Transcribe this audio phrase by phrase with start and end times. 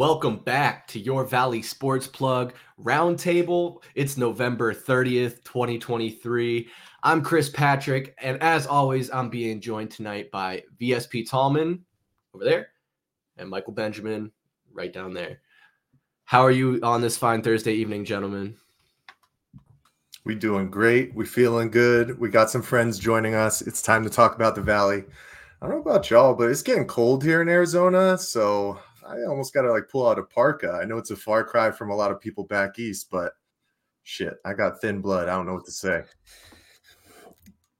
[0.00, 3.82] Welcome back to your Valley Sports Plug Roundtable.
[3.94, 6.66] It's November 30th, 2023.
[7.02, 11.84] I'm Chris Patrick, and as always, I'm being joined tonight by VSP Tallman
[12.34, 12.68] over there
[13.36, 14.32] and Michael Benjamin
[14.72, 15.40] right down there.
[16.24, 18.56] How are you on this fine Thursday evening, gentlemen?
[20.24, 21.14] We doing great.
[21.14, 22.18] We feeling good.
[22.18, 23.60] We got some friends joining us.
[23.60, 25.04] It's time to talk about the Valley.
[25.60, 29.52] I don't know about y'all, but it's getting cold here in Arizona, so I almost
[29.52, 30.78] got to like pull out a parka.
[30.80, 33.32] I know it's a far cry from a lot of people back east, but
[34.04, 35.28] shit, I got thin blood.
[35.28, 36.02] I don't know what to say.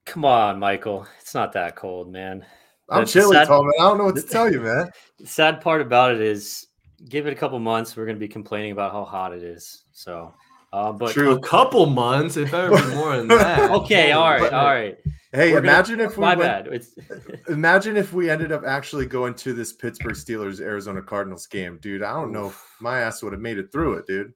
[0.06, 1.06] Come on, Michael.
[1.20, 2.44] It's not that cold, man.
[2.88, 3.70] I'm chilly, sad, Tom.
[3.78, 4.90] I don't know what to tell you, man.
[5.18, 6.66] The sad part about it is,
[7.08, 9.84] give it a couple months, we're going to be complaining about how hot it is.
[9.92, 10.34] So,
[10.72, 11.32] uh, but True.
[11.32, 13.70] a couple months, it better be more than that.
[13.70, 14.98] okay, all right, all right.
[15.32, 16.74] Hey, We're imagine gonna, if we my went, bad.
[16.74, 16.94] It's
[17.48, 22.02] imagine if we ended up actually going to this Pittsburgh Steelers Arizona Cardinals game, dude.
[22.02, 24.32] I don't know if my ass would have made it through it, dude.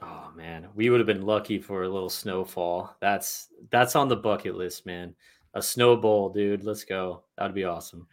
[0.00, 2.96] Oh man, we would have been lucky for a little snowfall.
[3.00, 5.14] That's that's on the bucket list, man.
[5.54, 6.64] A snowball, dude.
[6.64, 7.24] Let's go.
[7.36, 8.06] That'd be awesome.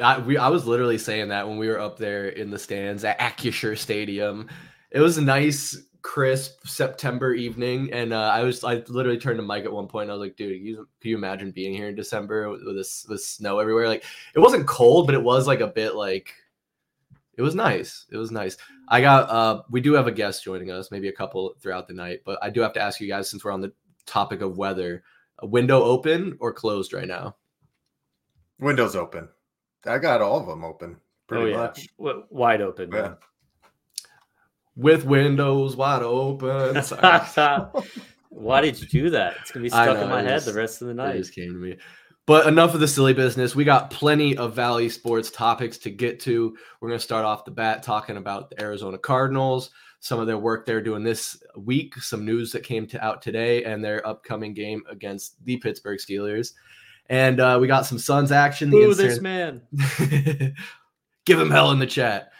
[0.00, 3.04] I we I was literally saying that when we were up there in the stands
[3.04, 4.48] at Acrisure Stadium.
[4.92, 5.76] It was nice
[6.06, 10.08] crisp September evening, and uh, I was I literally turned to Mike at one point.
[10.08, 13.04] I was like, "Dude, you, can you imagine being here in December with, with this
[13.08, 13.88] with snow everywhere?
[13.88, 14.04] Like,
[14.34, 16.32] it wasn't cold, but it was like a bit like
[17.36, 18.06] it was nice.
[18.12, 18.56] It was nice.
[18.88, 21.94] I got uh, we do have a guest joining us, maybe a couple throughout the
[21.94, 23.72] night, but I do have to ask you guys since we're on the
[24.06, 25.02] topic of weather,
[25.40, 27.34] a window open or closed right now?
[28.60, 29.28] Windows open.
[29.84, 30.98] I got all of them open.
[31.26, 31.56] Pretty oh, yeah.
[31.56, 31.88] much.
[31.98, 32.90] W- wide open.
[32.92, 33.14] Yeah
[34.76, 36.76] with windows wide open.
[38.28, 39.36] Why did you do that?
[39.40, 41.16] It's gonna be stuck know, in my head just, the rest of the night.
[41.16, 41.76] It just came to me.
[42.26, 43.54] But enough of the silly business.
[43.54, 46.56] We got plenty of Valley sports topics to get to.
[46.80, 49.70] We're going to start off the bat talking about the Arizona Cardinals,
[50.00, 53.62] some of their work they're doing this week, some news that came to, out today,
[53.62, 56.52] and their upcoming game against the Pittsburgh Steelers.
[57.08, 58.70] And uh, we got some Suns action.
[58.70, 59.62] The Ooh, this man.
[61.26, 62.32] Give him hell in the chat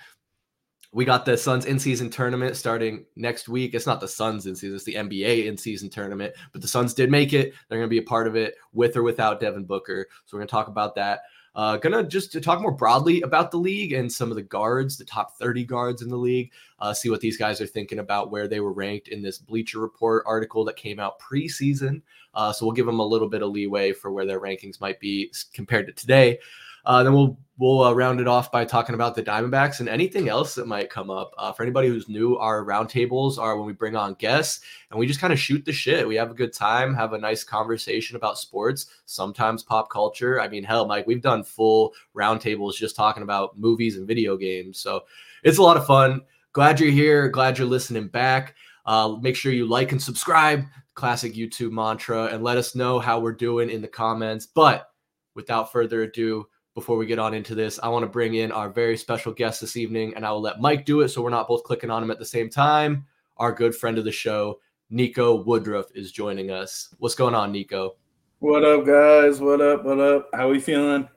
[0.96, 3.74] we got the Suns in season tournament starting next week.
[3.74, 6.94] It's not the Suns in season, it's the NBA in season tournament, but the Suns
[6.94, 7.52] did make it.
[7.68, 10.06] They're going to be a part of it with or without Devin Booker.
[10.24, 11.24] So we're going to talk about that.
[11.54, 14.96] Uh, gonna just to talk more broadly about the league and some of the guards,
[14.96, 18.30] the top 30 guards in the league, uh, see what these guys are thinking about
[18.30, 22.00] where they were ranked in this Bleacher Report article that came out preseason.
[22.34, 25.00] Uh, so we'll give them a little bit of leeway for where their rankings might
[25.00, 26.38] be compared to today.
[26.86, 30.28] Uh, then we'll we'll uh, round it off by talking about the Diamondbacks and anything
[30.28, 31.32] else that might come up.
[31.38, 34.60] Uh, for anybody who's new, our roundtables are when we bring on guests
[34.90, 36.06] and we just kind of shoot the shit.
[36.06, 40.40] We have a good time, have a nice conversation about sports, sometimes pop culture.
[40.40, 44.78] I mean, hell, Mike, we've done full roundtables just talking about movies and video games.
[44.78, 45.04] So
[45.42, 46.22] it's a lot of fun.
[46.52, 47.28] Glad you're here.
[47.28, 48.54] Glad you're listening back.
[48.84, 50.64] Uh, make sure you like and subscribe.
[50.94, 54.46] Classic YouTube mantra, and let us know how we're doing in the comments.
[54.46, 54.90] But
[55.34, 58.68] without further ado, before we get on into this, I want to bring in our
[58.68, 61.48] very special guest this evening, and I will let Mike do it so we're not
[61.48, 63.06] both clicking on him at the same time.
[63.38, 64.60] Our good friend of the show,
[64.90, 66.94] Nico Woodruff, is joining us.
[66.98, 67.96] What's going on, Nico?
[68.40, 69.40] What up, guys?
[69.40, 69.86] What up?
[69.86, 70.28] What up?
[70.34, 71.08] How we feeling?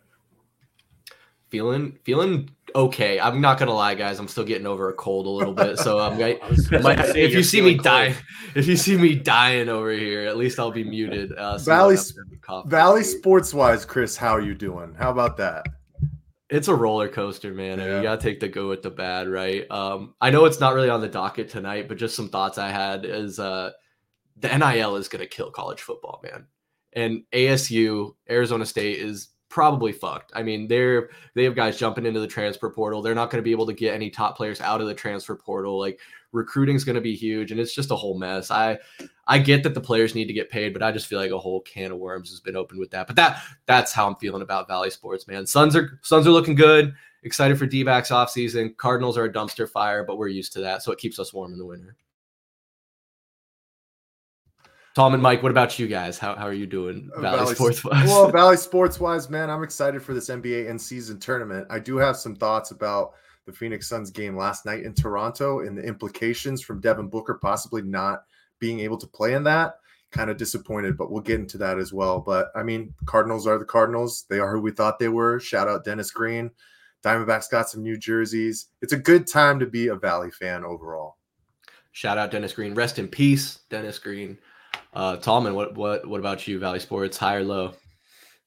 [1.50, 3.20] Feeling feeling okay.
[3.20, 4.20] I'm not gonna lie, guys.
[4.20, 5.78] I'm still getting over a cold a little bit.
[5.80, 8.16] So I'm um, if you see me dying,
[8.56, 11.32] if you see me dying over here, at least I'll be muted.
[11.34, 11.98] Uh, so Valley
[12.66, 14.96] Valley Sports wise, Chris, how are you doing?
[14.98, 15.66] How about that?
[16.50, 17.78] It's a roller coaster, man.
[17.78, 17.84] Yeah.
[17.84, 19.70] I mean, you gotta take the good with the bad, right?
[19.70, 22.70] Um, I know it's not really on the docket tonight, but just some thoughts I
[22.70, 23.72] had is uh,
[24.38, 26.48] the NIL is gonna kill college football, man.
[26.94, 30.32] And ASU, Arizona State is probably fucked.
[30.36, 33.02] I mean, they're they have guys jumping into the transfer portal.
[33.02, 35.36] They're not going to be able to get any top players out of the transfer
[35.36, 35.80] portal.
[35.80, 36.00] Like
[36.32, 38.52] recruiting is going to be huge, and it's just a whole mess.
[38.52, 38.78] I
[39.28, 41.40] I get that the players need to get paid, but I just feel like a
[41.40, 43.08] whole can of worms has been opened with that.
[43.08, 45.46] But that that's how I'm feeling about Valley Sports, man.
[45.46, 46.94] Suns are Suns are looking good.
[47.24, 48.74] Excited for D-backs off season.
[48.78, 51.52] Cardinals are a dumpster fire, but we're used to that, so it keeps us warm
[51.52, 51.98] in the winter.
[55.00, 56.20] Tom and Mike, what about you guys?
[56.20, 58.06] How, how are you doing uh, Valley, Valley Sports wise?
[58.06, 61.66] Well, Valley Sports wise, man, I'm excited for this NBA in season tournament.
[61.70, 63.14] I do have some thoughts about
[63.46, 67.82] the Phoenix Suns game last night in Toronto and the implications from Devin Booker possibly
[67.82, 68.24] not
[68.60, 69.76] being able to play in that.
[70.12, 72.20] Kind of disappointed, but we'll get into that as well.
[72.20, 74.26] But I mean, Cardinals are the Cardinals.
[74.30, 75.40] They are who we thought they were.
[75.40, 76.52] Shout out Dennis Green.
[77.06, 78.66] Diamondbacks got some new jerseys.
[78.82, 81.16] It's a good time to be a Valley fan overall.
[81.94, 82.76] Shout out Dennis Green.
[82.76, 84.38] Rest in peace, Dennis Green.
[84.94, 86.60] Uh, Tallman, what what what about you?
[86.60, 87.74] Valley Sports, high or low?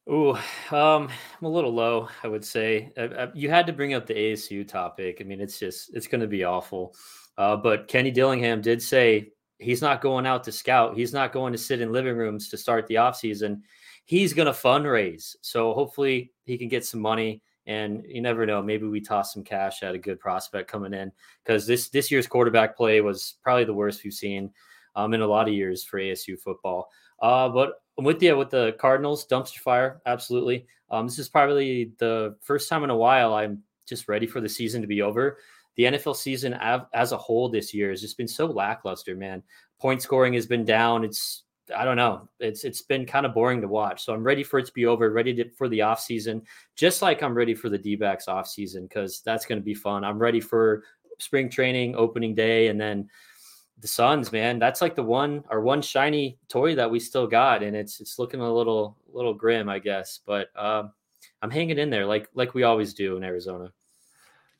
[0.09, 0.33] Ooh,
[0.71, 1.07] um,
[1.39, 2.91] I'm a little low, I would say.
[2.97, 5.19] Uh, uh, you had to bring up the ASU topic.
[5.21, 6.95] I mean, it's just it's going to be awful.
[7.37, 10.97] Uh, but Kenny Dillingham did say he's not going out to scout.
[10.97, 13.61] He's not going to sit in living rooms to start the offseason.
[14.05, 15.37] He's going to fundraise.
[15.41, 17.41] So hopefully he can get some money.
[17.65, 18.61] And you never know.
[18.61, 21.13] Maybe we toss some cash at a good prospect coming in
[21.45, 24.51] because this this year's quarterback play was probably the worst we've seen
[24.95, 26.89] um, in a lot of years for ASU football.
[27.21, 30.01] Uh, but I'm with you with the Cardinals dumpster fire.
[30.05, 30.65] Absolutely.
[30.89, 34.49] Um, this is probably the first time in a while I'm just ready for the
[34.49, 35.37] season to be over
[35.75, 36.53] the NFL season
[36.93, 39.41] as a whole this year has just been so lackluster, man.
[39.79, 41.03] Point scoring has been down.
[41.03, 41.43] It's
[41.75, 42.29] I don't know.
[42.39, 44.03] It's it's been kind of boring to watch.
[44.03, 46.43] So I'm ready for it to be over, ready to, for the off season,
[46.75, 50.03] just like I'm ready for the D-backs off season because that's going to be fun.
[50.03, 50.83] I'm ready for
[51.19, 53.09] spring training, opening day, and then
[53.83, 54.59] the Suns, man.
[54.59, 58.17] That's like the one our one shiny toy that we still got, and it's it's
[58.17, 60.21] looking a little little grim, I guess.
[60.25, 60.93] But um,
[61.41, 63.73] I'm hanging in there like like we always do in Arizona.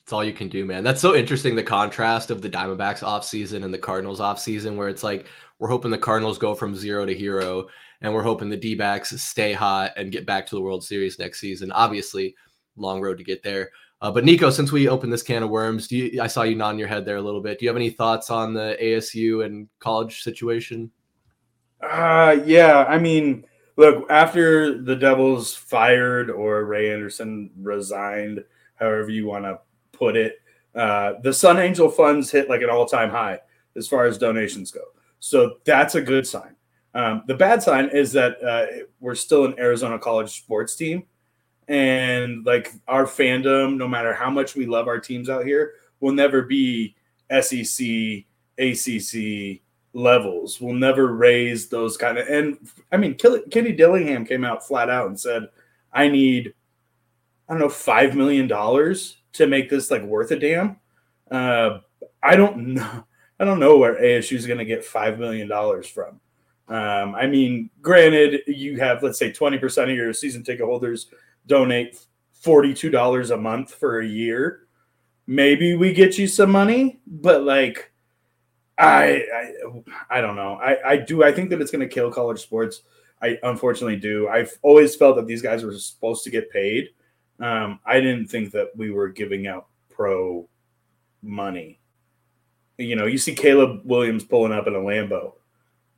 [0.02, 0.84] It's all you can do, man.
[0.84, 1.56] That's so interesting.
[1.56, 5.28] The contrast of the Diamondbacks offseason and the Cardinals offseason, where it's like
[5.58, 7.68] we're hoping the Cardinals go from zero to hero,
[8.02, 11.18] and we're hoping the D backs stay hot and get back to the World Series
[11.18, 11.72] next season.
[11.72, 12.36] Obviously,
[12.75, 13.72] long road to get there.
[14.03, 16.77] Uh, but Nico, since we opened this can of worms, you, I saw you nodding
[16.77, 17.57] your head there a little bit.
[17.57, 20.91] Do you have any thoughts on the ASU and college situation?
[21.81, 22.83] Uh, yeah.
[22.89, 23.45] I mean,
[23.77, 28.44] look, after the Devils fired or Ray Anderson resigned,
[28.75, 29.59] however you want to
[29.94, 30.35] put it.
[30.75, 33.39] Uh, the Sun Angel funds hit like an all time high
[33.77, 34.81] as far as donations go.
[35.19, 36.57] So that's a good sign.
[36.94, 38.65] Um, the bad sign is that uh,
[39.00, 41.05] we're still an Arizona college sports team.
[41.68, 46.12] And like our fandom, no matter how much we love our teams out here, will
[46.12, 46.95] never be
[47.42, 48.25] SEC,
[48.57, 49.62] ACC
[49.94, 50.60] levels.
[50.60, 52.27] We'll never raise those kind of.
[52.27, 52.57] And
[52.92, 55.50] I mean, Kenny Dillingham came out flat out and said,
[55.92, 56.54] I need,
[57.48, 58.48] I don't know, $5 million
[59.33, 60.77] to make this like worth a damn.
[61.30, 61.80] Uh,
[62.21, 63.04] I don't know.
[63.39, 66.21] I don't know where ASU is going to get five million dollars from.
[66.69, 71.07] Um, I mean, granted, you have let's say twenty percent of your season ticket holders
[71.48, 72.00] donate
[72.31, 74.68] forty-two dollars a month for a year.
[75.28, 77.92] Maybe we get you some money, but like,
[78.78, 80.56] I I, I don't know.
[80.56, 81.24] I I do.
[81.24, 82.81] I think that it's going to kill college sports.
[83.22, 84.28] I unfortunately do.
[84.28, 86.90] I've always felt that these guys were supposed to get paid.
[87.40, 90.50] Um, I didn't think that we were giving out pro
[91.22, 91.80] money.
[92.78, 95.34] You know, you see Caleb Williams pulling up in a Lambo,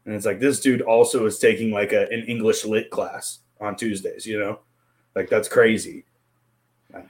[0.06, 3.76] and it's like this dude also is taking like a, an English lit class on
[3.76, 4.26] Tuesdays.
[4.28, 4.60] You know,
[5.16, 6.06] like that's crazy.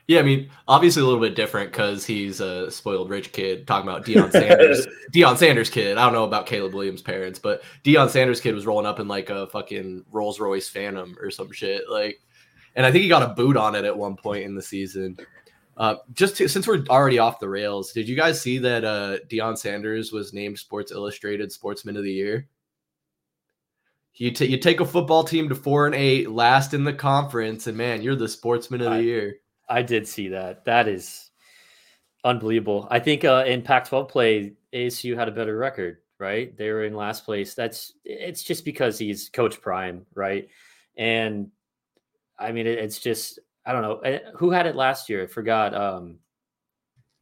[0.08, 3.68] Yeah, I mean, obviously a little bit different because he's a spoiled rich kid.
[3.68, 5.98] Talking about Deion Sanders, Deion Sanders kid.
[5.98, 9.08] I don't know about Caleb Williams' parents, but Deion Sanders kid was rolling up in
[9.08, 11.84] like a fucking Rolls Royce Phantom or some shit.
[11.90, 12.20] Like,
[12.76, 15.18] and I think he got a boot on it at one point in the season.
[15.78, 19.18] Uh, just to, since we're already off the rails, did you guys see that uh,
[19.30, 22.48] Deion Sanders was named Sports Illustrated Sportsman of the Year?
[24.16, 27.68] You, t- you take a football team to four and eight, last in the conference,
[27.68, 29.36] and man, you're the Sportsman of the Year.
[29.68, 30.64] I did see that.
[30.66, 31.32] That is
[32.24, 32.88] unbelievable.
[32.90, 36.56] I think uh, in Pac-12 play, ASU had a better record, right?
[36.56, 37.56] They were in last place.
[37.56, 40.48] That's it's just because he's Coach Prime, right?
[40.98, 41.52] And
[42.40, 45.24] I mean, it, it's just I don't know eh, who had it last year.
[45.24, 45.74] I forgot.
[45.74, 46.20] Um,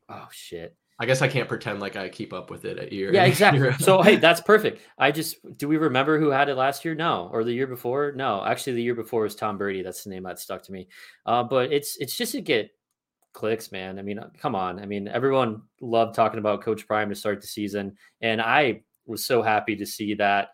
[0.09, 0.75] oh shit.
[0.99, 3.13] I guess I can't pretend like I keep up with it at year.
[3.13, 3.71] Yeah, exactly.
[3.79, 4.81] so hey, that's perfect.
[4.97, 6.95] I just do we remember who had it last year?
[6.95, 8.11] No, or the year before?
[8.15, 9.81] No, actually, the year before was Tom Brady.
[9.81, 10.87] That's the name that stuck to me.
[11.25, 12.71] Uh, but it's it's just to get
[13.33, 13.97] clicks, man.
[13.97, 14.79] I mean, uh, come on.
[14.79, 19.25] I mean, everyone loved talking about Coach Prime to start the season, and I was
[19.25, 20.49] so happy to see that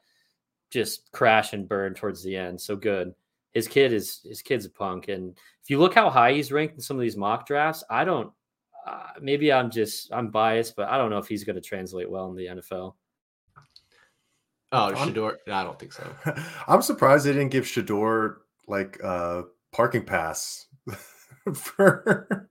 [0.71, 2.61] just crash and burn towards the end.
[2.61, 3.13] So good
[3.53, 5.07] his kid is his kid's a punk.
[5.07, 8.05] And if you look how high he's ranked in some of these mock drafts, I
[8.05, 8.31] don't.
[8.85, 12.09] Uh, maybe I'm just I'm biased, but I don't know if he's going to translate
[12.09, 12.95] well in the NFL.
[14.71, 15.37] Oh, Shedeur?
[15.47, 16.07] I don't think so.
[16.67, 20.67] I'm surprised they didn't give Shedeur like a uh, parking pass
[21.53, 22.49] for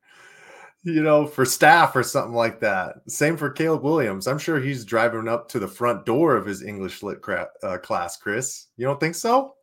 [0.82, 2.96] you know for staff or something like that.
[3.08, 4.26] Same for Caleb Williams.
[4.26, 7.78] I'm sure he's driving up to the front door of his English lit cra- uh,
[7.78, 8.16] class.
[8.16, 9.54] Chris, you don't think so?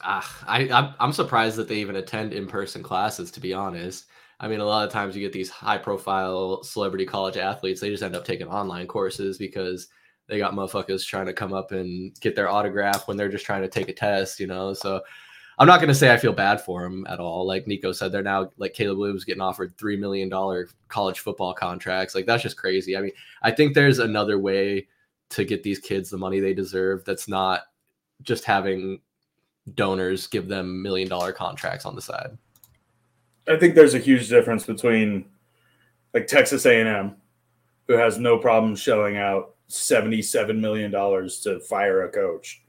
[0.00, 3.32] Uh, I I'm, I'm surprised that they even attend in person classes.
[3.32, 4.06] To be honest,
[4.40, 7.80] I mean, a lot of times you get these high profile celebrity college athletes.
[7.80, 9.88] They just end up taking online courses because
[10.28, 13.62] they got motherfuckers trying to come up and get their autograph when they're just trying
[13.62, 14.40] to take a test.
[14.40, 15.02] You know, so.
[15.60, 17.44] I'm not going to say I feel bad for them at all.
[17.44, 21.52] Like Nico said, they're now like Caleb Williams getting offered three million dollar college football
[21.52, 22.14] contracts.
[22.14, 22.96] Like that's just crazy.
[22.96, 23.10] I mean,
[23.42, 24.86] I think there's another way
[25.30, 27.04] to get these kids the money they deserve.
[27.04, 27.62] That's not
[28.22, 29.00] just having
[29.74, 32.38] donors give them million dollar contracts on the side.
[33.48, 35.24] I think there's a huge difference between
[36.14, 37.16] like Texas A&M,
[37.86, 42.62] who has no problem shelling out seventy-seven million dollars to fire a coach,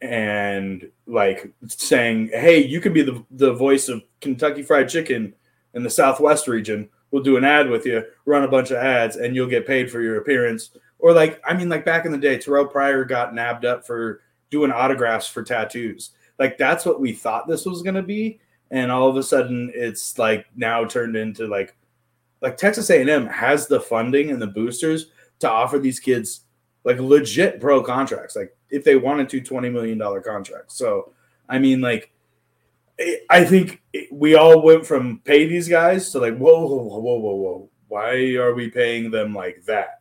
[0.00, 5.34] and like saying, "Hey, you could be the the voice of Kentucky Fried Chicken
[5.74, 6.88] in the Southwest region.
[7.10, 9.90] We'll do an ad with you, run a bunch of ads, and you'll get paid
[9.90, 13.34] for your appearance." Or like, I mean, like back in the day, Terrell Pryor got
[13.34, 16.10] nabbed up for doing autographs for tattoos.
[16.38, 18.38] Like that's what we thought this was going to be,
[18.72, 21.76] and all of a sudden, it's like now turned into like,
[22.40, 26.40] like Texas A&M has the funding and the boosters to offer these kids
[26.82, 28.34] like legit pro contracts.
[28.34, 30.76] Like if they wanted to, twenty million dollar contracts.
[30.76, 31.12] So,
[31.48, 32.12] I mean, like
[33.30, 37.34] I think we all went from pay these guys to like, whoa, whoa, whoa, whoa,
[37.34, 37.70] whoa.
[37.88, 40.00] Why are we paying them like that?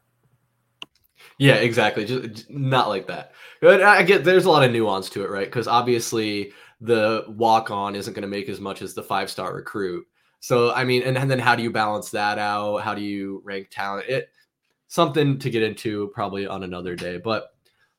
[1.37, 2.05] Yeah, exactly.
[2.05, 3.33] Just not like that.
[3.59, 5.47] But uh, I get there's a lot of nuance to it, right?
[5.47, 9.53] Because obviously the walk on isn't going to make as much as the five star
[9.53, 10.05] recruit.
[10.39, 12.79] So I mean, and, and then how do you balance that out?
[12.79, 14.09] How do you rank talent?
[14.09, 14.29] It
[14.87, 17.17] something to get into probably on another day.
[17.17, 17.53] But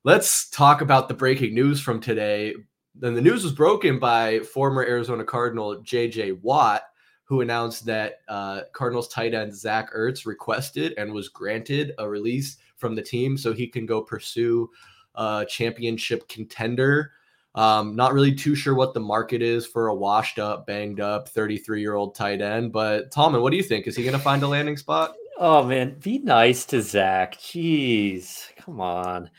[0.04, 2.54] let's talk about the breaking news from today.
[2.94, 6.32] Then the news was broken by former Arizona Cardinal J.J.
[6.32, 6.82] Watt,
[7.24, 12.58] who announced that uh, Cardinals tight end Zach Ertz requested and was granted a release
[12.76, 14.68] from the team so he can go pursue
[15.14, 17.12] a championship contender.
[17.54, 21.28] Um, not really too sure what the market is for a washed up, banged up
[21.28, 22.72] 33 year old tight end.
[22.72, 23.86] But Tallman, what do you think?
[23.86, 25.14] Is he going to find a landing spot?
[25.38, 27.34] Oh man, be nice to Zach.
[27.34, 29.30] Jeez, come on.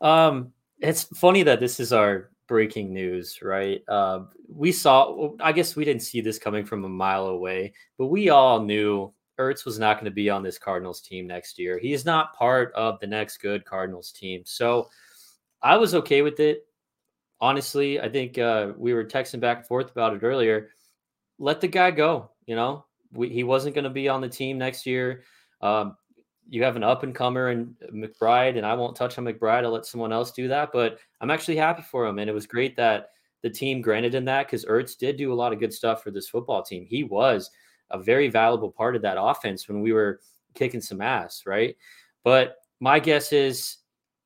[0.00, 3.82] Um, it's funny that this is our breaking news, right?
[3.88, 5.30] Uh, we saw.
[5.40, 9.12] I guess we didn't see this coming from a mile away, but we all knew
[9.38, 11.78] Ertz was not going to be on this Cardinals team next year.
[11.78, 14.42] He is not part of the next good Cardinals team.
[14.44, 14.88] So
[15.62, 16.66] I was okay with it.
[17.40, 20.70] Honestly, I think uh, we were texting back and forth about it earlier.
[21.38, 22.30] Let the guy go.
[22.46, 25.22] You know, we, he wasn't going to be on the team next year.
[25.60, 25.96] Um,
[26.48, 29.64] you have an up and comer in McBride, and I won't touch on McBride.
[29.64, 30.70] I'll let someone else do that.
[30.72, 33.10] But I'm actually happy for him, and it was great that
[33.42, 36.10] the team granted him that because Ertz did do a lot of good stuff for
[36.10, 36.86] this football team.
[36.86, 37.50] He was
[37.90, 40.20] a very valuable part of that offense when we were
[40.54, 41.76] kicking some ass, right?
[42.24, 43.76] But my guess is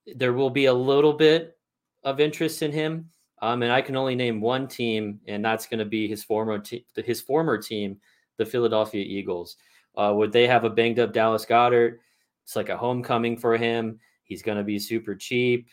[0.07, 1.59] there will be a little bit
[2.03, 3.11] of interest in him.
[3.43, 6.59] Um, and I can only name one team, and that's going to be his former
[6.59, 7.99] te- his former team,
[8.37, 9.57] the Philadelphia Eagles.
[9.97, 11.99] Uh, would they have a banged up Dallas Goedert?
[12.45, 13.99] It's like a homecoming for him.
[14.25, 15.69] He's going to be super cheap.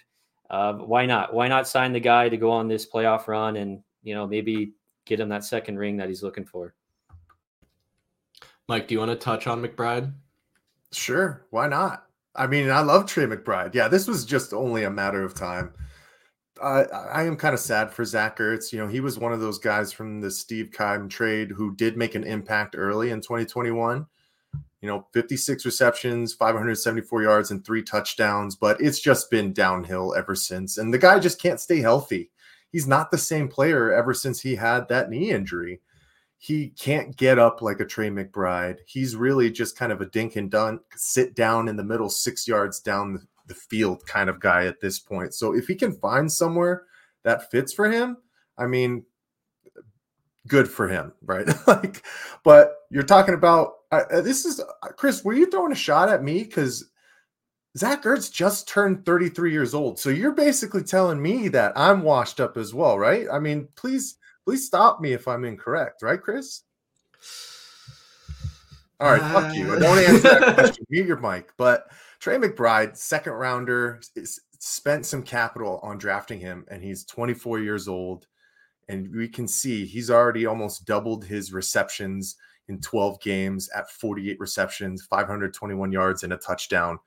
[0.50, 1.34] Uh, why not?
[1.34, 4.74] Why not sign the guy to go on this playoff run and you know maybe
[5.05, 6.74] get him that second ring that he's looking for?
[8.67, 10.13] Mike, do you want to touch on McBride?
[10.91, 12.05] Sure, why not?
[12.36, 13.74] I mean, I love Trey McBride.
[13.74, 15.74] Yeah, this was just only a matter of time.
[16.62, 18.72] Uh, I am kind of sad for Zach Ertz.
[18.72, 21.98] You know, he was one of those guys from the Steve Keim trade who did
[21.98, 24.06] make an impact early in 2021.
[24.82, 30.36] You know, 56 receptions, 574 yards, and three touchdowns, but it's just been downhill ever
[30.36, 30.78] since.
[30.78, 32.30] And the guy just can't stay healthy.
[32.72, 35.82] He's not the same player ever since he had that knee injury
[36.40, 38.78] he can't get up like a Trey McBride.
[38.86, 42.48] He's really just kind of a dink and dunk, sit down in the middle, six
[42.48, 45.34] yards down the field kind of guy at this point.
[45.34, 46.84] So if he can find somewhere
[47.24, 48.18] that fits for him,
[48.58, 49.06] I mean,
[50.48, 51.48] good for him, right?
[51.68, 52.04] like,
[52.44, 55.24] but you're talking about uh, this is uh, Chris.
[55.24, 56.89] Were you throwing a shot at me because
[57.77, 60.00] Zach Ertz just turned 33 years old?
[60.00, 63.27] So you're basically telling me that I'm washed up as well, right?
[63.32, 66.62] I mean, please Please stop me if I'm incorrect, right, Chris?
[69.00, 69.34] All right, uh...
[69.34, 69.75] fuck you.
[69.75, 70.86] I don't answer that question.
[70.89, 71.51] Mute your mic.
[71.58, 74.01] But Trey McBride, second rounder,
[74.60, 78.27] spent some capital on drafting him, and he's 24 years old.
[78.89, 82.38] And we can see he's already almost doubled his receptions
[82.70, 86.98] in 12 games at 48 receptions, 521 yards, and a touchdown.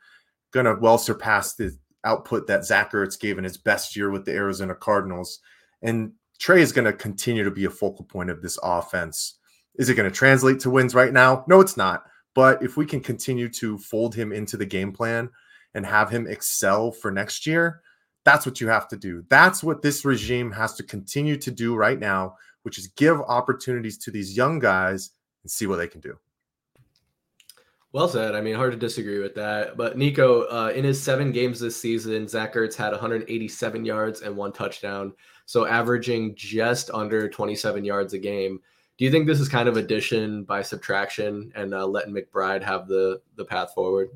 [0.52, 4.32] Gonna well surpass the output that Zach Ertz gave in his best year with the
[4.32, 5.40] Arizona Cardinals.
[5.82, 9.38] And Trey is going to continue to be a focal point of this offense.
[9.76, 11.44] Is it going to translate to wins right now?
[11.46, 12.04] No, it's not.
[12.34, 15.30] But if we can continue to fold him into the game plan
[15.74, 17.80] and have him excel for next year,
[18.24, 19.24] that's what you have to do.
[19.28, 23.98] That's what this regime has to continue to do right now, which is give opportunities
[23.98, 25.10] to these young guys
[25.42, 26.18] and see what they can do.
[27.92, 28.36] Well said.
[28.36, 29.76] I mean, hard to disagree with that.
[29.76, 34.36] But Nico, uh, in his seven games this season, Zach Ertz had 187 yards and
[34.36, 35.12] one touchdown,
[35.46, 38.60] so averaging just under 27 yards a game.
[39.00, 42.86] Do you think this is kind of addition by subtraction and uh, letting McBride have
[42.86, 44.10] the the path forward?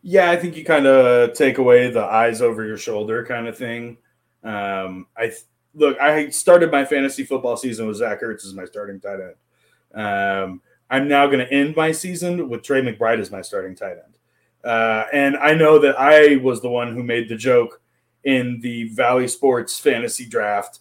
[0.00, 3.58] Yeah, I think you kind of take away the eyes over your shoulder kind of
[3.58, 3.98] thing.
[4.42, 5.42] Um, I th-
[5.74, 10.02] look, I started my fantasy football season with Zach Ertz as my starting tight end.
[10.02, 13.98] Um, I'm now going to end my season with Trey McBride as my starting tight
[14.02, 14.16] end.
[14.64, 17.82] Uh, and I know that I was the one who made the joke
[18.24, 20.78] in the Valley Sports fantasy draft.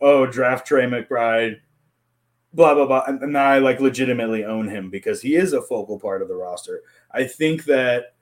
[0.00, 1.60] Oh, draft Trey McBride,
[2.54, 3.04] blah blah blah.
[3.06, 6.36] And now I like legitimately own him because he is a focal part of the
[6.36, 6.82] roster.
[7.10, 8.14] I think that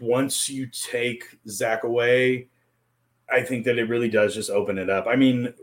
[0.00, 2.48] once you take Zach away,
[3.30, 5.06] I think that it really does just open it up.
[5.06, 5.54] I mean,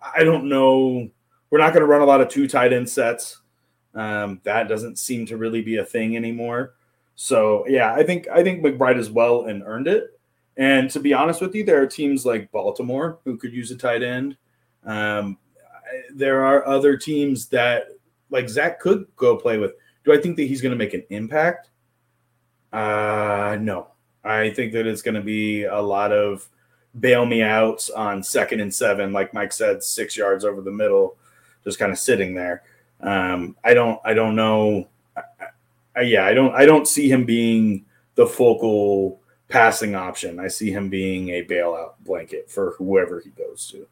[0.00, 1.08] I don't know.
[1.50, 3.40] We're not going to run a lot of two tight end sets.
[3.94, 6.74] Um, that doesn't seem to really be a thing anymore.
[7.14, 10.18] So yeah, I think I think McBride as well and earned it.
[10.56, 13.76] And to be honest with you, there are teams like Baltimore who could use a
[13.76, 14.36] tight end.
[14.84, 15.38] Um,
[16.12, 17.88] there are other teams that
[18.30, 19.72] like Zach could go play with.
[20.04, 21.70] Do I think that he's going to make an impact?
[22.72, 23.88] Uh, no.
[24.24, 26.48] I think that it's going to be a lot of
[26.98, 31.16] bail me outs on second and seven, like Mike said, six yards over the middle,
[31.62, 32.62] just kind of sitting there.
[33.00, 34.88] Um, I don't, I don't know.
[35.16, 35.22] I,
[35.96, 37.84] I, yeah, I don't, I don't see him being
[38.14, 40.40] the focal passing option.
[40.40, 43.86] I see him being a bailout blanket for whoever he goes to.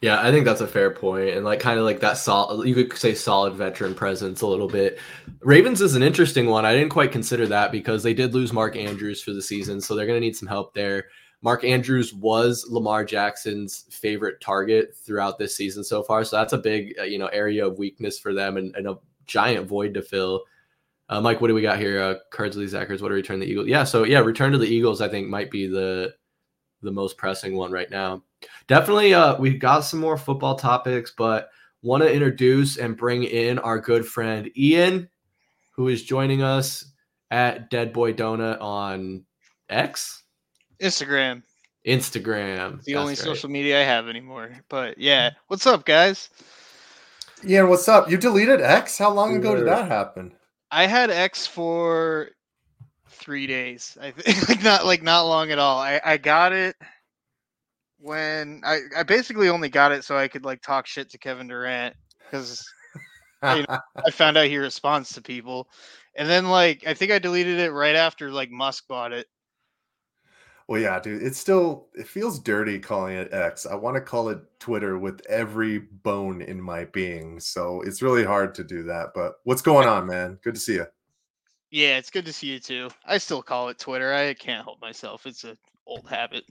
[0.00, 2.68] Yeah, I think that's a fair point, and like kind of like that solid.
[2.68, 5.00] You could say solid veteran presence a little bit.
[5.40, 6.64] Ravens is an interesting one.
[6.64, 9.96] I didn't quite consider that because they did lose Mark Andrews for the season, so
[9.96, 11.06] they're going to need some help there.
[11.42, 16.58] Mark Andrews was Lamar Jackson's favorite target throughout this season so far, so that's a
[16.58, 20.02] big uh, you know area of weakness for them and, and a giant void to
[20.02, 20.44] fill.
[21.08, 22.00] Uh, Mike, what do we got here?
[22.00, 23.66] Uh, Cardsley Zachers, what we return the Eagles?
[23.66, 25.00] Yeah, so yeah, return to the Eagles.
[25.00, 26.14] I think might be the
[26.82, 28.22] the most pressing one right now.
[28.68, 31.50] Definitely, uh, we got some more football topics, but
[31.82, 35.08] want to introduce and bring in our good friend Ian,
[35.74, 36.92] who is joining us
[37.30, 39.24] at Dead Boy Donut on
[39.70, 40.22] X,
[40.80, 41.42] Instagram.
[41.86, 42.82] Instagram.
[42.84, 43.18] The only right.
[43.18, 44.50] social media I have anymore.
[44.68, 46.28] But yeah, what's up, guys?
[47.42, 48.10] Yeah, what's up?
[48.10, 48.98] You deleted X?
[48.98, 50.32] How long ago did that happen?
[50.70, 52.28] I had X for
[53.08, 53.96] three days.
[53.98, 55.78] I think like not like not long at all.
[55.78, 56.76] I, I got it
[57.98, 61.48] when I, I basically only got it so I could like talk shit to Kevin
[61.48, 62.64] Durant because
[63.42, 65.68] you know, I found out he responds to people.
[66.16, 69.26] And then like I think I deleted it right after like Musk bought it.
[70.66, 73.64] Well, yeah, dude, it's still it feels dirty calling it X.
[73.64, 77.40] I want to call it Twitter with every bone in my being.
[77.40, 79.08] So it's really hard to do that.
[79.14, 80.38] But what's going on, man?
[80.42, 80.86] Good to see you.
[81.70, 82.88] Yeah, it's good to see you too.
[83.04, 84.12] I still call it Twitter.
[84.12, 85.26] I can't help myself.
[85.26, 85.56] It's an
[85.86, 86.44] old habit.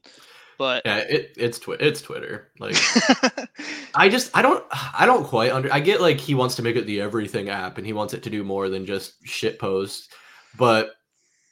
[0.58, 1.84] But yeah, it, it's Twitter.
[1.84, 2.52] It's Twitter.
[2.60, 2.76] Like
[3.96, 5.72] I just I don't I don't quite under.
[5.72, 8.24] I get like he wants to make it the everything app and he wants it
[8.24, 10.10] to do more than just shit posts.
[10.58, 10.92] But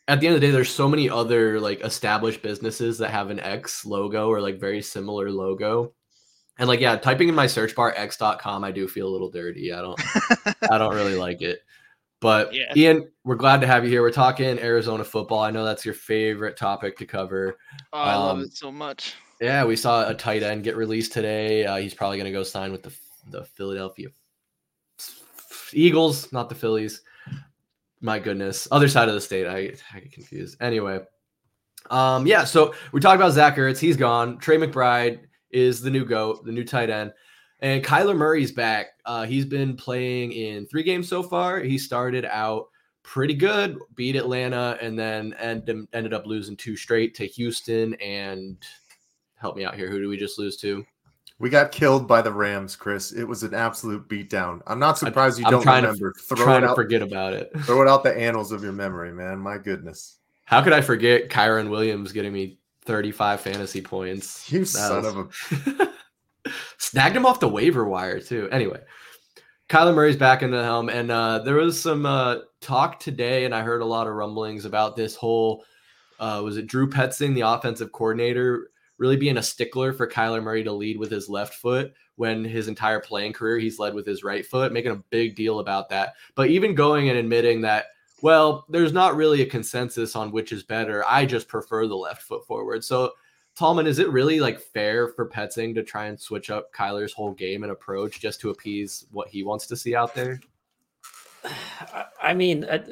[0.08, 3.30] at the end of the day, there's so many other like established businesses that have
[3.30, 5.94] an X logo or like very similar logo.
[6.58, 9.74] And like yeah, typing in my search bar x.com, I do feel a little dirty.
[9.74, 10.00] I don't
[10.72, 11.60] I don't really like it.
[12.26, 12.74] But yeah.
[12.76, 14.02] Ian, we're glad to have you here.
[14.02, 15.44] We're talking Arizona football.
[15.44, 17.60] I know that's your favorite topic to cover.
[17.94, 19.14] Oh, I um, love it so much.
[19.40, 21.68] Yeah, we saw a tight end get released today.
[21.68, 22.92] Uh, he's probably going to go sign with the
[23.30, 24.08] the Philadelphia
[25.72, 27.04] Eagles, not the Phillies.
[28.02, 29.46] My goodness, other side of the state.
[29.46, 30.58] I, I get confused.
[30.60, 31.02] Anyway,
[31.92, 32.44] um, yeah.
[32.44, 33.78] So we talked about Zach Ertz.
[33.78, 34.40] He's gone.
[34.40, 35.20] Trey McBride
[35.52, 37.14] is the new goat, the new tight end.
[37.60, 38.88] And Kyler Murray's back.
[39.06, 41.60] Uh, he's been playing in three games so far.
[41.60, 42.68] He started out
[43.04, 47.94] pretty good, beat Atlanta, and then end, ended up losing two straight to Houston.
[47.96, 48.58] And
[49.36, 49.90] help me out here.
[49.90, 50.86] Who do we just lose to?
[51.38, 53.12] We got killed by the Rams, Chris.
[53.12, 54.62] It was an absolute beatdown.
[54.68, 56.14] I'm not surprised you I'm don't remember.
[56.14, 57.52] To, throw trying it out, to forget about it.
[57.62, 59.40] Throw it out the annals of your memory, man.
[59.40, 60.20] My goodness.
[60.46, 64.50] How could I forget Kyren Williams getting me 35 fantasy points?
[64.52, 65.16] You that son was...
[65.16, 65.90] of a
[66.78, 68.50] Snagged him off the waiver wire too.
[68.52, 68.80] Anyway,
[69.70, 73.56] Kyler Murray's back in the helm, and uh, there was some uh, talk today, and
[73.56, 75.64] I heard a lot of rumblings about this whole.
[76.20, 80.64] Uh, was it Drew Petzing, the offensive coordinator, really being a stickler for Kyler Murray
[80.64, 84.24] to lead with his left foot when his entire playing career he's led with his
[84.24, 86.14] right foot, making a big deal about that.
[86.36, 87.88] But even going and admitting that,
[88.22, 91.04] well, there's not really a consensus on which is better.
[91.08, 92.84] I just prefer the left foot forward.
[92.84, 93.12] So
[93.56, 97.32] Tallman, is it really like fair for Petzing to try and switch up Kyler's whole
[97.32, 100.42] game and approach just to appease what he wants to see out there?
[102.22, 102.86] I mean, uh,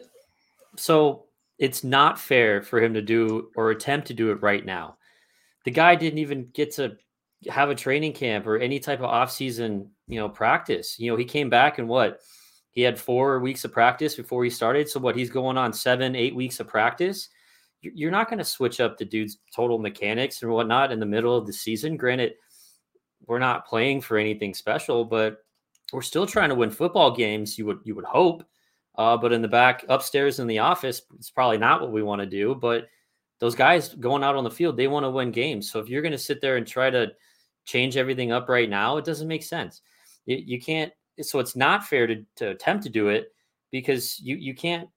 [0.77, 1.25] so
[1.59, 4.97] it's not fair for him to do or attempt to do it right now.
[5.65, 6.97] The guy didn't even get to
[7.49, 10.97] have a training camp or any type of off-season, you know, practice.
[10.97, 12.21] You know, he came back and what?
[12.71, 14.89] He had four weeks of practice before he started.
[14.89, 15.15] So what?
[15.15, 17.29] He's going on seven, eight weeks of practice
[17.83, 21.35] you're not going to switch up the dude's total mechanics and whatnot in the middle
[21.35, 21.97] of the season.
[21.97, 22.33] Granted,
[23.25, 25.37] we're not playing for anything special, but
[25.91, 27.57] we're still trying to win football games.
[27.57, 28.43] You would you would hope,
[28.97, 32.21] uh, but in the back upstairs in the office, it's probably not what we want
[32.21, 32.55] to do.
[32.55, 32.87] But
[33.39, 35.69] those guys going out on the field, they want to win games.
[35.69, 37.11] So if you're going to sit there and try to
[37.65, 39.81] change everything up right now, it doesn't make sense.
[40.25, 40.91] You, you can't.
[41.21, 43.33] So it's not fair to, to attempt to do it
[43.71, 44.89] because you you can't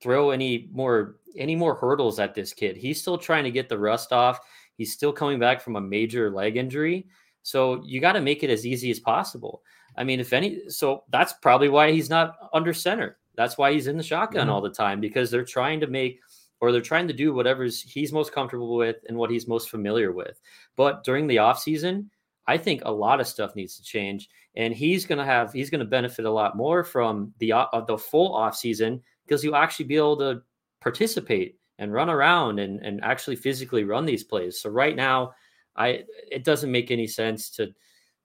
[0.00, 2.76] throw any more any more hurdles at this kid.
[2.76, 4.40] He's still trying to get the rust off.
[4.76, 7.06] He's still coming back from a major leg injury.
[7.42, 9.62] So you got to make it as easy as possible.
[9.96, 13.18] I mean, if any, so that's probably why he's not under center.
[13.36, 14.50] That's why he's in the shotgun mm-hmm.
[14.50, 16.20] all the time because they're trying to make
[16.60, 20.12] or they're trying to do whatever he's most comfortable with and what he's most familiar
[20.12, 20.40] with.
[20.76, 22.06] But during the offseason,
[22.46, 24.28] I think a lot of stuff needs to change.
[24.56, 27.80] And he's going to have, he's going to benefit a lot more from the, uh,
[27.86, 30.42] the full offseason because you'll actually be able to
[30.80, 34.60] participate and run around and, and actually physically run these plays.
[34.60, 35.32] So right now,
[35.76, 37.68] I it doesn't make any sense to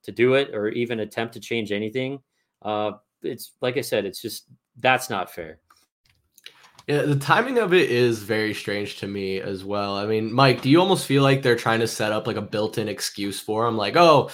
[0.04, 2.20] to do it or even attempt to change anything.
[2.62, 4.46] Uh, it's like I said, it's just
[4.80, 5.60] that's not fair.
[6.88, 9.96] Yeah, the timing of it is very strange to me as well.
[9.96, 12.42] I mean, Mike, do you almost feel like they're trying to set up like a
[12.42, 13.78] built-in excuse for him?
[13.78, 14.26] Like, oh,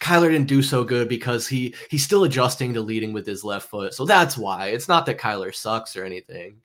[0.00, 3.68] Kyler didn't do so good because he he's still adjusting to leading with his left
[3.68, 4.68] foot, so that's why.
[4.68, 6.56] It's not that Kyler sucks or anything.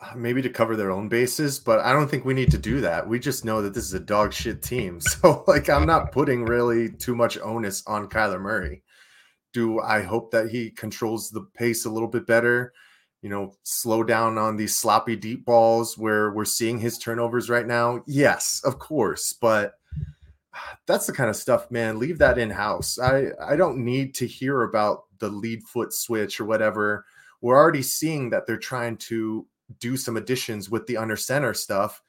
[0.00, 2.80] Uh, maybe to cover their own bases, but I don't think we need to do
[2.80, 3.08] that.
[3.08, 6.44] We just know that this is a dog shit team, so like I'm not putting
[6.44, 8.82] really too much onus on Kyler Murray.
[9.52, 12.72] Do I hope that he controls the pace a little bit better?
[13.22, 17.66] You know, slow down on these sloppy deep balls where we're seeing his turnovers right
[17.66, 18.02] now?
[18.06, 19.74] Yes, of course, but
[20.86, 21.98] that's the kind of stuff, man.
[21.98, 22.98] Leave that in house.
[22.98, 27.04] I I don't need to hear about the lead foot switch or whatever.
[27.40, 29.46] We're already seeing that they're trying to
[29.80, 32.02] do some additions with the under center stuff,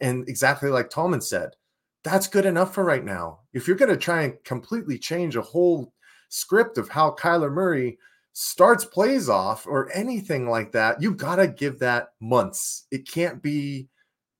[0.00, 1.56] and exactly like Tallman said,
[2.02, 3.40] that's good enough for right now.
[3.52, 5.92] If you're going to try and completely change a whole
[6.28, 7.98] script of how Kyler Murray
[8.34, 12.86] starts plays off or anything like that, you got to give that months.
[12.90, 13.88] It can't be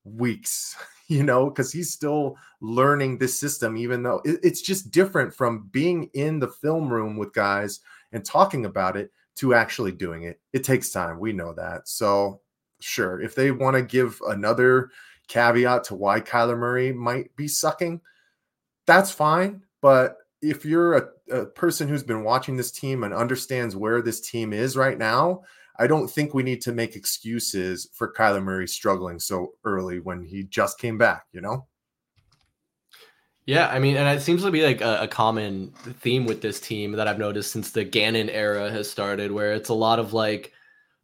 [0.04, 0.76] weeks,
[1.08, 6.10] you know, because he's still learning this system, even though it's just different from being
[6.12, 7.80] in the film room with guys
[8.12, 10.40] and talking about it to actually doing it.
[10.52, 11.18] It takes time.
[11.18, 11.88] We know that.
[11.88, 12.40] So,
[12.80, 14.90] sure, if they want to give another
[15.28, 18.00] caveat to why Kyler Murray might be sucking,
[18.86, 19.62] that's fine.
[19.80, 24.20] But if you're a, a, person who's been watching this team and understands where this
[24.20, 25.42] team is right now,
[25.78, 30.22] I don't think we need to make excuses for Kyler Murray struggling so early when
[30.22, 31.66] he just came back, you know?
[33.46, 36.60] Yeah, I mean, and it seems to be like a, a, common theme with this
[36.60, 40.14] team that I've noticed since the Gannon era has started, where it's a lot of
[40.14, 40.52] like,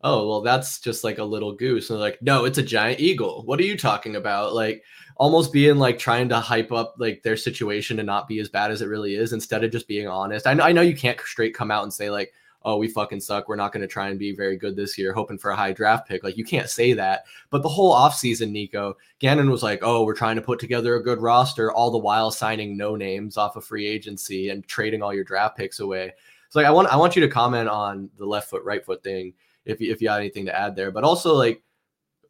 [0.03, 1.91] oh, well, that's just like a little goose.
[1.91, 3.43] And like, no, it's a giant eagle.
[3.45, 4.55] What are you talking about?
[4.55, 4.83] Like,
[5.21, 8.71] almost being like trying to hype up like their situation and not be as bad
[8.71, 10.47] as it really is instead of just being honest.
[10.47, 13.21] I know, I know you can't straight come out and say like, oh, we fucking
[13.21, 13.47] suck.
[13.47, 15.73] We're not going to try and be very good this year, hoping for a high
[15.73, 16.25] draft pick.
[16.25, 17.25] Like, you can't say that.
[17.51, 21.03] But the whole offseason, Nico, Gannon was like, oh, we're trying to put together a
[21.03, 25.13] good roster, all the while signing no names off of free agency and trading all
[25.13, 26.13] your draft picks away.
[26.49, 29.03] So, like, I want, I want you to comment on the left foot, right foot
[29.03, 29.35] thing
[29.67, 30.91] if you, if you have anything to add there.
[30.91, 31.63] But also, like,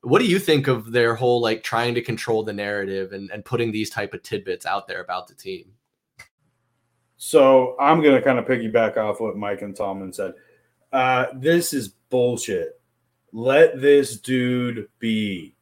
[0.03, 3.45] what do you think of their whole like trying to control the narrative and, and
[3.45, 5.73] putting these type of tidbits out there about the team?
[7.17, 10.35] So i'm to kind of piggyback off what mike and Tallman said.
[10.93, 12.81] Uh, this is bullshit.
[13.33, 15.55] Let this dude be.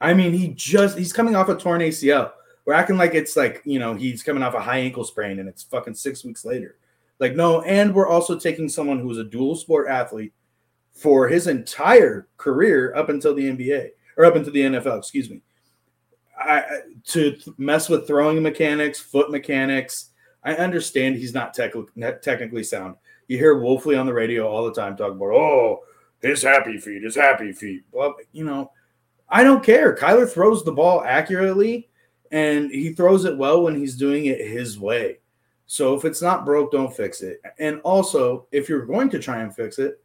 [0.00, 2.32] I mean he just he's coming off a torn acl
[2.64, 5.48] we're acting like it's like you know he's coming off a high ankle sprain and
[5.48, 6.76] it's fucking six weeks later.
[7.18, 10.32] Like no and we're also taking someone who's a dual sport athlete
[10.92, 15.42] for his entire career up until the NBA or up until the NFL, excuse me.
[16.38, 16.64] I,
[17.06, 20.10] to mess with throwing mechanics, foot mechanics.
[20.44, 21.72] I understand he's not tech,
[22.22, 22.96] technically sound.
[23.28, 25.80] You hear Wolfley on the radio all the time talking about, oh,
[26.20, 27.84] his happy feet, his happy feet.
[27.92, 28.72] Well, you know,
[29.28, 29.94] I don't care.
[29.94, 31.90] Kyler throws the ball accurately
[32.30, 35.18] and he throws it well when he's doing it his way.
[35.66, 37.40] So if it's not broke, don't fix it.
[37.58, 40.01] And also, if you're going to try and fix it,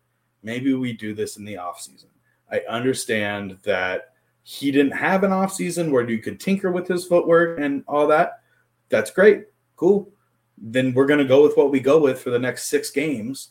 [0.47, 2.07] maybe we do this in the off season.
[2.49, 7.05] I understand that he didn't have an off season where you could tinker with his
[7.05, 8.39] footwork and all that.
[8.87, 9.47] That's great.
[9.75, 10.09] Cool.
[10.57, 13.49] Then we're going to go with what we go with for the next six games.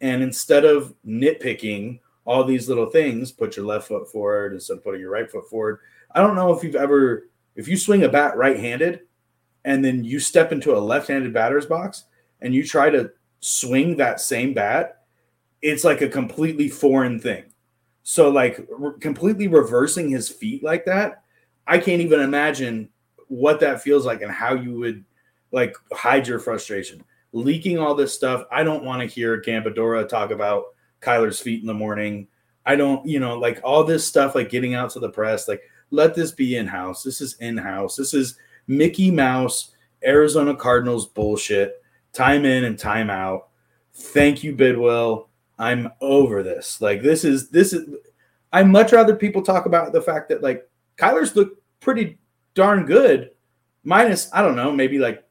[0.00, 4.84] And instead of nitpicking all these little things, put your left foot forward instead of
[4.84, 5.78] putting your right foot forward.
[6.12, 9.02] I don't know if you've ever, if you swing a bat right handed
[9.64, 12.06] and then you step into a left handed batter's box
[12.40, 15.01] and you try to swing that same bat
[15.62, 17.44] it's like a completely foreign thing.
[18.02, 21.22] So like re- completely reversing his feet like that,
[21.66, 22.90] I can't even imagine
[23.28, 25.04] what that feels like and how you would
[25.52, 27.04] Like hide your frustration.
[27.32, 28.44] Leaking all this stuff.
[28.50, 30.64] I don't want to hear Gambadoro talk about
[31.00, 32.28] Kyler's feet in the morning.
[32.64, 35.62] I don't, you know, like all this stuff, like getting out to the press, like
[35.90, 37.02] let this be in house.
[37.02, 37.96] This is in house.
[37.96, 39.72] This is Mickey Mouse,
[40.04, 41.82] Arizona Cardinals bullshit.
[42.12, 43.48] Time in and time out.
[43.94, 45.28] Thank you, Bidwell.
[45.62, 46.80] I'm over this.
[46.80, 47.88] Like this is this is.
[48.52, 52.18] I much rather people talk about the fact that like Kyler's look pretty
[52.54, 53.30] darn good,
[53.84, 55.24] minus I don't know maybe like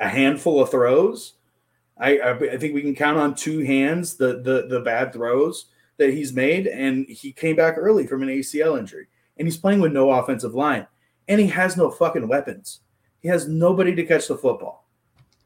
[0.00, 1.34] a handful of throws.
[1.96, 5.66] I, I, I think we can count on two hands the the the bad throws
[5.96, 9.78] that he's made, and he came back early from an ACL injury, and he's playing
[9.78, 10.88] with no offensive line,
[11.28, 12.80] and he has no fucking weapons.
[13.20, 14.88] He has nobody to catch the football.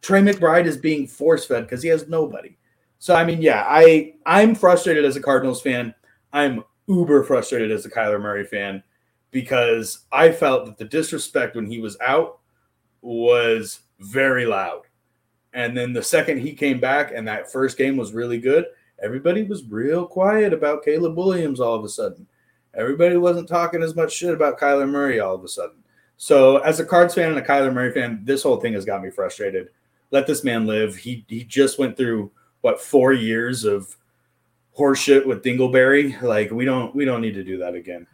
[0.00, 2.56] Trey McBride is being force fed because he has nobody.
[2.98, 5.94] So I mean, yeah, I I'm frustrated as a Cardinals fan.
[6.32, 8.82] I'm uber frustrated as a Kyler Murray fan
[9.30, 12.38] because I felt that the disrespect when he was out
[13.02, 14.82] was very loud.
[15.52, 18.66] And then the second he came back and that first game was really good,
[19.02, 22.26] everybody was real quiet about Caleb Williams all of a sudden.
[22.74, 25.76] Everybody wasn't talking as much shit about Kyler Murray all of a sudden.
[26.18, 29.02] So, as a Cards fan and a Kyler Murray fan, this whole thing has got
[29.02, 29.68] me frustrated.
[30.10, 30.96] Let this man live.
[30.96, 32.30] He he just went through
[32.66, 33.96] what four years of
[34.76, 36.20] horseshit with Dingleberry.
[36.20, 38.08] Like we don't we don't need to do that again.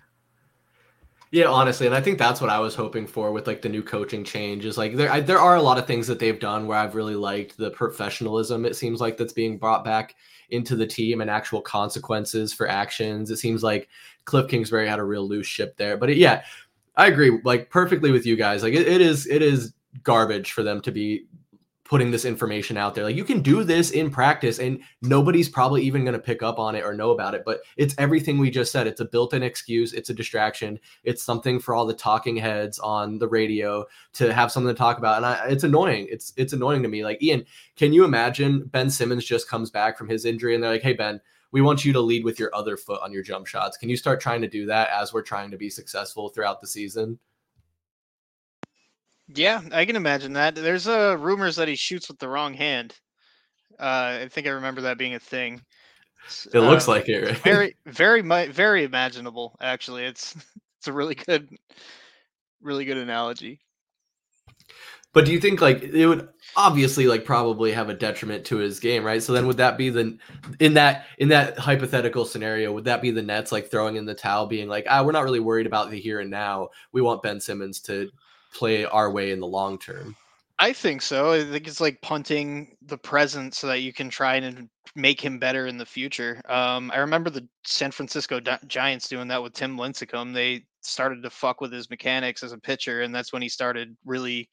[1.31, 3.83] Yeah, honestly, and I think that's what I was hoping for with like the new
[3.83, 4.67] coaching change.
[4.67, 6.95] Is like there I, there are a lot of things that they've done where I've
[6.95, 8.67] really liked the professionalism.
[8.67, 10.17] It seems like that's being brought back
[10.51, 13.31] into the team and actual consequences for actions.
[13.31, 13.89] It seems like
[14.27, 16.43] Cliff Kingsbury had a real loose ship there, but it, yeah,
[16.97, 18.63] I agree like perfectly with you guys.
[18.63, 21.25] Like it, it is it is garbage for them to be
[21.93, 23.05] putting this information out there.
[23.05, 26.59] Like you can do this in practice and nobody's probably even going to pick up
[26.59, 28.87] on it or know about it, but it's everything we just said.
[28.87, 33.19] It's a built-in excuse, it's a distraction, it's something for all the talking heads on
[33.19, 35.19] the radio to have something to talk about.
[35.19, 36.07] And I, it's annoying.
[36.11, 37.05] It's it's annoying to me.
[37.05, 37.45] Like Ian,
[37.77, 40.95] can you imagine Ben Simmons just comes back from his injury and they're like, "Hey
[40.95, 43.77] Ben, we want you to lead with your other foot on your jump shots.
[43.77, 46.67] Can you start trying to do that as we're trying to be successful throughout the
[46.67, 47.19] season?"
[49.35, 50.55] Yeah, I can imagine that.
[50.55, 52.95] There's uh rumors that he shoots with the wrong hand.
[53.79, 55.63] Uh, I think I remember that being a thing.
[56.53, 57.25] It uh, looks like it.
[57.25, 57.39] Right?
[57.43, 59.57] Very, very, very imaginable.
[59.61, 60.37] Actually, it's
[60.79, 61.49] it's a really good,
[62.61, 63.61] really good analogy.
[65.13, 68.81] But do you think like it would obviously like probably have a detriment to his
[68.81, 69.23] game, right?
[69.23, 70.17] So then would that be the
[70.59, 74.15] in that in that hypothetical scenario, would that be the Nets like throwing in the
[74.15, 76.69] towel, being like, ah, we're not really worried about the here and now.
[76.93, 78.11] We want Ben Simmons to
[78.55, 80.17] play our way in the long term.
[80.59, 81.33] I think so.
[81.33, 85.39] I think it's like punting the present so that you can try and make him
[85.39, 86.41] better in the future.
[86.49, 90.33] Um, I remember the San Francisco Giants doing that with Tim Lincecum.
[90.33, 93.97] They started to fuck with his mechanics as a pitcher, and that's when he started
[94.05, 94.49] really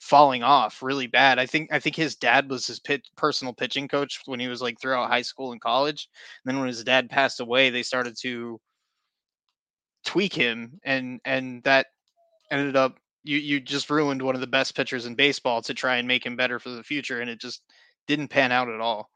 [0.00, 1.38] falling off really bad.
[1.38, 4.60] I think I think his dad was his pit, personal pitching coach when he was
[4.60, 6.08] like throughout high school and college.
[6.44, 8.60] And then when his dad passed away, they started to
[10.04, 11.86] tweak him, and and that
[12.50, 15.96] ended up you you just ruined one of the best pitchers in baseball to try
[15.96, 17.62] and make him better for the future, and it just
[18.06, 19.10] didn't pan out at all.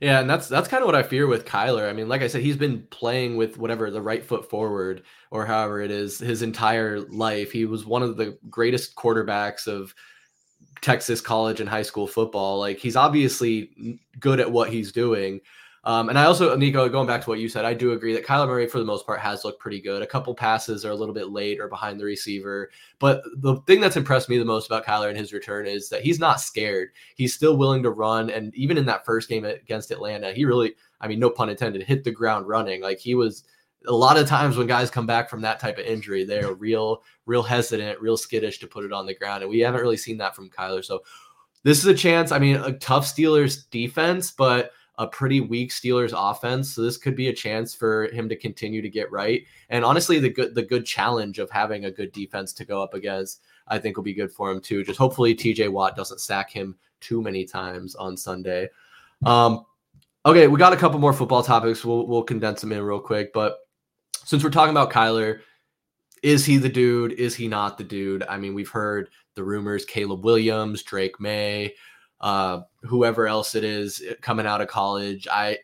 [0.00, 1.88] Yeah, and that's that's kind of what I fear with Kyler.
[1.88, 5.44] I mean, like I said, he's been playing with whatever the right foot forward or
[5.44, 7.52] however it is his entire life.
[7.52, 9.94] He was one of the greatest quarterbacks of
[10.80, 12.58] Texas college and high school football.
[12.58, 15.42] Like he's obviously good at what he's doing.
[15.84, 18.26] Um, and I also, Nico, going back to what you said, I do agree that
[18.26, 20.02] Kyler Murray, for the most part, has looked pretty good.
[20.02, 22.70] A couple passes are a little bit late or behind the receiver.
[22.98, 26.02] But the thing that's impressed me the most about Kyler and his return is that
[26.02, 26.90] he's not scared.
[27.14, 28.28] He's still willing to run.
[28.28, 31.82] And even in that first game against Atlanta, he really, I mean, no pun intended,
[31.82, 32.82] hit the ground running.
[32.82, 33.44] Like he was
[33.86, 37.02] a lot of times when guys come back from that type of injury, they're real,
[37.24, 39.42] real hesitant, real skittish to put it on the ground.
[39.42, 40.84] And we haven't really seen that from Kyler.
[40.84, 41.02] So
[41.62, 42.32] this is a chance.
[42.32, 46.72] I mean, a tough Steelers defense, but a pretty weak Steelers offense.
[46.72, 49.44] So this could be a chance for him to continue to get right.
[49.70, 52.94] And honestly, the good the good challenge of having a good defense to go up
[52.94, 54.84] against, I think will be good for him too.
[54.84, 58.68] Just hopefully TJ Watt doesn't sack him too many times on Sunday.
[59.24, 59.64] Um,
[60.26, 61.84] okay, we got a couple more football topics.
[61.84, 63.32] We'll we'll condense them in real quick.
[63.32, 63.58] But
[64.24, 65.40] since we're talking about Kyler,
[66.22, 67.12] is he the dude?
[67.12, 68.22] Is he not the dude?
[68.28, 71.74] I mean, we've heard the rumors: Caleb Williams, Drake Maye
[72.20, 75.26] uh, whoever else it is eh, coming out of college.
[75.30, 75.58] I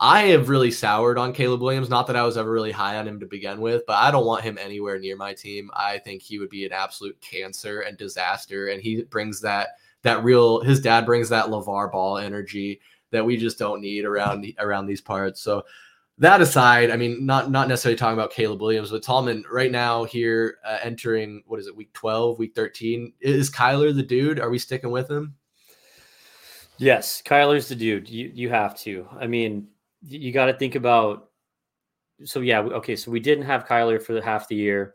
[0.00, 1.88] I have really soured on Caleb Williams.
[1.88, 4.26] Not that I was ever really high on him to begin with, but I don't
[4.26, 5.70] want him anywhere near my team.
[5.74, 8.68] I think he would be an absolute cancer and disaster.
[8.68, 9.70] And he brings that
[10.02, 10.60] that real.
[10.60, 12.80] His dad brings that LaVar Ball energy
[13.10, 15.40] that we just don't need around around these parts.
[15.40, 15.64] So
[16.18, 20.04] that aside, I mean, not not necessarily talking about Caleb Williams, but Tallman right now
[20.04, 23.12] here uh, entering what is it, week twelve, week thirteen?
[23.20, 24.38] Is Kyler the dude?
[24.38, 25.34] Are we sticking with him?
[26.78, 28.08] Yes, Kyler's the dude.
[28.08, 29.06] You you have to.
[29.18, 29.68] I mean,
[30.02, 31.30] you got to think about.
[32.24, 32.96] So yeah, okay.
[32.96, 34.94] So we didn't have Kyler for the half the year.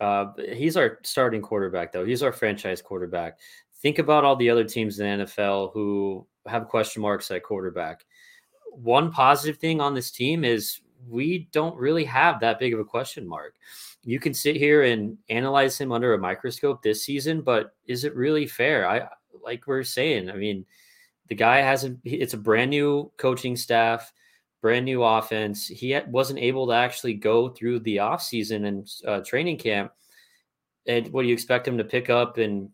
[0.00, 2.04] Uh, he's our starting quarterback, though.
[2.04, 3.38] He's our franchise quarterback.
[3.80, 8.04] Think about all the other teams in the NFL who have question marks at quarterback.
[8.72, 12.84] One positive thing on this team is we don't really have that big of a
[12.84, 13.54] question mark.
[14.02, 18.14] You can sit here and analyze him under a microscope this season, but is it
[18.14, 18.88] really fair?
[18.88, 19.08] I
[19.42, 20.30] like we're saying.
[20.30, 20.64] I mean,
[21.28, 22.00] the guy hasn't.
[22.04, 24.12] It's a brand new coaching staff,
[24.62, 25.66] brand new offense.
[25.66, 29.92] He wasn't able to actually go through the offseason and uh, training camp.
[30.86, 32.70] And what do you expect him to pick up and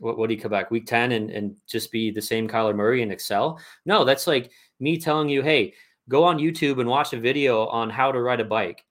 [0.00, 3.02] what would he come back week 10 and, and just be the same Kyler Murray
[3.02, 3.60] and excel?
[3.86, 5.74] No, that's like me telling you, hey,
[6.08, 8.84] go on YouTube and watch a video on how to ride a bike.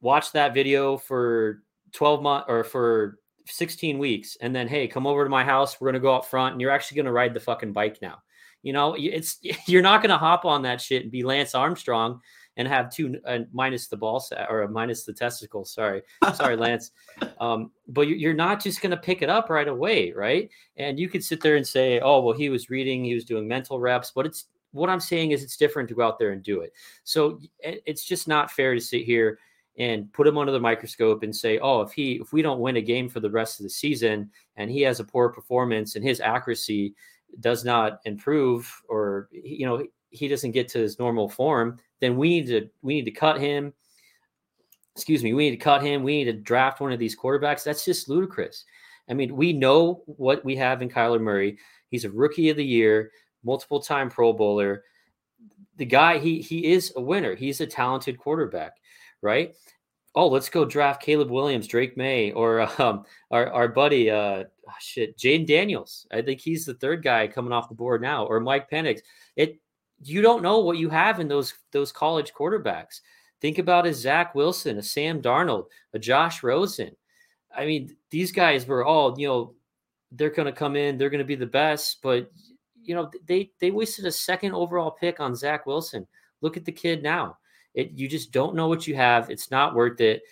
[0.00, 1.62] Watch that video for
[1.92, 4.36] 12 months or for 16 weeks.
[4.40, 5.80] And then, hey, come over to my house.
[5.80, 7.98] We're going to go out front and you're actually going to ride the fucking bike
[8.02, 8.18] now.
[8.62, 12.20] You know, it's you're not going to hop on that shit and be Lance Armstrong
[12.56, 15.72] and have two uh, minus the ball set or minus the testicles.
[15.72, 16.02] Sorry,
[16.34, 16.90] sorry, Lance.
[17.40, 20.50] Um, but you're not just going to pick it up right away, right?
[20.76, 23.48] And you could sit there and say, "Oh, well, he was reading, he was doing
[23.48, 26.42] mental reps," but it's what I'm saying is it's different to go out there and
[26.42, 26.72] do it.
[27.04, 29.38] So it's just not fair to sit here
[29.78, 32.76] and put him under the microscope and say, "Oh, if he if we don't win
[32.76, 36.04] a game for the rest of the season and he has a poor performance and
[36.04, 36.94] his accuracy
[37.40, 42.28] does not improve or you know he doesn't get to his normal form, then we
[42.28, 43.72] need to we need to cut him.
[44.94, 46.02] Excuse me, we need to cut him.
[46.02, 47.64] We need to draft one of these quarterbacks.
[47.64, 48.64] That's just ludicrous.
[49.08, 51.58] I mean, we know what we have in Kyler Murray.
[51.88, 53.10] He's a rookie of the year,
[53.42, 54.84] multiple time Pro Bowler.
[55.76, 57.34] The guy, he he is a winner.
[57.34, 58.76] He's a talented quarterback,
[59.22, 59.54] right?
[60.14, 64.76] Oh, let's go draft Caleb Williams, Drake Maye, or um, our our buddy, uh, oh,
[64.80, 66.06] shit, Jayden Daniels.
[66.10, 69.00] I think he's the third guy coming off the board now, or Mike Penix.
[69.36, 69.58] It
[70.04, 73.00] you don't know what you have in those those college quarterbacks.
[73.40, 76.94] Think about a Zach Wilson, a Sam Darnold, a Josh Rosen.
[77.54, 79.54] I mean, these guys were all, you know,
[80.12, 82.30] they're going to come in, they're going to be the best, but
[82.82, 86.06] you know, they they wasted a second overall pick on Zach Wilson.
[86.40, 87.38] Look at the kid now.
[87.74, 89.30] It you just don't know what you have.
[89.30, 90.22] It's not worth it.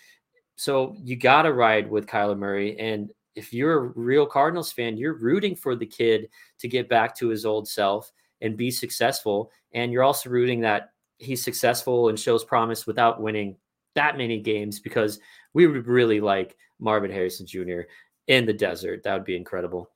[0.55, 4.97] So you got to ride with Kyler Murray and if you're a real Cardinals fan,
[4.97, 9.51] you're rooting for the kid to get back to his old self and be successful.
[9.73, 13.55] And you're also rooting that he's successful and shows promise without winning
[13.95, 15.19] that many games because
[15.53, 17.81] we would really like Marvin Harrison Jr.
[18.27, 19.03] in the desert.
[19.03, 19.89] That would be incredible.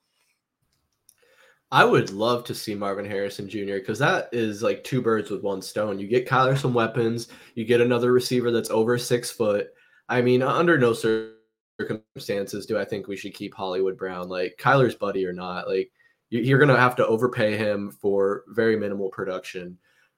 [1.71, 3.76] I would love to see Marvin Harrison Jr.
[3.76, 6.00] because that is like two birds with one stone.
[6.00, 9.69] You get Kyler some weapons, you get another receiver that's over six foot.
[10.08, 11.35] I mean, under no circumstances
[11.78, 15.68] do I think we should keep Hollywood Brown, like Kyler's buddy or not.
[15.68, 15.92] Like
[16.30, 19.78] you're going to have to overpay him for very minimal production.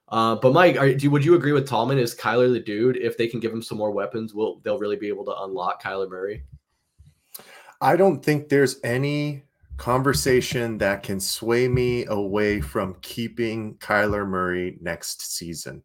[0.10, 1.98] Uh, but Mike, are, do, would you agree with Tallman?
[1.98, 2.98] Is Kyler the dude?
[2.98, 5.84] If they can give him some more weapons, will they'll really be able to unlock
[5.84, 6.44] Kyler Murray?
[7.82, 9.44] I don't think there's any
[9.76, 15.84] conversation that can sway me away from keeping Kyler Murray next season.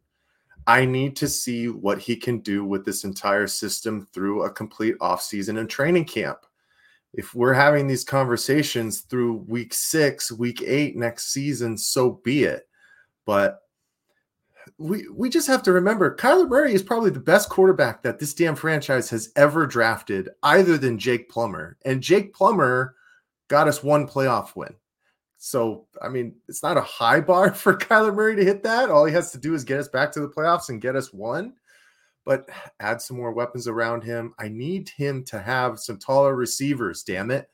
[0.67, 4.97] I need to see what he can do with this entire system through a complete
[4.99, 6.45] offseason and training camp
[7.13, 12.67] if we're having these conversations through week six, week eight next season, so be it.
[13.25, 13.59] But
[14.77, 18.33] we we just have to remember Kyler Murray is probably the best quarterback that this
[18.33, 21.77] damn franchise has ever drafted, either than Jake Plummer.
[21.85, 22.95] And Jake Plummer
[23.47, 24.73] got us one playoff win.
[25.43, 28.89] So I mean, it's not a high bar for Kyler Murray to hit that.
[28.89, 31.13] All he has to do is get us back to the playoffs and get us
[31.13, 31.53] one
[32.25, 34.33] but add some more weapons around him.
[34.39, 37.49] I need him to have some taller receivers, damn it.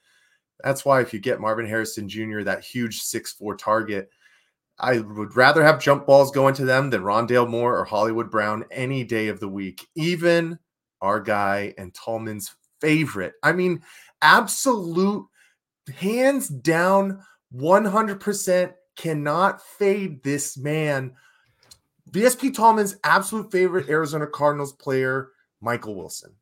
[0.64, 4.10] That's why if you get Marvin Harrison Jr., that huge six-four target,
[4.78, 8.66] I would rather have jump balls going to them than Rondale Moore or Hollywood Brown
[8.72, 9.88] any day of the week.
[9.96, 10.60] Even
[11.02, 13.34] our guy and Tallman's favorite.
[13.42, 13.82] I mean,
[14.22, 15.26] absolute
[15.98, 17.24] hands down
[17.56, 21.14] 100% cannot fade this man
[22.12, 25.30] VSP Tallman's absolute favorite Arizona Cardinals player,
[25.62, 26.34] Michael Wilson.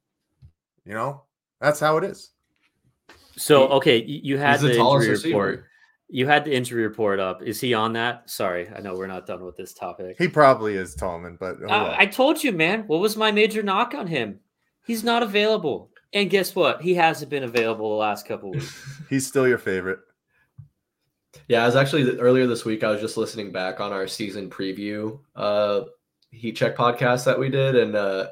[0.86, 1.24] You know,
[1.60, 2.32] that's how it is.
[3.36, 5.66] So, okay, you had the injury report.
[6.10, 7.44] You had the injury report up.
[7.44, 8.30] Is he on that?
[8.30, 10.16] Sorry, I know we're not done with this topic.
[10.18, 12.84] He probably is Tallman, but uh, I told you, man.
[12.88, 14.40] What was my major knock on him?
[14.86, 15.92] He's not available.
[16.14, 16.82] And guess what?
[16.82, 18.74] He hasn't been available the last couple weeks.
[19.10, 20.00] He's still your favorite.
[21.48, 22.84] Yeah, I was actually earlier this week.
[22.84, 25.20] I was just listening back on our season preview.
[25.36, 25.82] Uh,
[26.32, 28.28] Heat Check podcast that we did, and uh,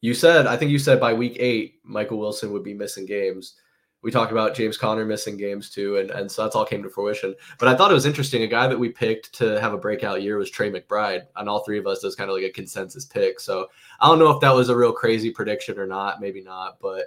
[0.00, 3.54] you said I think you said by week eight Michael Wilson would be missing games.
[4.02, 6.90] We talked about James Conner missing games too, and, and so that's all came to
[6.90, 7.34] fruition.
[7.58, 8.42] But I thought it was interesting.
[8.42, 11.64] A guy that we picked to have a breakout year was Trey McBride, and all
[11.64, 13.40] three of us as kind of like a consensus pick.
[13.40, 13.68] So
[14.00, 16.20] I don't know if that was a real crazy prediction or not.
[16.20, 17.06] Maybe not, but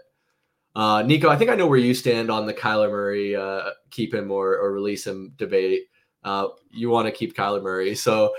[0.77, 4.13] uh, Niko, I think I know where you stand on the Kyler Murray uh, keep
[4.13, 5.85] him or, or release him debate.
[6.23, 7.95] Uh, you want to keep Kyler Murray.
[7.95, 8.35] So,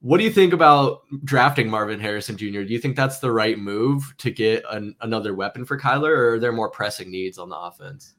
[0.00, 2.62] what do you think about drafting Marvin Harrison Jr.?
[2.62, 6.34] Do you think that's the right move to get an, another weapon for Kyler, or
[6.34, 8.14] are there more pressing needs on the offense?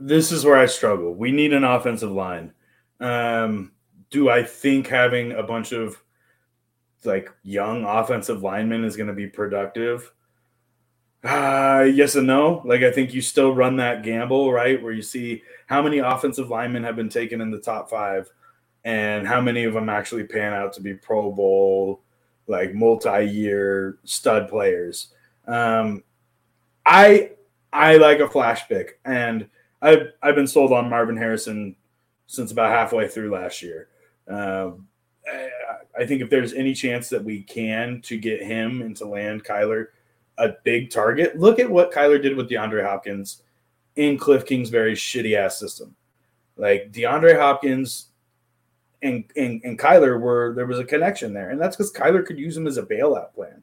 [0.00, 1.16] This is where I struggle.
[1.16, 2.52] We need an offensive line.
[3.00, 3.72] Um,
[4.10, 6.00] do I think having a bunch of
[7.02, 10.12] like young offensive linemen is going to be productive?
[11.24, 12.62] Uh, yes and no.
[12.64, 14.80] Like I think you still run that gamble, right?
[14.80, 18.30] Where you see how many offensive linemen have been taken in the top five,
[18.84, 22.02] and how many of them actually pan out to be Pro Bowl,
[22.46, 25.12] like multi-year stud players.
[25.46, 26.04] Um,
[26.86, 27.32] I
[27.72, 29.48] I like a flash pick, and
[29.82, 31.76] I've I've been sold on Marvin Harrison
[32.26, 33.88] since about halfway through last year.
[34.28, 34.86] Um,
[35.26, 35.48] I,
[35.98, 39.86] I think if there's any chance that we can to get him into land Kyler
[40.38, 41.38] a big target.
[41.38, 43.42] Look at what Kyler did with DeAndre Hopkins
[43.96, 45.94] in Cliff Kingsbury's shitty ass system.
[46.56, 48.06] Like DeAndre Hopkins
[49.02, 52.38] and, and and Kyler were there was a connection there, and that's because Kyler could
[52.38, 53.62] use him as a bailout plan.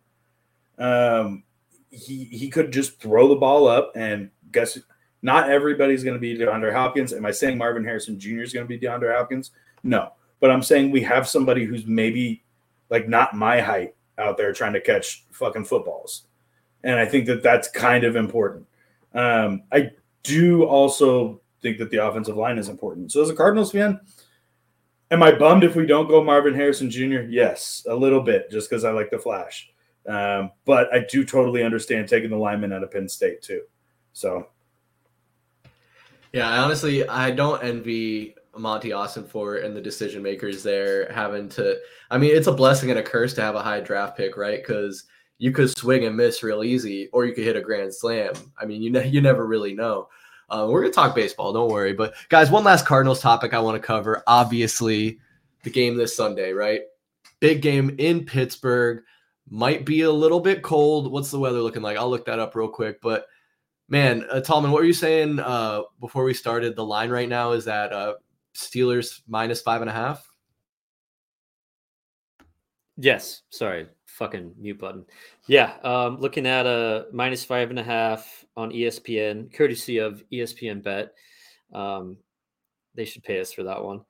[0.78, 1.44] Um,
[1.90, 4.78] he he could just throw the ball up, and guess
[5.22, 7.12] not everybody's going to be DeAndre Hopkins.
[7.12, 8.42] Am I saying Marvin Harrison Jr.
[8.42, 9.52] is going to be DeAndre Hopkins?
[9.84, 12.44] No, but I'm saying we have somebody who's maybe
[12.90, 16.28] like not my height out there trying to catch fucking footballs
[16.86, 18.68] and I think that that's kind of important.
[19.14, 19.90] Um, I
[20.24, 23.12] do also think that the offensive line is important.
[23.12, 24.00] So as a Cardinals fan,
[25.10, 27.24] am I bummed if we don't go Marvin Harrison Jr.?
[27.28, 29.70] Yes, a little bit, just because I like the flash.
[30.08, 33.64] Um, but I do totally understand taking the lineman out of Penn State too.
[34.14, 34.48] So,
[36.34, 41.80] yeah, I honestly I don't envy Monti Ossenfort and the decision makers there having to.
[42.12, 44.62] I mean, it's a blessing and a curse to have a high draft pick, right?
[44.62, 45.06] Because
[45.38, 48.34] you could swing and miss real easy, or you could hit a grand slam.
[48.60, 50.10] I mean, you ne- you never really know.
[50.50, 51.94] Uh, we're gonna talk baseball, don't worry.
[51.94, 54.24] But guys, one last Cardinals topic I want to cover.
[54.28, 55.20] Obviously,
[55.64, 56.82] the game this Sunday, right?
[57.40, 59.04] Big game in Pittsburgh.
[59.50, 61.12] Might be a little bit cold.
[61.12, 61.98] What's the weather looking like?
[61.98, 63.00] I'll look that up real quick.
[63.02, 63.28] But
[63.90, 66.76] man, uh, Tallman, what were you saying uh, before we started?
[66.76, 68.16] The line right now is that uh,
[68.56, 70.28] Steelers minus five and a half.
[72.98, 75.06] Yes, sorry, fucking mute button.
[75.48, 80.82] Yeah, um, looking at a minus five and a half on ESPN, courtesy of ESPN
[80.82, 81.14] Bet.
[81.74, 82.18] Um,
[82.96, 84.02] they should pay us for that one.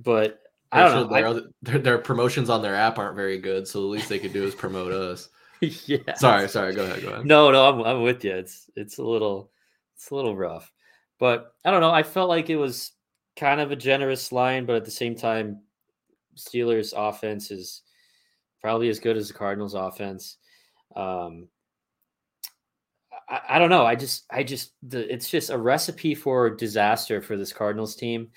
[0.00, 0.40] But
[0.72, 1.14] I don't know.
[1.14, 4.32] Their, their, their, promotions on their app aren't very good, so the least they could
[4.32, 5.28] do is promote us.
[5.60, 6.14] yeah.
[6.16, 6.74] Sorry, sorry.
[6.74, 7.02] Go ahead.
[7.02, 7.26] Go ahead.
[7.26, 8.32] No, no, I'm, I'm with you.
[8.32, 9.52] It's it's a little
[9.94, 10.72] it's a little rough,
[11.20, 11.92] but I don't know.
[11.92, 12.90] I felt like it was
[13.36, 15.60] kind of a generous line, but at the same time,
[16.36, 17.82] Steelers offense is
[18.64, 20.38] probably as good as the Cardinals offense.
[20.96, 21.48] Um,
[23.28, 23.84] I, I, don't know.
[23.84, 28.28] I just, I just, the, it's just a recipe for disaster for this Cardinals team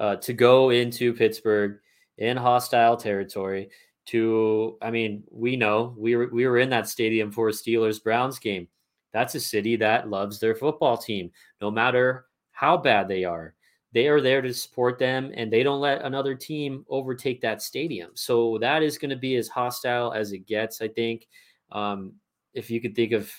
[0.00, 1.80] uh, to go into Pittsburgh
[2.16, 3.68] in hostile territory.
[4.06, 8.02] To, I mean, we know we were we were in that stadium for a Steelers
[8.02, 8.68] Browns game.
[9.12, 11.30] That's a city that loves their football team,
[11.60, 13.53] no matter how bad they are
[13.94, 18.10] they are there to support them and they don't let another team overtake that stadium.
[18.14, 21.28] So that is going to be as hostile as it gets, I think.
[21.70, 22.14] Um,
[22.52, 23.32] if you could think of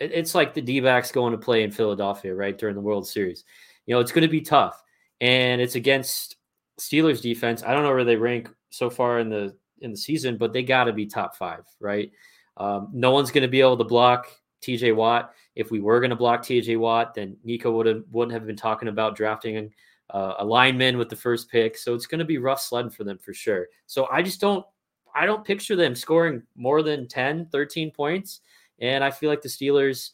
[0.00, 2.56] it, it's like the D backs going to play in Philadelphia, right?
[2.56, 3.44] During the World Series.
[3.86, 4.80] You know, it's going to be tough.
[5.20, 6.36] And it's against
[6.80, 7.64] Steelers defense.
[7.64, 10.62] I don't know where they rank so far in the in the season, but they
[10.62, 12.12] got to be top five, right?
[12.56, 14.28] Um, no one's going to be able to block
[14.62, 15.32] TJ Watt.
[15.58, 18.56] If we were going to block TJ Watt, then Niko would have wouldn't have been
[18.56, 19.72] talking about drafting
[20.10, 21.76] uh, a lineman with the first pick.
[21.76, 23.66] So it's going to be rough sledding for them for sure.
[23.88, 24.64] So I just don't,
[25.16, 28.40] I don't picture them scoring more than 10, 13 points.
[28.80, 30.10] And I feel like the Steelers,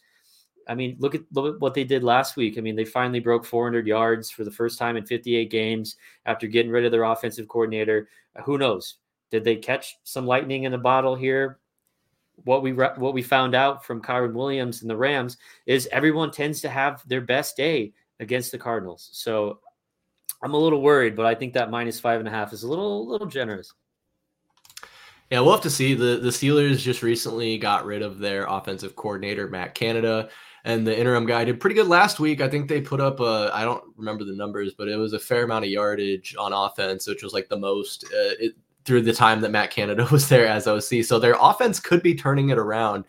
[0.66, 2.56] I mean, look at, look at what they did last week.
[2.56, 6.46] I mean, they finally broke 400 yards for the first time in 58 games after
[6.46, 8.08] getting rid of their offensive coordinator.
[8.44, 8.96] Who knows?
[9.30, 11.58] Did they catch some lightning in the bottle here?
[12.42, 16.60] What we what we found out from Kyren Williams and the Rams is everyone tends
[16.62, 19.08] to have their best day against the Cardinals.
[19.12, 19.60] So
[20.42, 22.68] I'm a little worried, but I think that minus five and a half is a
[22.68, 23.72] little little generous.
[25.30, 25.94] Yeah, we'll have to see.
[25.94, 30.28] The the Steelers just recently got rid of their offensive coordinator, Matt Canada,
[30.64, 32.40] and the interim guy did pretty good last week.
[32.40, 35.18] I think they put up a I don't remember the numbers, but it was a
[35.18, 38.54] fair amount of yardage on offense, which was like the most uh, it,
[38.84, 41.04] through the time that Matt Canada was there as OC.
[41.04, 43.04] So their offense could be turning it around.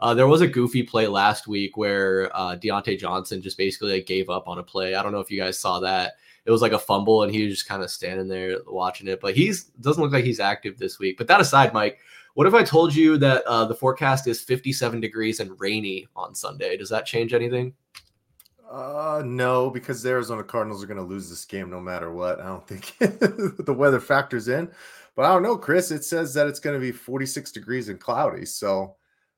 [0.00, 4.06] Uh, there was a goofy play last week where uh, Diontae Johnson just basically like
[4.06, 4.94] gave up on a play.
[4.94, 6.14] I don't know if you guys saw that.
[6.46, 9.20] It was like a fumble, and he was just kind of standing there watching it.
[9.20, 11.18] But he's doesn't look like he's active this week.
[11.18, 11.98] But that aside, Mike,
[12.32, 16.34] what if I told you that uh, the forecast is 57 degrees and rainy on
[16.34, 16.78] Sunday?
[16.78, 17.74] Does that change anything?
[18.70, 22.40] Uh, no, because the Arizona Cardinals are going to lose this game no matter what.
[22.40, 24.70] I don't think the weather factors in.
[25.16, 25.90] But I don't know, Chris.
[25.90, 28.46] It says that it's going to be 46 degrees and cloudy.
[28.46, 28.96] So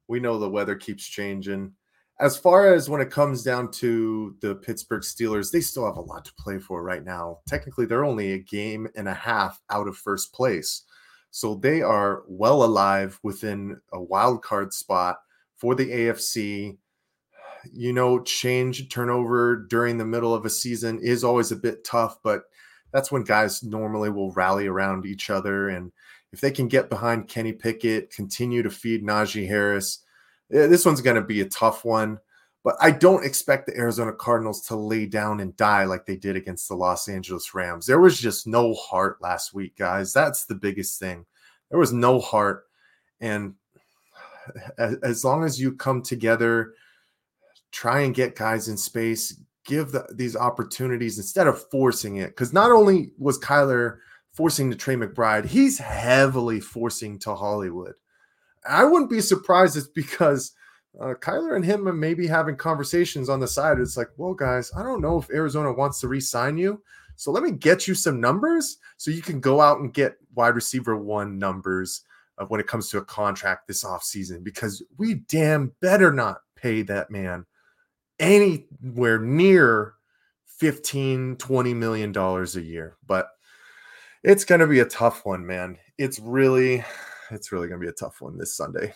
[0.09, 1.73] we know the weather keeps changing.
[2.21, 6.01] As far as when it comes down to the Pittsburgh Steelers, they still have a
[6.01, 7.39] lot to play for right now.
[7.49, 10.83] Technically, they're only a game and a half out of first place.
[11.31, 15.21] So they are well alive within a wild card spot
[15.57, 16.77] for the AFC.
[17.73, 22.19] You know, change turnover during the middle of a season is always a bit tough,
[22.23, 22.45] but
[22.93, 25.93] that's when guys normally will rally around each other and
[26.33, 29.99] if they can get behind Kenny Pickett, continue to feed Najee Harris,
[30.51, 32.19] eh, this one's going to be a tough one.
[32.65, 36.37] But I don't expect the Arizona Cardinals to lay down and die like they did
[36.37, 37.87] against the Los Angeles Rams.
[37.87, 40.13] There was just no heart last week, guys.
[40.13, 41.27] That's the biggest thing.
[41.71, 42.65] There was no heart.
[43.21, 43.55] And
[44.79, 46.75] as long as you come together,
[47.73, 52.29] try and get guys in space, give the, these opportunities instead of forcing it.
[52.29, 53.99] Because not only was Kyler–
[54.33, 57.95] forcing to Trey McBride, he's heavily forcing to Hollywood.
[58.69, 60.53] I wouldn't be surprised it's because
[61.01, 63.79] uh, Kyler and him are maybe having conversations on the side.
[63.79, 66.83] It's like, well, guys, I don't know if Arizona wants to re-sign you.
[67.17, 70.55] So let me get you some numbers so you can go out and get wide
[70.55, 72.03] receiver one numbers
[72.39, 76.83] of when it comes to a contract this offseason because we damn better not pay
[76.83, 77.45] that man
[78.23, 79.95] anywhere near
[80.47, 83.29] 15 20 million dollars a year but
[84.23, 85.79] it's going to be a tough one, man.
[85.99, 86.85] It's really,
[87.31, 88.95] it's really going to be a tough one this Sunday.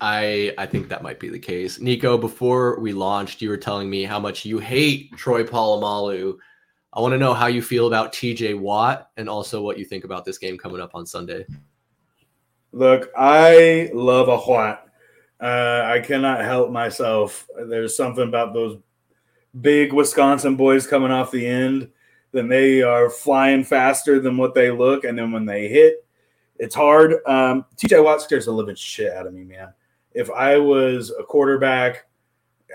[0.00, 1.78] I I think that might be the case.
[1.78, 6.36] Niko, before we launched, you were telling me how much you hate Troy Polamalu.
[6.92, 10.04] I want to know how you feel about TJ Watt and also what you think
[10.04, 11.46] about this game coming up on Sunday.
[12.72, 14.83] Look, I love a Watt.
[15.40, 17.46] Uh, I cannot help myself.
[17.56, 18.78] There's something about those
[19.60, 21.90] big Wisconsin boys coming off the end
[22.34, 25.04] then they are flying faster than what they look.
[25.04, 26.04] And then when they hit,
[26.58, 27.14] it's hard.
[27.26, 29.72] Um, TJ Watt scares the living shit out of me, man.
[30.12, 32.06] If I was a quarterback,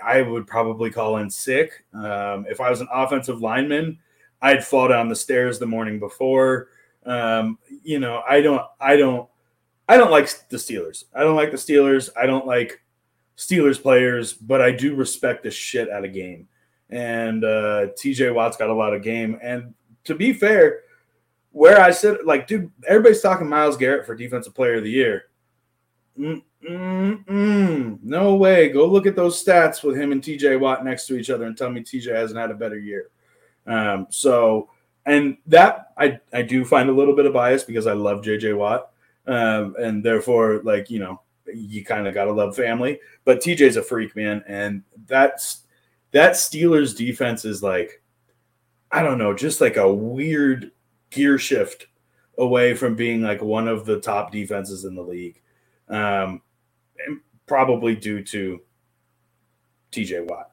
[0.02, 1.84] I would probably call in sick.
[1.92, 3.98] Um, if I was an offensive lineman,
[4.40, 6.68] I'd fall down the stairs the morning before.
[7.04, 9.28] Um, you know, I don't, I don't,
[9.90, 11.04] I don't like the Steelers.
[11.14, 12.10] I don't like the Steelers.
[12.16, 12.80] I don't like
[13.36, 16.48] Steelers players, but I do respect the shit out of game
[16.90, 19.38] and uh, TJ Watt's got a lot of game.
[19.42, 19.74] And
[20.04, 20.80] to be fair,
[21.52, 25.24] where I said, like, dude, everybody's talking Myles Garrett for Defensive Player of the Year.
[26.18, 27.98] Mm-mm-mm.
[28.02, 28.68] No way.
[28.68, 31.56] Go look at those stats with him and TJ Watt next to each other and
[31.56, 33.10] tell me TJ hasn't had a better year.
[33.66, 34.68] Um, so,
[35.06, 38.56] and that I, I do find a little bit of bias because I love JJ
[38.56, 38.90] Watt.
[39.26, 41.20] Um, and therefore, like, you know,
[41.52, 43.00] you kind of got to love family.
[43.24, 44.42] But TJ's a freak, man.
[44.46, 45.64] And that's
[46.12, 48.02] that Steelers defense is like,
[48.90, 50.72] I don't know, just like a weird
[51.10, 51.86] gear shift
[52.38, 55.40] away from being like one of the top defenses in the league.
[55.88, 56.42] Um,
[57.06, 58.60] and probably due to
[59.92, 60.50] TJ Watt.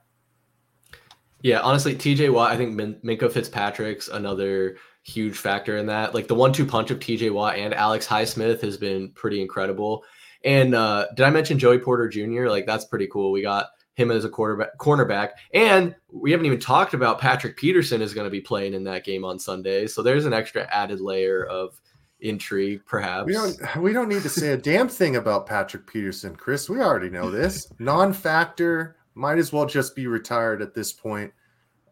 [1.41, 6.13] Yeah, honestly, TJ Watt, I think Min- Minkah Fitzpatrick's another huge factor in that.
[6.13, 10.03] Like the one-two punch of TJ Watt and Alex Highsmith has been pretty incredible.
[10.43, 12.47] And uh, did I mention Joey Porter Jr.?
[12.47, 13.31] Like that's pretty cool.
[13.31, 15.31] We got him as a quarterback cornerback.
[15.53, 19.03] And we haven't even talked about Patrick Peterson is going to be playing in that
[19.03, 19.87] game on Sunday.
[19.87, 21.79] So there's an extra added layer of
[22.19, 23.25] intrigue, perhaps.
[23.25, 26.69] We don't we don't need to say a damn thing about Patrick Peterson, Chris.
[26.69, 27.71] We already know this.
[27.79, 31.31] Non-factor, might as well just be retired at this point.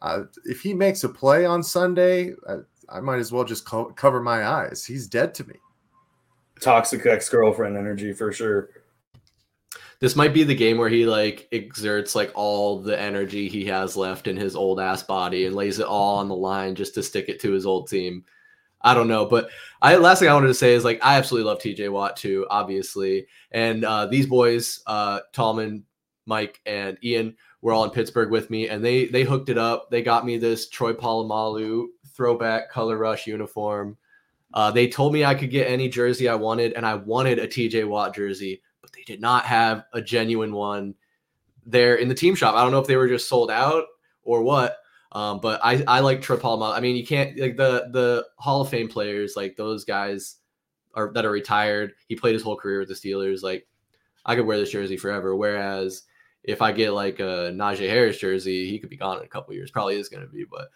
[0.01, 2.57] Uh, if he makes a play on Sunday, I,
[2.89, 4.85] I might as well just co- cover my eyes.
[4.85, 5.55] He's dead to me.
[6.61, 8.69] Toxic ex-girlfriend energy for sure
[9.99, 13.95] this might be the game where he like exerts like all the energy he has
[13.95, 17.03] left in his old ass body and lays it all on the line just to
[17.03, 18.23] stick it to his old team.
[18.81, 19.49] I don't know, but
[19.81, 22.45] I last thing I wanted to say is like I absolutely love TJ Watt too,
[22.49, 25.85] obviously, and uh, these boys, uh, Tallman,
[26.27, 29.89] Mike, and Ian, were all in Pittsburgh with me, and they they hooked it up.
[29.89, 33.97] They got me this Troy Polamalu throwback color rush uniform.
[34.53, 37.47] Uh, they told me I could get any jersey I wanted, and I wanted a
[37.47, 40.93] TJ Watt jersey but they did not have a genuine one
[41.65, 42.53] there in the team shop.
[42.53, 43.85] I don't know if they were just sold out
[44.21, 44.77] or what.
[45.11, 46.61] Um, but I, I like Trip Hall.
[46.61, 50.35] I mean, you can't like the the Hall of Fame players, like those guys
[50.93, 51.93] are that are retired.
[52.07, 53.41] He played his whole career with the Steelers.
[53.41, 53.65] Like
[54.23, 55.35] I could wear this jersey forever.
[55.35, 56.03] Whereas
[56.43, 59.55] if I get like a Najee Harris jersey, he could be gone in a couple
[59.55, 59.71] years.
[59.71, 60.43] Probably is going to be.
[60.43, 60.67] But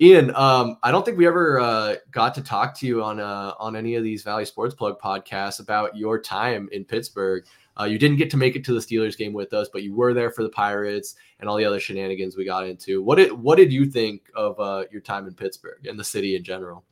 [0.00, 3.54] Ian, um, I don't think we ever uh, got to talk to you on uh,
[3.58, 7.44] on any of these Valley Sports Plug podcasts about your time in Pittsburgh.
[7.78, 9.94] Uh, you didn't get to make it to the Steelers game with us, but you
[9.94, 13.02] were there for the Pirates and all the other shenanigans we got into.
[13.02, 16.36] What did what did you think of uh, your time in Pittsburgh and the city
[16.36, 16.84] in general?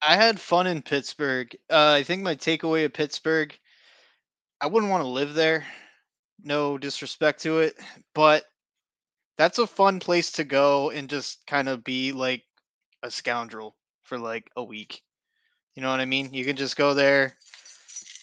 [0.00, 1.54] I had fun in Pittsburgh.
[1.70, 3.56] Uh, I think my takeaway of Pittsburgh,
[4.60, 5.64] I wouldn't want to live there.
[6.42, 7.78] No disrespect to it,
[8.14, 8.46] but
[9.42, 12.44] that's a fun place to go and just kind of be like
[13.02, 15.02] a scoundrel for like a week.
[15.74, 16.32] You know what I mean?
[16.32, 17.34] You can just go there,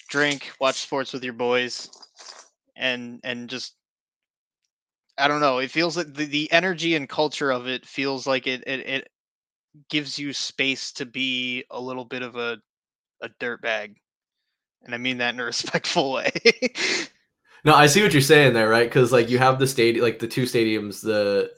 [0.07, 1.89] drink, watch sports with your boys,
[2.77, 3.73] and and just
[5.17, 5.57] I don't know.
[5.57, 9.09] It feels like the, the energy and culture of it feels like it, it it
[9.89, 12.59] gives you space to be a little bit of a
[13.21, 13.97] a dirt bag.
[14.83, 16.31] And I mean that in a respectful way.
[17.65, 18.87] No, I see what you're saying there, right?
[18.87, 21.51] Because like you have the stadium, like the two stadiums, the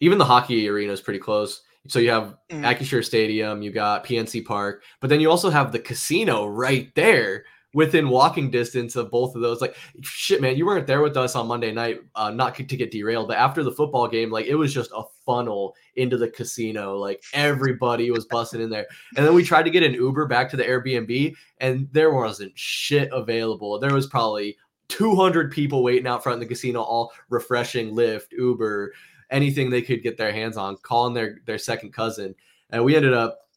[0.00, 1.62] even the hockey arena is pretty close.
[1.86, 3.04] So you have mm.
[3.04, 7.44] Stadium, you got PNC Park, but then you also have the casino right there
[7.74, 9.60] within walking distance of both of those.
[9.60, 12.90] Like, shit, man, you weren't there with us on Monday night, uh, not to get
[12.90, 16.96] derailed, but after the football game, like it was just a funnel into the casino.
[16.96, 18.86] Like everybody was busting in there.
[19.16, 22.56] And then we tried to get an Uber back to the Airbnb, and there wasn't
[22.58, 23.78] shit available.
[23.78, 24.56] There was probably
[24.88, 28.92] 200 people waiting out front in the casino, all refreshing Lyft, Uber,
[29.30, 32.34] anything they could get their hands on, calling their their second cousin.
[32.70, 33.48] And we ended up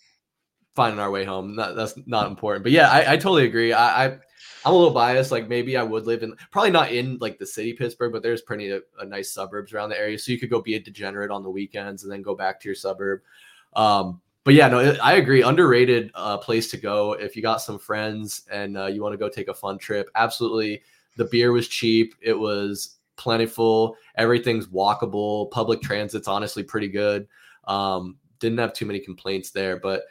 [0.76, 1.56] finding our way home.
[1.56, 2.64] That, that's not important.
[2.64, 3.74] But yeah, I, I totally agree.
[3.74, 4.18] I, I
[4.66, 5.32] I'm a little biased.
[5.32, 8.42] Like maybe I would live in probably not in like the city Pittsburgh, but there's
[8.42, 10.20] plenty of uh, nice suburbs around the area.
[10.20, 12.68] So you could go be a degenerate on the weekends and then go back to
[12.68, 13.22] your suburb.
[13.76, 15.42] Um, but yeah, no, I agree.
[15.42, 19.18] Underrated uh, place to go if you got some friends and uh, you want to
[19.18, 20.10] go take a fun trip.
[20.16, 20.82] Absolutely,
[21.18, 22.16] the beer was cheap.
[22.22, 23.96] It was plentiful.
[24.16, 25.52] Everything's walkable.
[25.52, 27.28] Public transit's honestly pretty good.
[27.68, 30.04] Um, didn't have too many complaints there, but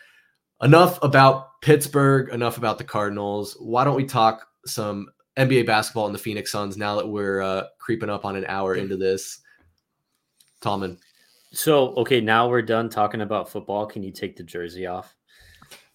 [0.62, 3.56] enough about Pittsburgh, enough about the Cardinals.
[3.58, 7.64] Why don't we talk some NBA basketball and the Phoenix Suns now that we're uh,
[7.78, 9.40] creeping up on an hour into this?
[10.60, 10.98] Tallman.
[11.52, 13.86] So, okay, now we're done talking about football.
[13.86, 15.14] Can you take the jersey off?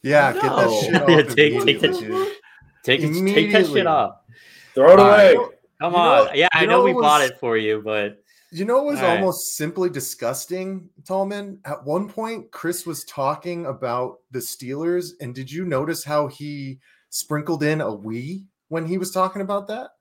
[0.01, 0.41] Yeah, no.
[0.41, 1.09] get that shit off.
[1.09, 2.35] yeah, take, take, the,
[2.83, 4.15] take, take that shit off.
[4.73, 5.35] Throw it uh, away.
[5.79, 6.25] Come on.
[6.25, 8.91] Know, yeah, I know, know we was, bought it for you, but you know, it
[8.91, 9.65] was All almost right.
[9.65, 11.59] simply disgusting, Tallman.
[11.65, 16.79] At one point, Chris was talking about the Steelers, and did you notice how he
[17.09, 19.91] sprinkled in a we when he was talking about that?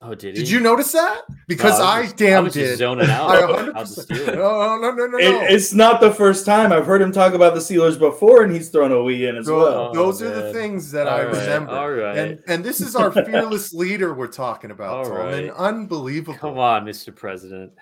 [0.00, 0.42] Oh, did he?
[0.42, 1.22] Did you notice that?
[1.48, 2.78] Because no, I, was, I damn I was did.
[2.78, 3.30] zoning out.
[3.30, 4.36] I 100%.
[4.36, 7.54] No, no, no, no, it, it's not the first time I've heard him talk about
[7.54, 9.88] the Steelers before, and he's thrown a we in as Bro, well.
[9.90, 11.36] Oh, those oh, are the things that All I right.
[11.36, 11.72] remember.
[11.72, 15.06] All right, and and this is our fearless leader we're talking about.
[15.06, 16.38] All right, unbelievable.
[16.38, 17.14] Come on, Mr.
[17.14, 17.72] President.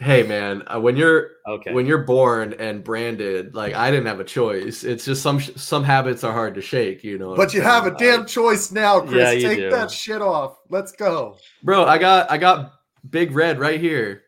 [0.00, 4.18] Hey man, uh, when you're okay, when you're born and branded, like I didn't have
[4.18, 4.82] a choice.
[4.82, 7.36] It's just some some habits are hard to shake, you know.
[7.36, 9.42] But you have a damn choice now, Chris.
[9.42, 9.70] Yeah, Take do.
[9.70, 10.56] that shit off.
[10.70, 11.84] Let's go, bro.
[11.84, 12.72] I got I got
[13.10, 14.22] Big Red right here.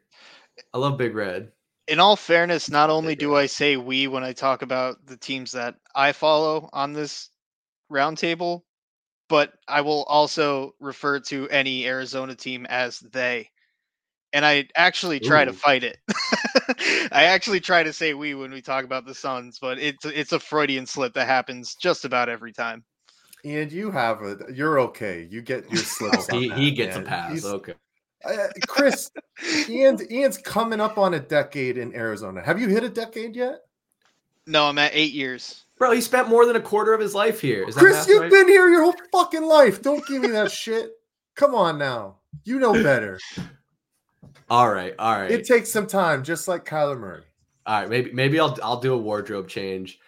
[0.74, 1.50] I love Big Red.
[1.88, 5.52] In all fairness, not only do I say we when I talk about the teams
[5.52, 7.30] that I follow on this
[7.90, 8.60] roundtable,
[9.30, 13.48] but I will also refer to any Arizona team as they
[14.32, 15.46] and I actually try Ooh.
[15.46, 15.98] to fight it.
[17.12, 20.32] I actually try to say we when we talk about the Suns, but it's it's
[20.32, 22.84] a Freudian slip that happens just about every time.
[23.44, 25.26] And you have a you're okay.
[25.30, 26.28] You get your slips.
[26.28, 27.04] he, he gets man.
[27.04, 27.32] a pass.
[27.32, 27.74] He's, okay.
[28.24, 29.10] Uh, Chris,
[29.68, 32.40] Ian's Ian's coming up on a decade in Arizona.
[32.42, 33.60] Have you hit a decade yet?
[34.46, 35.66] No, I'm at eight years.
[35.78, 37.68] Bro, he spent more than a quarter of his life here.
[37.68, 38.30] Is Chris, you've right?
[38.30, 39.82] been here your whole fucking life.
[39.82, 40.92] Don't give me that shit.
[41.34, 42.18] Come on now.
[42.44, 43.18] You know better.
[44.50, 45.30] All right, all right.
[45.30, 47.22] It takes some time, just like Kyler Murray.
[47.66, 49.98] All right, maybe maybe I'll I'll do a wardrobe change.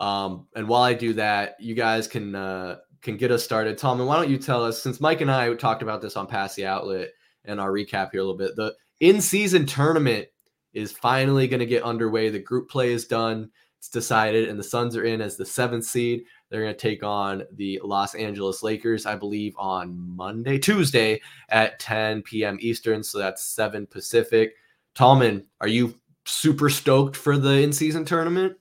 [0.00, 3.78] Um, and while I do that, you guys can uh, can get us started.
[3.78, 6.26] Tom, and why don't you tell us since Mike and I talked about this on
[6.26, 7.10] Pass the Outlet
[7.44, 8.56] and our recap here a little bit.
[8.56, 10.26] The in-season tournament
[10.72, 12.30] is finally going to get underway.
[12.30, 13.50] The group play is done.
[13.78, 16.24] It's decided, and the Suns are in as the seventh seed.
[16.54, 21.80] They're going to take on the Los Angeles Lakers, I believe, on Monday, Tuesday at
[21.80, 22.58] 10 p.m.
[22.60, 23.02] Eastern.
[23.02, 24.54] So that's 7 Pacific.
[24.94, 25.96] Tallman, are you
[26.26, 28.56] super stoked for the in season tournament?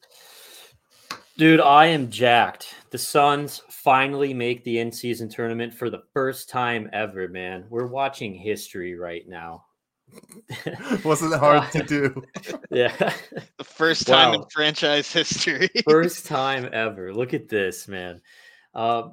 [1.37, 2.73] Dude, I am jacked.
[2.89, 7.63] The Suns finally make the in season tournament for the first time ever, man.
[7.69, 9.65] We're watching history right now.
[11.03, 12.23] Wasn't hard to do.
[12.71, 13.13] yeah.
[13.57, 15.69] The first time in franchise history.
[15.87, 17.13] First time ever.
[17.13, 18.21] Look at this, man.
[18.73, 19.09] Uh,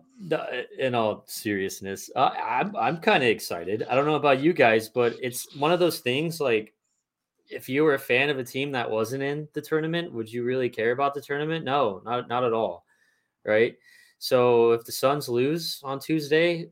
[0.79, 3.85] in all seriousness, uh, I'm I'm kind of excited.
[3.89, 6.41] I don't know about you guys, but it's one of those things.
[6.41, 6.75] Like,
[7.49, 10.45] if you were a fan of a team that wasn't in the tournament, would you
[10.45, 11.65] really care about the tournament?
[11.65, 12.85] No, not not at all.
[13.45, 13.77] Right.
[14.19, 16.71] So if the Suns lose on Tuesday,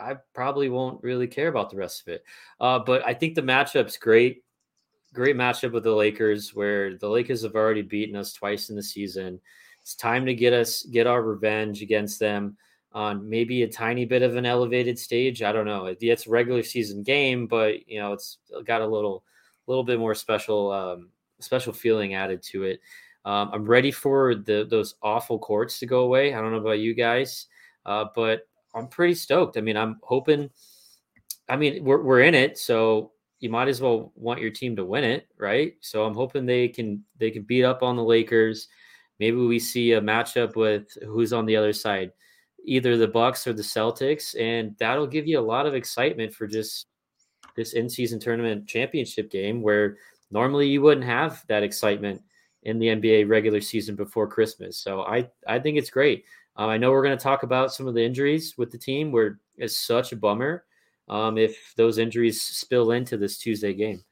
[0.00, 2.24] I probably won't really care about the rest of it.
[2.60, 4.44] Uh, but I think the matchup's great.
[5.12, 8.82] Great matchup with the Lakers, where the Lakers have already beaten us twice in the
[8.82, 9.40] season.
[9.82, 12.56] It's time to get us get our revenge against them
[12.92, 15.42] on maybe a tiny bit of an elevated stage.
[15.42, 15.86] I don't know.
[15.86, 19.24] It's a regular season game, but you know it's got a little
[19.66, 21.08] little bit more special um,
[21.40, 22.80] special feeling added to it.
[23.24, 26.34] Um, I'm ready for the those awful courts to go away.
[26.34, 27.46] I don't know about you guys,
[27.84, 29.56] uh, but I'm pretty stoked.
[29.56, 30.50] I mean, I'm hoping.
[31.48, 34.84] I mean, we're we're in it, so you might as well want your team to
[34.84, 35.74] win it, right?
[35.80, 38.68] So I'm hoping they can they can beat up on the Lakers.
[39.18, 42.12] Maybe we see a matchup with who's on the other side,
[42.64, 46.46] either the Bucks or the Celtics, and that'll give you a lot of excitement for
[46.46, 46.86] just
[47.56, 49.96] this in-season tournament championship game where
[50.30, 52.22] normally you wouldn't have that excitement
[52.62, 54.78] in the NBA regular season before Christmas.
[54.78, 56.24] So I I think it's great.
[56.56, 59.12] Um, I know we're going to talk about some of the injuries with the team,
[59.12, 60.64] where it's such a bummer
[61.08, 64.04] um, if those injuries spill into this Tuesday game.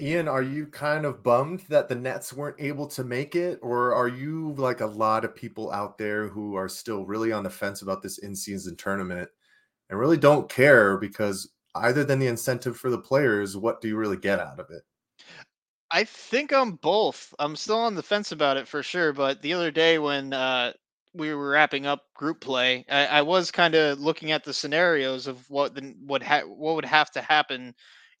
[0.00, 3.60] Ian, are you kind of bummed that the Nets weren't able to make it?
[3.62, 7.44] Or are you like a lot of people out there who are still really on
[7.44, 9.28] the fence about this in season tournament
[9.88, 13.96] and really don't care because either than the incentive for the players, what do you
[13.96, 14.82] really get out of it?
[15.92, 17.32] I think I'm both.
[17.38, 19.12] I'm still on the fence about it for sure.
[19.12, 20.72] But the other day when uh,
[21.14, 25.26] we were wrapping up group play, I, I was kind of looking at the scenarios
[25.26, 27.74] of what the what ha- what would have to happen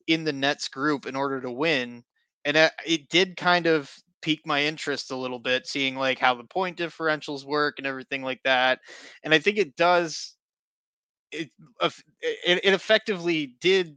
[0.06, 2.04] in the Nets group in order to win,
[2.44, 3.92] and it did kind of
[4.22, 8.22] pique my interest a little bit, seeing like how the point differentials work and everything
[8.22, 8.80] like that.
[9.24, 10.34] And I think it does.
[11.32, 11.50] It
[12.22, 13.96] it, it effectively did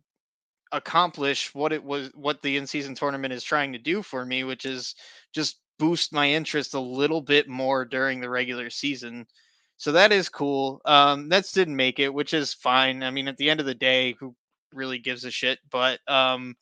[0.74, 4.66] accomplish what it was what the in-season tournament is trying to do for me which
[4.66, 4.96] is
[5.34, 9.26] just boost my interest a little bit more during the regular season.
[9.78, 10.82] So that is cool.
[10.86, 13.04] Um nets didn't make it which is fine.
[13.04, 14.36] I mean at the end of the day who
[14.74, 15.60] really gives a shit?
[15.72, 16.56] But um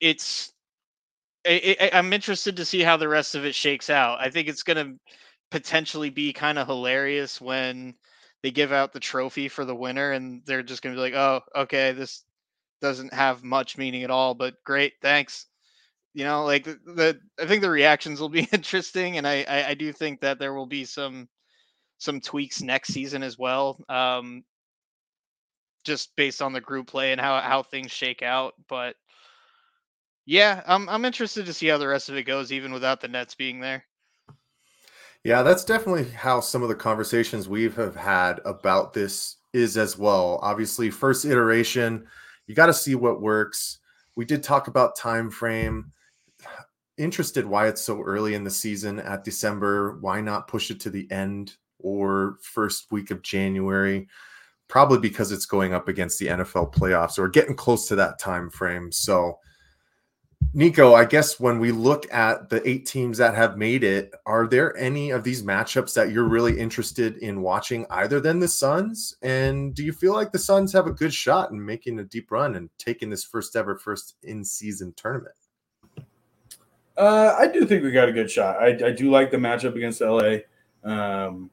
[0.00, 0.52] it's
[1.46, 4.18] I, I, i'm interested to see how the rest of it shakes out.
[4.20, 4.98] I think it's going to
[5.50, 7.94] potentially be kind of hilarious when
[8.42, 11.14] they give out the trophy for the winner and they're just going to be like
[11.14, 12.24] oh okay this
[12.80, 15.46] doesn't have much meaning at all but great thanks
[16.16, 19.68] you know like the, the i think the reactions will be interesting and I, I
[19.68, 21.28] i do think that there will be some
[21.98, 24.42] some tweaks next season as well um
[25.84, 28.96] just based on the group play and how how things shake out but
[30.24, 33.08] yeah i'm i'm interested to see how the rest of it goes even without the
[33.08, 33.84] nets being there
[35.22, 39.98] Yeah, that's definitely how some of the conversations we've have had about this is as
[39.98, 40.38] well.
[40.40, 42.06] Obviously, first iteration,
[42.46, 43.80] you got to see what works.
[44.14, 45.92] We did talk about time frame.
[46.98, 49.98] Interested why it's so early in the season at December.
[50.00, 54.08] Why not push it to the end or first week of January?
[54.68, 58.50] Probably because it's going up against the NFL playoffs or getting close to that time
[58.50, 58.90] frame.
[58.90, 59.38] So
[60.54, 64.46] Niko, I guess when we look at the eight teams that have made it, are
[64.46, 69.14] there any of these matchups that you're really interested in watching either than the Suns?
[69.22, 72.30] And do you feel like the Suns have a good shot in making a deep
[72.30, 75.34] run and taking this first ever first in season tournament?
[76.96, 78.56] Uh, I do think we got a good shot.
[78.62, 80.38] I, I do like the matchup against LA.
[80.84, 81.50] Um,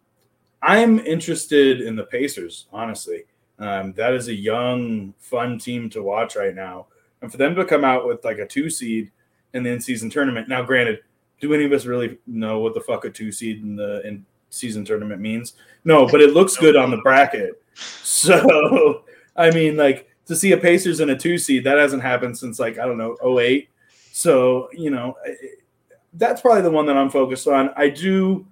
[0.61, 3.25] I'm interested in the Pacers, honestly.
[3.59, 6.87] Um, that is a young, fun team to watch right now.
[7.21, 9.11] And for them to come out with like a two seed
[9.53, 10.47] in the in season tournament.
[10.47, 10.99] Now, granted,
[11.39, 14.25] do any of us really know what the fuck a two seed in the in
[14.49, 15.53] season tournament means?
[15.83, 17.61] No, but it looks good on the bracket.
[17.75, 19.03] So,
[19.35, 22.59] I mean, like to see a Pacers in a two seed, that hasn't happened since
[22.59, 23.69] like, I don't know, 08.
[24.15, 25.17] So, you know,
[26.13, 27.71] that's probably the one that I'm focused on.
[27.75, 28.45] I do.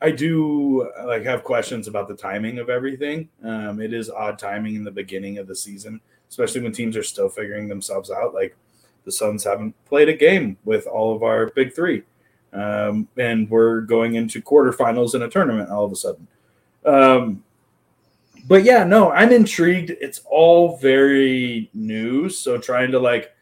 [0.00, 3.28] I do like have questions about the timing of everything.
[3.44, 6.00] Um, it is odd timing in the beginning of the season,
[6.30, 8.32] especially when teams are still figuring themselves out.
[8.32, 8.56] Like
[9.04, 12.02] the Suns haven't played a game with all of our big three,
[12.54, 16.26] um, and we're going into quarterfinals in a tournament all of a sudden.
[16.86, 17.44] Um,
[18.48, 19.90] but yeah, no, I'm intrigued.
[19.90, 23.34] It's all very new, so trying to like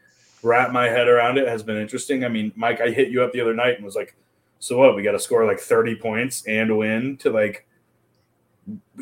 [0.43, 2.23] wrap my head around it has been interesting.
[2.23, 4.15] I mean, Mike, I hit you up the other night and was like,
[4.59, 4.95] "So what?
[4.95, 7.65] We got to score like 30 points and win to like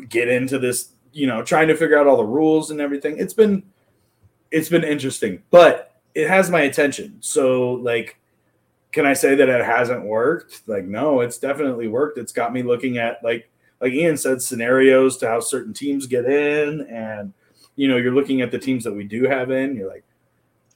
[0.08, 3.18] get into this." You know, trying to figure out all the rules and everything.
[3.18, 3.62] It's been
[4.50, 7.16] it's been interesting, but it has my attention.
[7.20, 8.18] So like
[8.92, 10.62] can I say that it hasn't worked?
[10.66, 12.18] Like no, it's definitely worked.
[12.18, 16.24] It's got me looking at like like Ian said scenarios to how certain teams get
[16.24, 17.32] in and
[17.76, 20.04] you know, you're looking at the teams that we do have in, you're like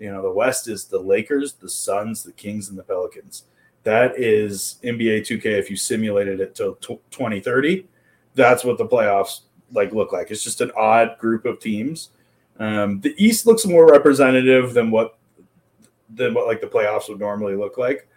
[0.02, 3.44] you know, the West is the Lakers, the Suns, the Kings and the Pelicans.
[3.84, 7.86] That is NBA 2K if you simulated it to 2030.
[8.34, 10.32] That's what the playoffs like look like.
[10.32, 12.08] It's just an odd group of teams.
[12.58, 15.18] Um, the East looks more representative than what
[16.10, 18.08] than what like the playoffs would normally look like.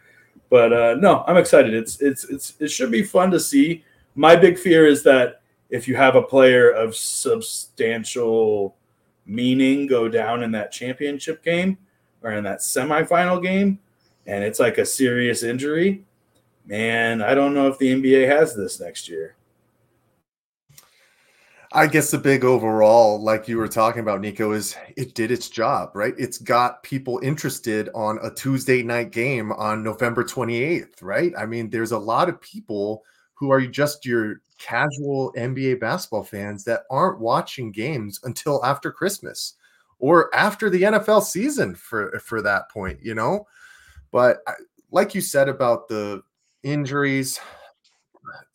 [0.50, 1.76] But uh, no, I'm excited.
[1.76, 3.84] It's it's it's it should be fun to see.
[4.16, 8.76] My big fear is that if you have a player of substantial
[9.26, 11.78] meaning go down in that championship game
[12.22, 13.80] or in that semifinal game,
[14.26, 16.04] and it's like a serious injury,
[16.66, 19.36] man, I don't know if the NBA has this next year.
[21.72, 25.50] I guess the big overall, like you were talking about, Niko, is it did its
[25.50, 26.14] job, right?
[26.18, 31.34] It's got people interested on a Tuesday night game on November 28th, right?
[31.38, 33.04] I mean, there's a lot of people
[33.36, 39.54] who are just your casual NBA basketball fans that aren't watching games until after Christmas
[40.00, 43.48] or after the NFL season for for that point, you know?
[44.12, 44.40] But
[44.92, 46.24] like you said about the
[46.64, 47.40] injuries,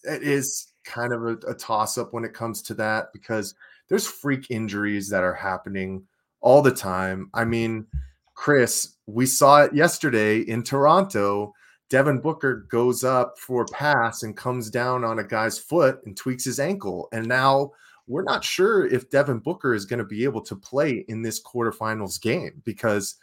[0.05, 3.55] it is kind of a, a toss up when it comes to that because
[3.89, 6.03] there's freak injuries that are happening
[6.41, 7.31] all the time.
[7.35, 7.87] I mean,
[8.35, 11.53] Chris, we saw it yesterday in Toronto.
[11.91, 16.17] Devin Booker goes up for a pass and comes down on a guy's foot and
[16.17, 17.09] tweaks his ankle.
[17.13, 17.73] And now
[18.07, 21.43] we're not sure if Devin Booker is going to be able to play in this
[21.43, 23.17] quarterfinals game because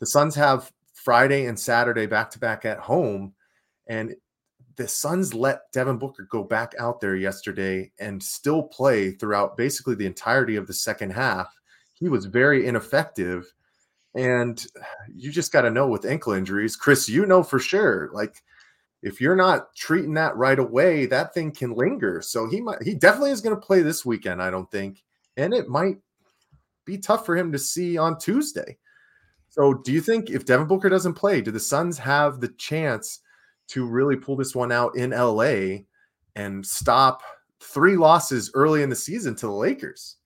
[0.00, 3.34] the Suns have Friday and Saturday back to back at home.
[3.86, 4.16] And
[4.76, 9.94] the Suns let Devin Booker go back out there yesterday and still play throughout basically
[9.96, 11.54] the entirety of the second half.
[11.92, 13.52] He was very ineffective.
[14.14, 14.64] And
[15.14, 18.42] you just got to know with ankle injuries, Chris, you know for sure, like
[19.02, 22.22] if you're not treating that right away, that thing can linger.
[22.22, 25.02] So he might, he definitely is going to play this weekend, I don't think.
[25.36, 25.96] And it might
[26.84, 28.78] be tough for him to see on Tuesday.
[29.50, 33.20] So do you think if Devin Booker doesn't play, do the Suns have the chance
[33.68, 35.84] to really pull this one out in LA
[36.34, 37.22] and stop
[37.60, 40.16] three losses early in the season to the Lakers.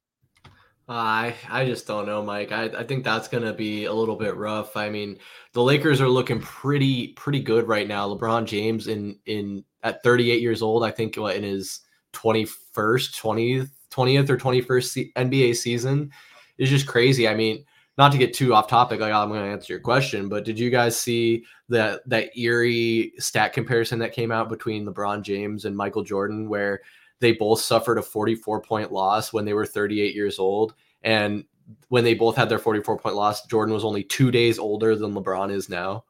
[0.89, 2.51] I I just don't know, Mike.
[2.51, 4.77] I, I think that's gonna be a little bit rough.
[4.77, 5.19] I mean,
[5.53, 8.09] the Lakers are looking pretty pretty good right now.
[8.09, 11.81] LeBron James in in at 38 years old, I think what in his
[12.15, 16.11] 21st, 20th, 20th or 21st NBA season
[16.57, 17.29] is just crazy.
[17.29, 17.65] I mean,
[17.97, 20.59] not to get too off topic, like I'm going to answer your question, but did
[20.59, 25.77] you guys see that that eerie stat comparison that came out between LeBron James and
[25.77, 26.81] Michael Jordan, where
[27.21, 31.45] they both suffered a 44 point loss when they were 38 years old, and
[31.89, 35.15] when they both had their 44 point loss, Jordan was only two days older than
[35.15, 36.05] LeBron is now.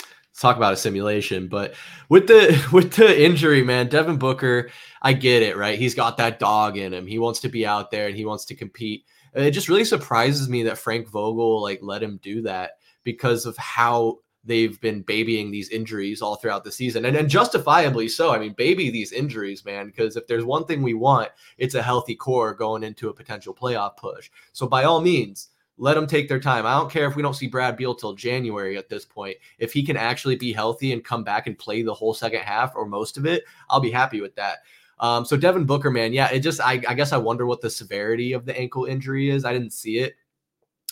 [0.00, 1.74] Let's talk about a simulation, but
[2.08, 4.70] with the with the injury, man, Devin Booker,
[5.02, 5.78] I get it, right?
[5.78, 7.06] He's got that dog in him.
[7.06, 9.04] He wants to be out there and he wants to compete
[9.34, 13.56] it just really surprises me that Frank Vogel like let him do that because of
[13.56, 18.32] how they've been babying these injuries all throughout the season and, justifiably so.
[18.32, 21.82] I mean, baby these injuries, man, because if there's one thing we want, it's a
[21.82, 24.30] healthy core going into a potential playoff push.
[24.52, 26.66] So by all means, let them take their time.
[26.66, 29.36] I don't care if we don't see Brad Beal till January at this point.
[29.58, 32.76] If he can actually be healthy and come back and play the whole second half
[32.76, 34.58] or most of it, I'll be happy with that.
[35.00, 37.70] Um, so Devin Booker, man, yeah, it just I, I guess I wonder what the
[37.70, 39.44] severity of the ankle injury is.
[39.44, 40.14] I didn't see it.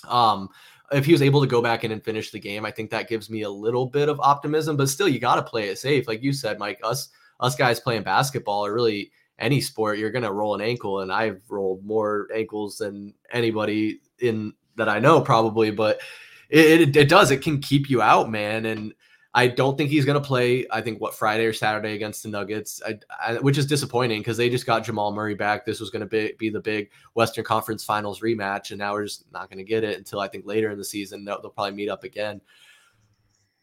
[0.09, 0.49] Um,
[0.93, 3.09] if he was able to go back in and finish the game, I think that
[3.09, 4.77] gives me a little bit of optimism.
[4.77, 6.81] But still, you got to play it safe, like you said, Mike.
[6.83, 7.09] Us
[7.41, 11.41] us guys playing basketball or really any sport, you're gonna roll an ankle, and I've
[11.49, 15.71] rolled more ankles than anybody in that I know probably.
[15.71, 16.01] But
[16.49, 17.31] it, it, it does.
[17.31, 18.67] It can keep you out, man.
[18.67, 18.95] And
[19.35, 20.67] I don't think he's going to play.
[20.71, 24.37] I think what Friday or Saturday against the Nuggets, I, I, which is disappointing because
[24.37, 25.65] they just got Jamal Murray back.
[25.65, 29.05] This was going to be, be the big Western Conference Finals rematch, and now we're
[29.05, 31.25] just not going to get it until I think later in the season.
[31.25, 32.43] They'll, they'll probably meet up again.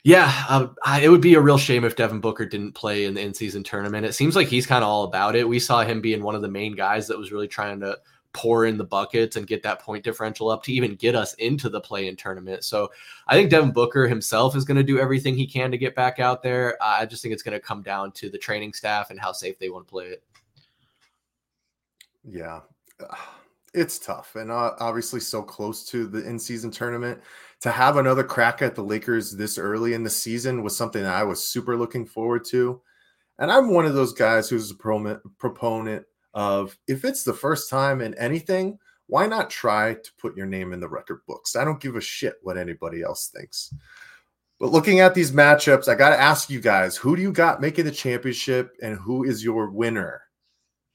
[0.04, 3.14] Yeah, um, I, it would be a real shame if Devin Booker didn't play in
[3.14, 4.06] the in-season tournament.
[4.06, 5.48] It seems like he's kind of all about it.
[5.48, 7.98] We saw him being one of the main guys that was really trying to
[8.34, 11.70] pour in the buckets and get that point differential up to even get us into
[11.70, 12.64] the play in tournament.
[12.64, 12.92] So
[13.28, 16.20] I think Devin Booker himself is going to do everything he can to get back
[16.20, 16.78] out there.
[16.82, 19.58] I just think it's going to come down to the training staff and how safe
[19.58, 20.24] they want to play it.
[22.24, 22.62] Yeah.
[23.72, 27.22] It's tough and uh, obviously so close to the in-season tournament
[27.62, 31.14] to have another crack at the Lakers this early in the season was something that
[31.14, 32.82] I was super looking forward to.
[33.38, 36.04] And I'm one of those guys who's a proponent
[36.34, 40.72] of if it's the first time in anything, why not try to put your name
[40.72, 41.56] in the record books?
[41.56, 43.74] I don't give a shit what anybody else thinks.
[44.60, 47.62] But looking at these matchups, I got to ask you guys who do you got
[47.62, 50.22] making the championship and who is your winner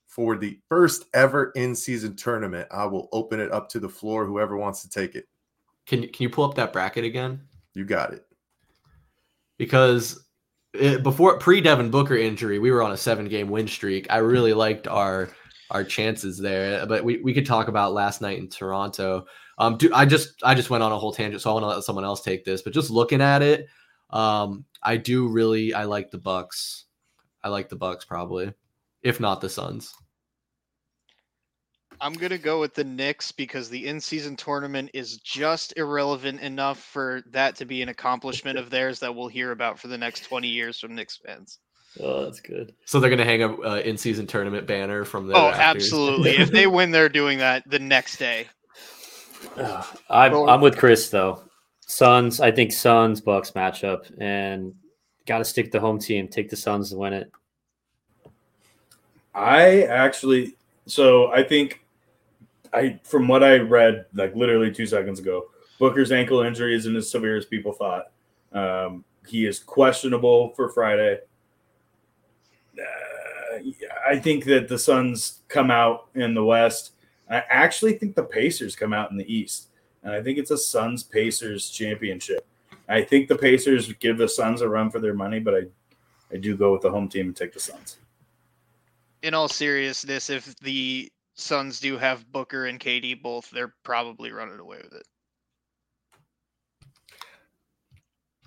[0.06, 2.68] for the first ever in season tournament?
[2.70, 5.26] I will open it up to the floor, whoever wants to take it.
[5.86, 7.40] Can you can you pull up that bracket again?
[7.72, 8.24] You got it.
[9.56, 10.23] Because
[11.02, 14.06] before pre Devin Booker injury, we were on a seven game win streak.
[14.10, 15.30] I really liked our
[15.70, 19.26] our chances there, but we, we could talk about last night in Toronto.
[19.58, 21.68] Um, do, I just I just went on a whole tangent, so I want to
[21.68, 22.62] let someone else take this.
[22.62, 23.66] But just looking at it,
[24.10, 26.84] um, I do really I like the Bucks.
[27.42, 28.52] I like the Bucks probably,
[29.02, 29.94] if not the Suns.
[32.00, 37.22] I'm gonna go with the Knicks because the in-season tournament is just irrelevant enough for
[37.30, 40.48] that to be an accomplishment of theirs that we'll hear about for the next 20
[40.48, 41.58] years from Knicks fans.
[42.00, 42.74] Oh, that's good.
[42.84, 45.34] So they're gonna hang a uh, in-season tournament banner from the.
[45.34, 46.30] Oh, absolutely!
[46.38, 48.46] if they win, they're doing that the next day.
[49.56, 51.42] Uh, I'm I'm with Chris though.
[51.86, 54.74] Suns, I think Suns Bucks matchup, and
[55.26, 56.28] got to stick the home team.
[56.28, 57.30] Take the Suns to win it.
[59.34, 61.83] I actually, so I think
[62.74, 65.46] I from what I read like literally two seconds ago,
[65.78, 68.10] Booker's ankle injury isn't as severe as people thought.
[68.52, 71.20] Um, he is questionable for Friday.
[72.78, 73.58] Uh,
[74.06, 76.92] I think that the Suns come out in the West.
[77.30, 79.68] I actually think the Pacers come out in the East.
[80.02, 82.46] And I think it's a Suns Pacers championship.
[82.88, 85.62] I think the Pacers give the Suns a run for their money, but I,
[86.30, 87.96] I do go with the home team and take the Suns.
[89.22, 94.60] In all seriousness, if the Suns do have Booker and KD both, they're probably running
[94.60, 95.06] away with it.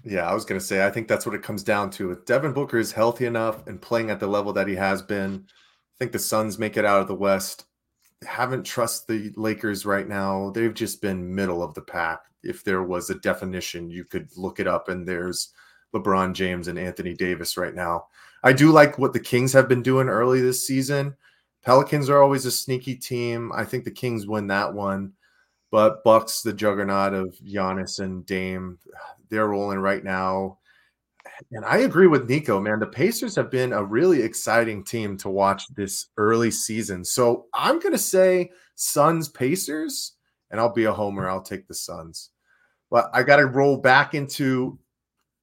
[0.03, 2.11] Yeah, I was going to say, I think that's what it comes down to.
[2.11, 5.45] If Devin Booker is healthy enough and playing at the level that he has been,
[5.45, 7.65] I think the Suns make it out of the West.
[8.25, 10.51] Haven't trust the Lakers right now.
[10.51, 12.21] They've just been middle of the pack.
[12.41, 15.51] If there was a definition, you could look it up, and there's
[15.93, 18.05] LeBron James and Anthony Davis right now.
[18.43, 21.15] I do like what the Kings have been doing early this season.
[21.67, 23.51] Pelicans are always a sneaky team.
[23.53, 25.11] I think the Kings win that one.
[25.69, 28.79] But Bucks, the juggernaut of Giannis and Dame,
[29.29, 30.59] they're rolling right now.
[31.51, 32.79] And I agree with Niko, man.
[32.79, 37.03] The Pacers have been a really exciting team to watch this early season.
[37.03, 40.13] So I'm going to say Suns Pacers,
[40.51, 41.29] and I'll be a homer.
[41.29, 42.29] I'll take the Suns.
[42.89, 44.79] But I got to roll back into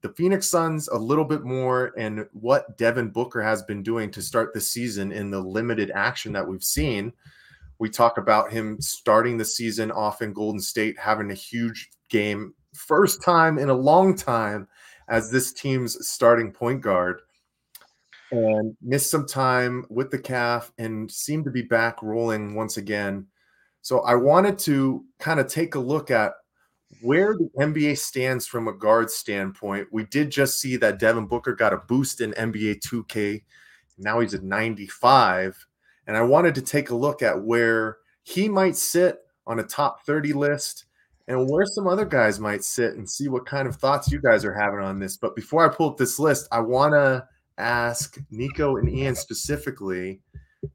[0.04, 4.20] the Phoenix Suns a little bit more and what Devin Booker has been doing to
[4.20, 7.10] start the season in the limited action that we've seen.
[7.78, 12.52] We talk about him starting the season off in Golden State, having a huge game
[12.74, 14.68] first time in a long time
[15.08, 17.22] as this team's starting point guard
[18.30, 23.26] and missed some time with the calf and seemed to be back rolling once again.
[23.80, 26.34] So I wanted to kind of take a look at
[27.00, 29.88] where the NBA stands from a guard standpoint.
[29.92, 33.42] We did just see that Devin Booker got a boost in NBA 2K.
[33.98, 35.66] Now he's at 95.
[36.06, 40.04] And I wanted to take a look at where he might sit on a top
[40.04, 40.86] 30 list
[41.28, 44.44] and where some other guys might sit and see what kind of thoughts you guys
[44.44, 45.16] are having on this.
[45.16, 47.26] But before I pull up this list, I want to
[47.56, 50.20] ask Niko and Ian specifically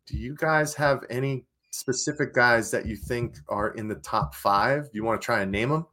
[0.06, 4.88] do you guys have any specific guys that you think are in the top five?
[4.94, 5.86] You want to try and name them?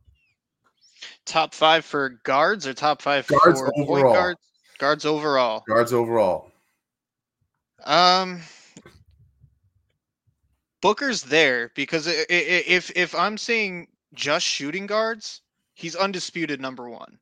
[1.24, 3.86] Top five for guards or top five guards for overall.
[3.86, 4.40] point guards?
[4.78, 5.64] Guards overall.
[5.66, 6.50] Guards overall.
[7.84, 8.42] Um,
[10.82, 15.42] Booker's there because if if I'm saying just shooting guards,
[15.74, 17.18] he's undisputed number one.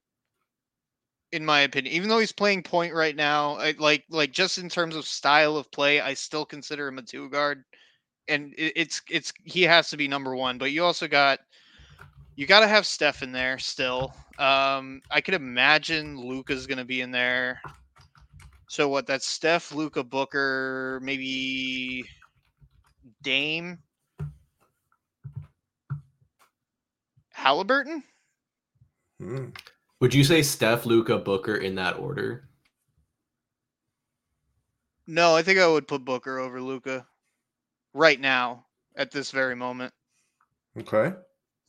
[1.33, 4.69] In my opinion, even though he's playing point right now, I, like like just in
[4.69, 7.65] terms of style of play, I still consider him a two guard,
[8.29, 10.59] and it, it's it's he has to be number one.
[10.59, 11.41] But you also got
[12.37, 14.15] you got to have Steph in there still.
[14.39, 17.61] Um, I could imagine Luka's going to be in there.
[18.69, 19.07] So what?
[19.07, 22.05] That's Steph, Luka, Booker, maybe
[23.23, 23.79] Dame,
[27.33, 28.03] Halliburton.
[29.21, 29.51] Hmm.
[30.01, 32.49] Would you say Steph, Luka, Booker in that order?
[35.07, 37.07] No, I think I would put Booker over Luka
[37.93, 38.67] right now
[38.97, 39.93] at this very moment.
[40.79, 41.15] Okay.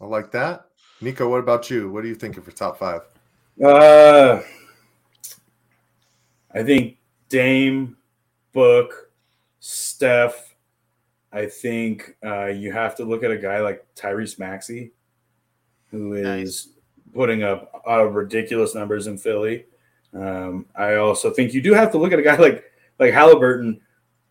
[0.02, 0.66] I like that.
[1.02, 1.90] Niko, what about you?
[1.92, 3.02] What are you thinking for top five?
[3.64, 4.42] Uh,
[6.54, 6.98] I think
[7.30, 7.98] Dame,
[8.54, 9.12] Book,
[9.60, 10.56] Steph.
[11.32, 14.92] I think uh, you have to look at a guy like Tyrese Maxey,
[15.92, 16.70] who is Nice.
[17.14, 19.66] putting up uh, ridiculous numbers in Philly.
[20.14, 22.64] Um, I also think you do have to look at a guy like
[23.00, 23.82] like Halliburton,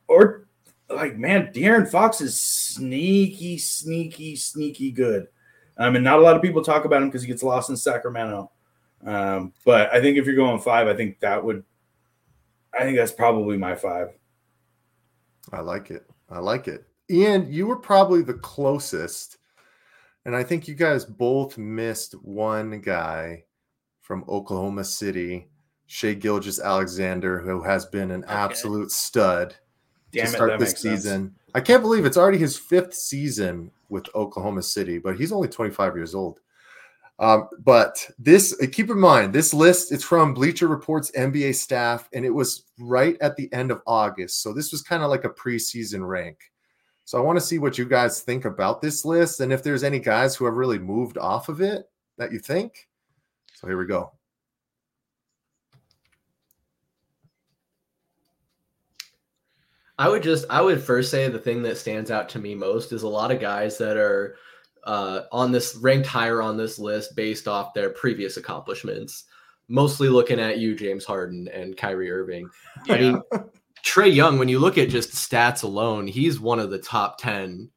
[0.08, 0.46] or
[0.88, 5.26] like man, De'Aaron Fox is sneaky, sneaky, sneaky good.
[5.76, 7.76] Um, and not a lot of people talk about him because he gets lost in
[7.76, 8.50] Sacramento.
[9.04, 11.64] Um, but I think if you're going five, I think that would,
[12.72, 14.08] I think that's probably my five.
[15.52, 16.06] I like it.
[16.30, 16.86] I like it.
[17.10, 19.38] Ian, you were probably the closest.
[20.24, 23.44] And I think you guys both missed one guy
[24.00, 25.50] from Oklahoma City,
[25.86, 28.32] Shai Gilgeous-Alexander, who has been an Okay.
[28.32, 29.54] absolute stud
[30.14, 31.02] Damn to it, start this makes sense.
[31.02, 31.34] season.
[31.54, 35.96] I can't believe it's already his fifth season with Oklahoma City, but he's only 25
[35.96, 36.40] years old.
[37.20, 42.08] Um, but this, uh, keep in mind, this list it's from Bleacher Report's NBA staff,
[42.12, 44.42] and it was right at the end of August.
[44.42, 46.38] So this was kind of like a preseason rank.
[47.04, 49.84] So I want to see what you guys think about this list, and if there's
[49.84, 51.88] any guys who have really moved off of it
[52.18, 52.88] that you think.
[53.54, 54.12] So here we go.
[59.98, 62.92] I would just I would first say the thing that stands out to me most
[62.92, 64.36] is a lot of guys that are
[64.84, 69.24] uh, on this ranked higher on this list based off their previous accomplishments.
[69.68, 72.50] Mostly looking at you, James Harden and Kyrie Irving.
[72.88, 73.22] I mean,
[73.84, 77.70] Trae Young, when you look at just stats alone, he's one of the top 10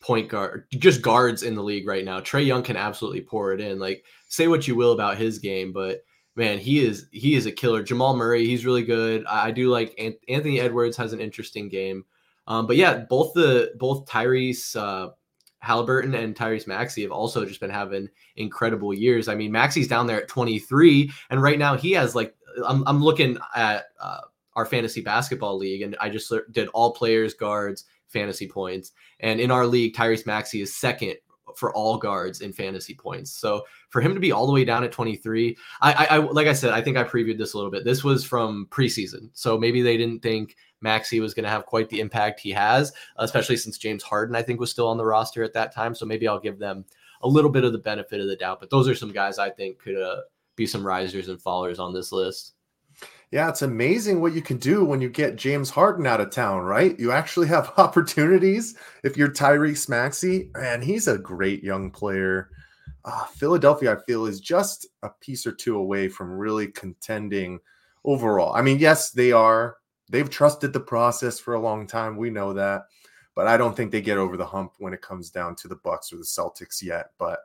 [0.00, 2.20] point guard, just guards in the league right now.
[2.20, 3.78] Trae Young can absolutely pour it in.
[3.78, 6.00] Like, say what you will about his game, but
[6.38, 7.82] man, he is he is a killer.
[7.82, 9.26] Jamal Murray, he's really good.
[9.26, 12.04] I, do like An- Anthony Edwards has an interesting game.
[12.46, 15.10] Um, but yeah, both the both Tyrese uh,
[15.58, 19.26] Halliburton and Tyrese Maxey have also just been having incredible years.
[19.26, 22.34] I mean, Maxey's down there at 23, and right now he has like
[22.64, 24.20] I'm I'm looking at uh,
[24.54, 29.50] our fantasy basketball league, and I just did all players, guards, fantasy points, and in
[29.50, 31.16] our league, Tyrese Maxey is second
[31.56, 33.32] for all guards in fantasy points.
[33.32, 36.52] So for him to be all the way down at 23, I, I, like I
[36.52, 37.84] said, I think I previewed this a little bit.
[37.84, 41.88] This was from preseason, so maybe they didn't think Maxey was going to have quite
[41.88, 45.42] the impact he has, especially since James Harden I think was still on the roster
[45.42, 45.94] at that time.
[45.94, 46.84] So maybe I'll give them
[47.22, 48.60] a little bit of the benefit of the doubt.
[48.60, 50.20] But those are some guys I think could uh,
[50.56, 52.54] be some risers and fallers on this list.
[53.30, 56.62] Yeah, it's amazing what you can do when you get James Harden out of town,
[56.62, 56.98] right?
[56.98, 62.50] You actually have opportunities if you're Tyrese Maxey, and he's a great young player.
[63.08, 67.58] Uh, Philadelphia, I feel, is just a piece or two away from really contending
[68.04, 68.54] overall.
[68.54, 69.76] I mean, yes, they are.
[70.10, 72.18] They've trusted the process for a long time.
[72.18, 72.82] We know that,
[73.34, 75.76] but I don't think they get over the hump when it comes down to the
[75.76, 77.12] Bucks or the Celtics yet.
[77.16, 77.40] But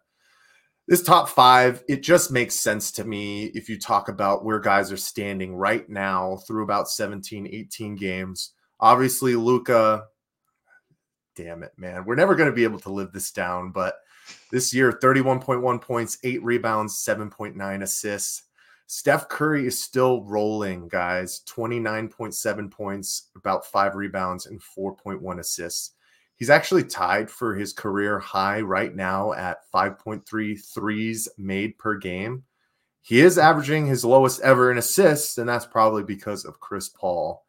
[0.85, 4.91] this top five, it just makes sense to me if you talk about where guys
[4.91, 8.51] are standing right now through about 17, 18 games.
[8.81, 10.07] Obviously, Luka,
[11.37, 12.03] damn it, man.
[12.03, 13.95] We're never going to be able to live this down, but
[14.51, 18.43] this year, 31.1 points, eight rebounds, 7.9 assists.
[18.87, 21.41] Steph Curry is still rolling, guys.
[21.47, 25.91] 29.7 points, about five rebounds, and 4.1 assists.
[26.35, 32.43] He's actually tied for his career high right now at 5.3 threes made per game.
[33.01, 37.45] He is averaging his lowest ever in assists, and that's probably because of Chris Paul.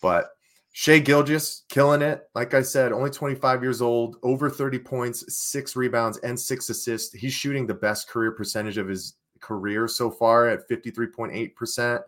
[0.00, 0.30] But
[0.72, 2.28] Shai Gilgeous killing it.
[2.34, 7.12] Like I said, only 25 years old, over 30 points, six rebounds, and six assists.
[7.12, 12.02] He's shooting the best career percentage of his career so far at 53.8%.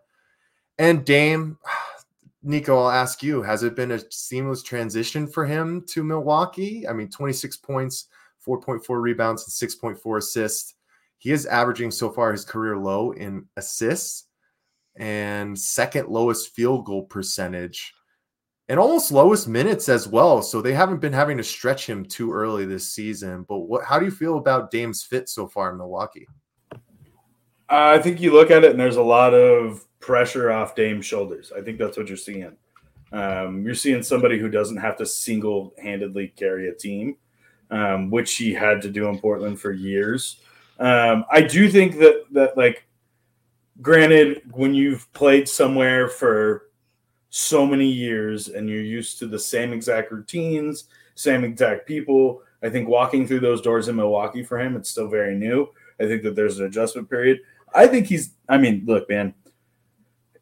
[0.79, 1.57] And Dame,
[2.45, 6.87] Niko, I'll ask you, has it been a seamless transition for him to Milwaukee?
[6.87, 8.07] I mean, 26 points,
[8.45, 10.75] 4.4 rebounds, and 6.4 assists.
[11.17, 14.25] He is averaging so far his career low in assists
[14.95, 17.93] and second lowest field goal percentage
[18.69, 20.41] and almost lowest minutes as well.
[20.41, 23.43] So they haven't been having to stretch him too early this season.
[23.43, 26.27] But what how do you feel about Dame's fit so far in Milwaukee?
[27.69, 31.51] I think you look at it and there's a lot of pressure off Dame's shoulders.
[31.55, 32.55] I think that's what you're seeing.
[33.11, 37.17] Um, you're seeing somebody who doesn't have to single handedly carry a team,
[37.69, 40.41] um, which he had to do in Portland for years.
[40.79, 42.85] Um, I do think that that like,
[43.81, 46.69] granted, when you've played somewhere for
[47.35, 50.83] so many years and you're used to the same exact routines,
[51.15, 55.07] same exact people, I think walking through those doors in Milwaukee for him, it's still
[55.07, 55.67] very new.
[55.99, 57.39] I think that there's an adjustment period.
[57.73, 58.35] I think he's.
[58.47, 59.33] I mean, look, man.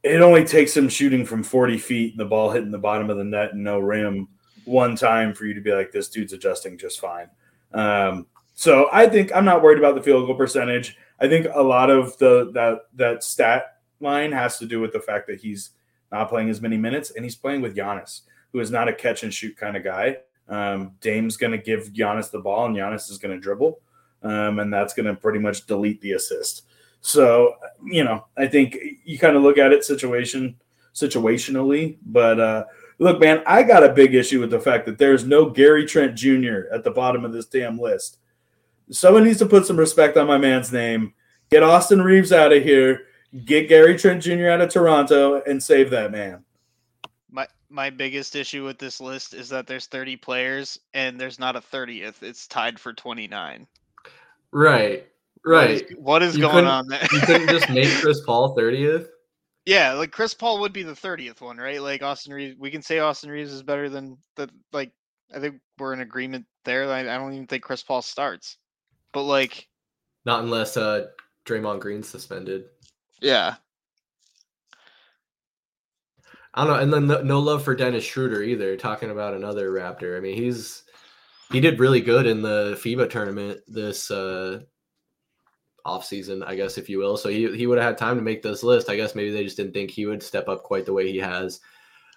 [0.03, 3.17] It only takes him shooting from 40 feet and the ball hitting the bottom of
[3.17, 4.27] the net and no rim
[4.65, 7.29] one time for you to be like, this dude's adjusting just fine.
[7.73, 10.97] Um, so I think I'm not worried about the field goal percentage.
[11.21, 14.99] I think a lot of the that that stat line has to do with the
[14.99, 15.69] fact that he's
[16.11, 18.21] not playing as many minutes and he's playing with Giannis,
[18.51, 20.17] who is not a catch and shoot kind of guy.
[20.49, 23.79] Um, Dame's going to give Giannis the ball and Giannis is going to dribble,
[24.23, 26.63] um, and that's going to pretty much delete the assist.
[27.01, 30.57] So, you know, I think you kind of look at it situation
[30.93, 32.65] situationally, but uh,
[33.01, 36.13] Look, man, I got a big issue with the fact that there's no Gary Trent
[36.13, 36.71] Jr.
[36.71, 38.19] at the bottom of this damn list.
[38.91, 41.15] Someone needs to put some respect on my man's name.
[41.49, 43.07] Get Austin Reaves out of here.
[43.45, 44.49] Get Gary Trent Jr.
[44.49, 46.43] out of Toronto and save that man.
[47.29, 51.55] My my biggest issue with this list is that there's 30 players and there's not
[51.55, 52.21] a 30th.
[52.21, 53.65] It's tied for 29.
[54.51, 55.07] Right.
[55.45, 55.69] Right.
[55.69, 57.07] is, what is going on there?
[57.11, 59.07] You couldn't just make Chris Paul 30th?
[59.65, 61.81] yeah, like Chris Paul would be the 30th one, right?
[61.81, 64.91] Like Austin Reaves, we can say Austin Reaves is better than the like.
[65.33, 66.91] I think we're in agreement there.
[66.91, 68.57] I, I don't even think Chris Paul starts,
[69.13, 69.67] but like,
[70.25, 71.07] Not unless uh
[71.45, 72.65] Draymond Green's suspended.
[73.21, 73.55] Yeah,
[76.53, 76.97] I don't know.
[76.97, 78.75] And then no, love for Dennis Schroeder either.
[78.75, 80.17] Talking about another Raptor.
[80.17, 80.83] I mean, he's
[81.51, 84.61] he did really good in the FIBA tournament this uh
[85.85, 87.17] off season, I guess, if you will.
[87.17, 88.89] So he he would have had time to make this list.
[88.89, 91.17] I guess maybe they just didn't think he would step up quite the way he
[91.19, 91.61] has.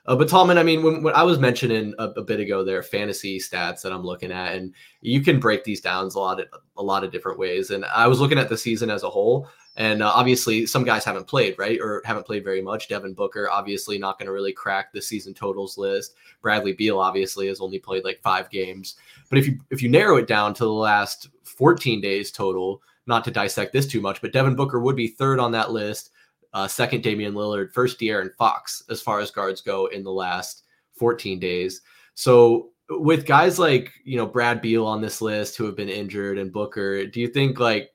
[0.07, 2.83] Uh, but Tallman, I mean, when, when I was mentioning a, a bit ago, there
[2.83, 6.47] fantasy stats that I'm looking at, and you can break these down a lot of
[6.77, 7.71] a lot of different ways.
[7.71, 11.05] And I was looking at the season as a whole, and uh, obviously, some guys
[11.05, 11.81] haven't played, right?
[11.81, 12.89] Or haven't played very much.
[12.89, 16.15] Devin Booker, obviously, not going to really crack the season totals list.
[16.43, 18.97] Bradley Beal, obviously, has only played like five games.
[19.31, 23.25] But if you if you narrow it down to the last 14 days total, not
[23.25, 26.11] to dissect this too much, but Devin Booker would be third on that list.
[26.55, 27.73] Uh, second, Damian Lillard.
[27.73, 30.63] First, De'Aaron Fox, as far as guards go in the last
[30.97, 31.83] 14 days.
[32.15, 36.39] So with guys like you know Brad Beal on this list who have been injured
[36.39, 37.91] and Booker, do you think like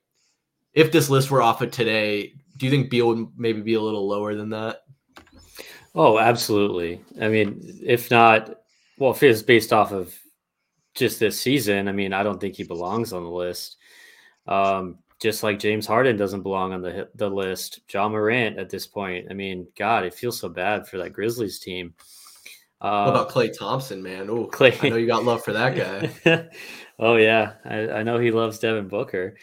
[0.74, 3.82] if this list were off of today, do you think Beal would maybe be a
[3.82, 4.84] little lower than that?
[5.96, 7.02] Oh, absolutely.
[7.20, 8.56] I mean, if not,
[8.98, 10.14] well, if it's based off of
[10.94, 13.78] just this season, I mean, I don't think he belongs on the list.
[14.48, 17.82] Um, just like James Harden doesn't belong on the the list.
[17.92, 19.28] Ja Morant at this point.
[19.30, 21.94] I mean, God, it feels so bad for that Grizzlies team.
[22.82, 24.30] Uh, What about Klay Thompson, man?
[24.30, 26.50] Oh, Klay- I know you got love for that guy.
[27.00, 29.36] oh yeah, I, I know he loves Devin Booker.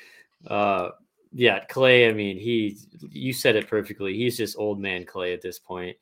[0.46, 0.90] Uh,
[1.32, 2.08] yeah, Klay.
[2.08, 2.78] I mean, he.
[3.10, 4.14] You said it perfectly.
[4.16, 5.96] He's just old man Klay at this point.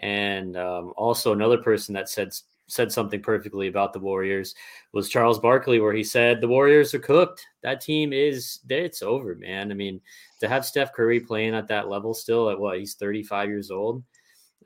[0.00, 2.32] And um, also another person that said
[2.70, 4.54] said something perfectly about the Warriors
[4.92, 7.46] was Charles Barkley, where he said the Warriors are cooked.
[7.62, 9.70] That team is it's over, man.
[9.70, 10.00] I mean,
[10.40, 14.02] to have Steph Curry playing at that level still at what he's 35 years old.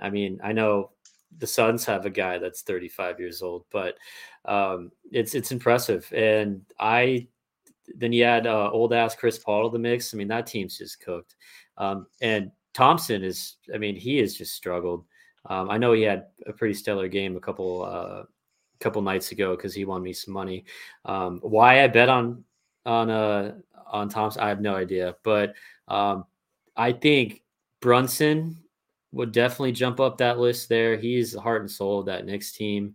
[0.00, 0.90] I mean, I know
[1.38, 3.96] the Suns have a guy that's 35 years old, but
[4.44, 6.10] um, it's it's impressive.
[6.12, 7.28] And I
[7.96, 10.12] then you add uh, old ass Chris Paul to the mix.
[10.12, 11.36] I mean, that team's just cooked.
[11.76, 15.04] Um, and Thompson is, I mean, he has just struggled.
[15.46, 18.22] Um, I know he had a pretty stellar game a couple uh,
[18.80, 20.64] couple nights ago because he won me some money.
[21.04, 22.44] Um, why I bet on
[22.86, 23.54] on uh,
[23.86, 25.54] on Thompson, I have no idea, but
[25.88, 26.24] um,
[26.76, 27.42] I think
[27.80, 28.56] Brunson
[29.12, 30.96] would definitely jump up that list there.
[30.96, 32.94] He's the heart and soul of that Knicks team.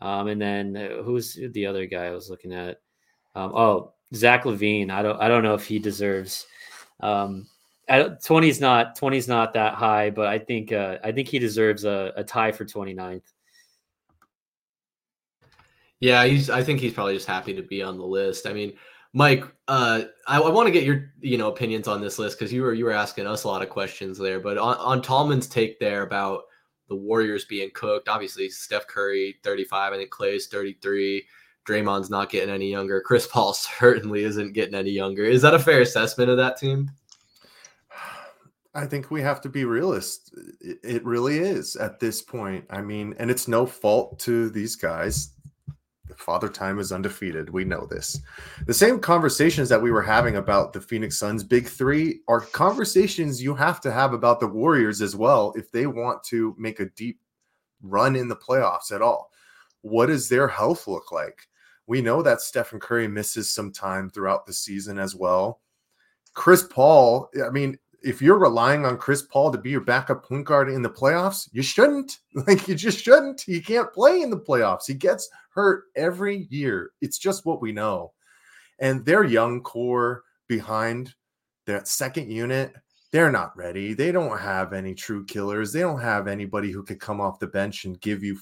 [0.00, 2.80] Um, and then uh, who's the other guy I was looking at?
[3.34, 4.90] Um, oh, Zach LaVine.
[4.90, 6.46] I don't I don't know if he deserves.
[7.00, 7.46] Um,
[8.24, 12.12] twenty's not twenty's not that high, but I think uh, I think he deserves a,
[12.16, 13.22] a tie for 29th.
[16.00, 16.48] Yeah, he's.
[16.48, 18.46] I think he's probably just happy to be on the list.
[18.46, 18.72] I mean,
[19.12, 22.52] Mike, uh, I, I want to get your you know opinions on this list because
[22.52, 24.40] you were you were asking us a lot of questions there.
[24.40, 26.44] But on, on Tallman's take there about
[26.88, 31.24] the Warriors being cooked, obviously Steph Curry 35, I think Klay's 33.
[31.68, 33.00] Draymond's not getting any younger.
[33.00, 35.24] Chris Paul certainly isn't getting any younger.
[35.24, 36.90] Is that a fair assessment of that team?
[38.74, 40.32] I think we have to be realist.
[40.60, 42.64] It, really is at this point.
[42.70, 45.30] I mean, and it's no fault to these guys.
[46.06, 47.50] The father Time is undefeated.
[47.50, 48.20] We know this.
[48.66, 53.42] The same conversations that we were having about the Phoenix Suns big three are conversations
[53.42, 56.90] you have to have about the Warriors as well if they want to make a
[56.90, 57.18] deep
[57.82, 59.30] run in the playoffs at all.
[59.82, 61.48] What does their health look like?
[61.86, 65.60] We know that Stephen Curry misses some time throughout the season as well.
[66.34, 70.46] Chris Paul, I mean, if you're relying on Chris Paul to be your backup point
[70.46, 72.18] guard in the playoffs, you shouldn't.
[72.46, 73.40] Like you just shouldn't.
[73.40, 74.86] He can't play in the playoffs.
[74.86, 76.92] He gets hurt every year.
[77.00, 78.12] It's just what we know.
[78.78, 81.14] And their young core behind
[81.66, 82.72] that second unit,
[83.12, 83.94] they're not ready.
[83.94, 85.72] They don't have any true killers.
[85.72, 88.38] They don't have anybody who could come off the bench and give you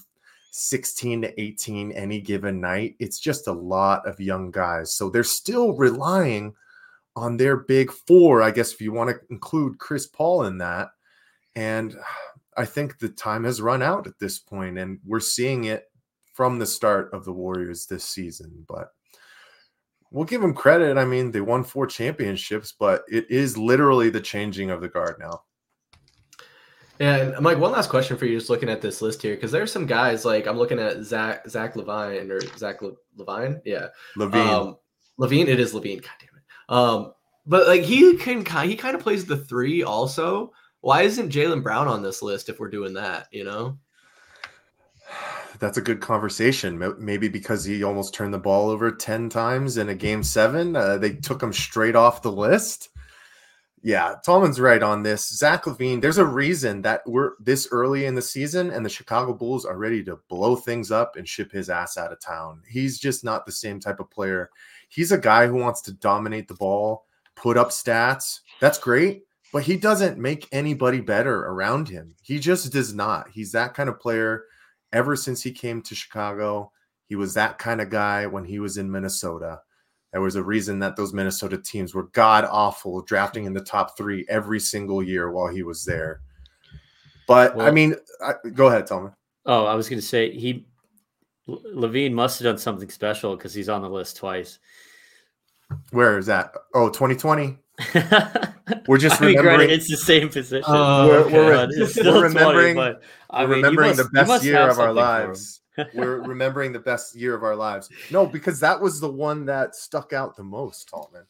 [0.51, 2.95] 16 to 18 any given night.
[2.99, 4.93] It's just a lot of young guys.
[4.93, 6.53] So they're still relying
[7.19, 10.89] on their big four, I guess, if you want to include Chris Paul in that.
[11.55, 11.95] And
[12.55, 15.83] I think the time has run out at this point, and we're seeing it
[16.33, 18.65] from the start of the Warriors this season.
[18.67, 18.93] But
[20.11, 20.97] we'll give them credit.
[20.97, 25.17] I mean, they won four championships, but it is literally the changing of the guard
[25.19, 25.43] now.
[27.01, 29.71] And Mike, one last question for you, just looking at this list here, because there's
[29.71, 33.87] some guys like I'm looking at Zach Zach LaVine or Zach Le- LaVine, yeah,
[34.17, 34.47] LaVine.
[34.47, 34.77] Um,
[35.17, 36.01] LaVine, it is LaVine.
[36.01, 36.38] God damn it.
[36.69, 37.13] Um,
[37.45, 40.53] but like he can he kind of plays the three also.
[40.81, 43.27] Why isn't Jaylen Brown on this list if we're doing that?
[43.31, 43.77] You know,
[45.59, 46.95] That's a good conversation.
[46.99, 50.75] Maybe because he almost turned the ball over 10 times in a game seven.
[50.75, 52.89] Uh, they took him straight off the list.
[53.81, 55.27] Yeah, Tallman's right on this.
[55.29, 59.33] Zach LaVine, there's a reason that we're this early in the season and the Chicago
[59.33, 62.61] Bulls are ready to blow things up and ship his ass out of town.
[62.67, 64.49] He's just not the same type of player.
[64.89, 67.05] He's a guy who wants to dominate the ball,
[67.35, 68.39] put up stats.
[68.59, 72.15] That's great, but he doesn't make anybody better around him.
[72.21, 73.29] He just does not.
[73.29, 74.45] He's that kind of player
[74.91, 76.71] ever since he came to Chicago.
[77.05, 79.61] He was that kind of guy when he was in Minnesota.
[80.11, 83.95] There was a reason that those Minnesota teams were god awful, drafting in the top
[83.95, 86.21] three every single year while he was there.
[87.27, 87.95] But I mean,
[88.25, 89.13] I, go ahead, Tallman.
[89.45, 90.65] Oh, I was going to say he
[91.47, 94.59] LaVine must have done something special because he's on the list twice.
[95.91, 96.53] Where is that?
[96.73, 97.57] Oh, 2020.
[98.87, 99.69] We're just I mean, granted, remembering.
[99.71, 100.63] it's the same position.
[100.67, 101.33] Oh, We're- okay.
[101.33, 104.57] we're- it's still we're 20, remembering- but, I we're mean, remembering must- the best year
[104.57, 104.95] of our something for him.
[105.29, 105.61] lives.
[105.93, 107.89] We're remembering the best year of our lives.
[108.11, 111.23] No, because that was the one that stuck out the most, Tallman.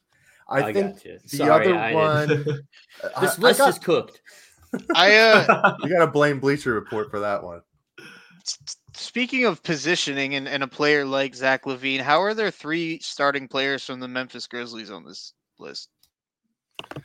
[0.48, 1.20] I, I think gotcha.
[1.30, 2.46] the Sorry, other I one.
[3.16, 4.22] I- This list got- is cooked.
[4.96, 7.62] I uh, you got to blame Bleacher Report for that one.
[9.00, 13.00] S- speaking of positioning and, and a player like Zach LaVine, how are there three
[13.00, 15.90] starting players from the Memphis Grizzlies on this list?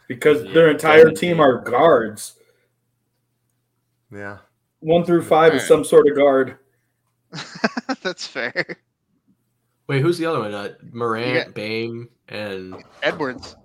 [0.08, 2.34] because Yeah, their entire team are guards.
[4.12, 4.38] Yeah.
[4.80, 6.58] One through five is some sort of guard.
[8.02, 8.76] That's fair.
[9.88, 10.54] Wait, who's the other one?
[10.54, 11.48] Uh, Morant, Yeah.
[11.48, 13.56] Bane, and Edwards.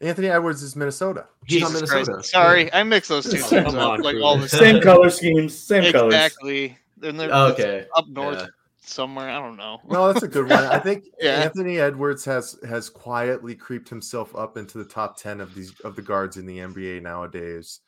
[0.00, 1.26] Anthony Edwards is Minnesota.
[1.46, 2.12] he's Jesus Minnesota.
[2.14, 2.30] Christ.
[2.30, 5.92] Sorry, I mix those two Come on, up like all the Same color schemes, same
[5.92, 6.14] colors.
[6.14, 6.76] Exactly.
[7.02, 7.86] And they're Okay.
[7.96, 8.46] up north Yeah.
[8.80, 9.28] somewhere.
[9.28, 9.80] I don't know.
[9.88, 10.64] No, that's a good one.
[10.64, 11.36] I think Yeah.
[11.42, 15.96] Anthony Edwards has has quietly creeped himself up into the top ten of these of
[15.96, 17.80] the guards in the NBA nowadays.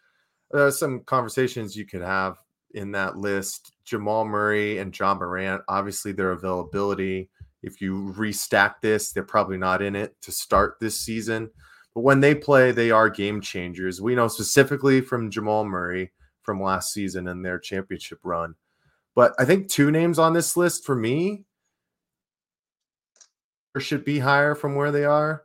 [0.51, 2.37] There's some conversations you could have
[2.74, 3.73] in that list.
[3.85, 7.31] Jamal Murray and Ja Morant, obviously their availability.
[7.62, 11.51] If you restack this, they're probably not in it to start this season.
[11.95, 14.01] But when they play, they are game changers.
[14.01, 16.12] We know specifically from Jamal Murray
[16.43, 18.55] from last season and their championship run.
[19.15, 21.45] But I think two names on this list for me
[23.78, 25.45] should be higher from where they are.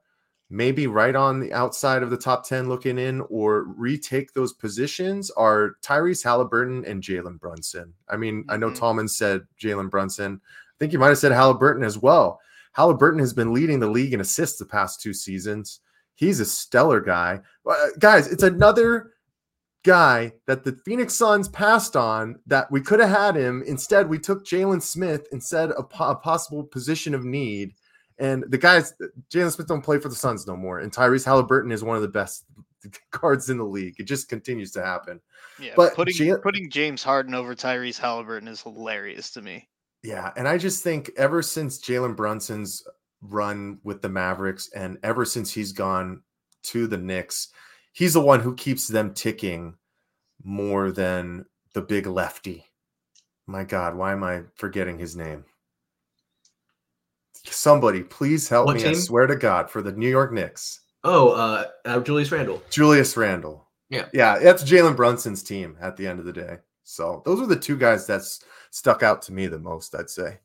[0.50, 5.32] Maybe right on the outside of the top 10 looking in or retake those positions
[5.32, 7.94] are Tyrese Halliburton and Jalen Brunson.
[8.10, 8.76] I mean, I know Mhm.
[8.76, 10.40] Tallman said Jalen Brunson.
[10.44, 12.40] I think you might have said Halliburton as well.
[12.74, 15.80] Halliburton has been leading the league in assists the past two seasons.
[16.14, 17.42] He's a stellar guy.
[17.66, 19.14] Uh, guys, it's another
[19.86, 23.64] guy that the Phoenix Suns passed on that we could have had him.
[23.66, 27.74] Instead, we took Jalen Smith instead of po- a possible position of need.
[28.18, 28.94] And the guys,
[29.30, 30.80] Jalen Smith don't play for the Suns no more.
[30.80, 32.46] And Tyrese Halliburton is one of the best
[33.12, 33.96] guards in the league.
[34.00, 35.22] It just continues to happen.
[35.60, 39.70] Yeah, But putting putting James Harden over Tyrese Halliburton is hilarious to me.
[40.04, 42.84] Yeah, and I just think ever since Jalen Brunson's
[43.22, 46.22] run with the Mavericks, and ever since he's gone
[46.64, 47.50] to the Knicks,
[47.96, 49.74] he's the one who keeps them ticking
[50.44, 52.66] more than the big lefty.
[53.48, 55.46] My God, why am I forgetting his name?
[57.46, 58.86] Somebody, please help What me!
[58.86, 62.62] I swear to God, for the New York Knicks, Oh, uh, uh, Julius Randle.
[62.72, 63.68] Julius Randle.
[63.90, 64.08] Yeah.
[64.12, 66.58] yeah, that's Jalen Brunson's team at the end of the day.
[66.84, 69.94] So those are the two guys that's stuck out to me the most.
[69.96, 70.40] I'd say.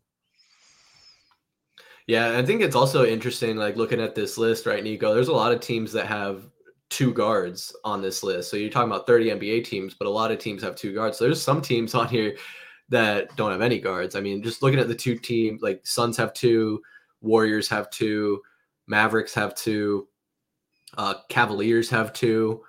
[2.06, 5.14] Yeah, I think it's also interesting, like looking at this list, right, Niko?
[5.14, 6.42] There's a lot of teams that have
[6.90, 8.50] two guards on this list.
[8.50, 11.16] So you're talking about 30 NBA teams, but a lot of teams have two guards.
[11.16, 12.36] So there's some teams on here
[12.88, 14.16] that don't have any guards.
[14.16, 16.82] I mean, just looking at the two teams, like Suns have two,
[17.22, 18.42] Warriors have two,
[18.88, 20.08] Mavericks have two,
[20.98, 22.62] uh, Cavaliers have two.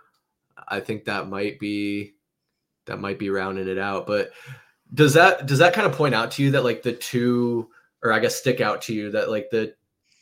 [0.68, 2.14] I think that might be
[2.85, 4.06] that might be rounding it out.
[4.06, 4.31] But
[4.93, 7.69] does that does that kind of point out to you that like the two
[8.03, 9.73] or I guess stick out to you that like the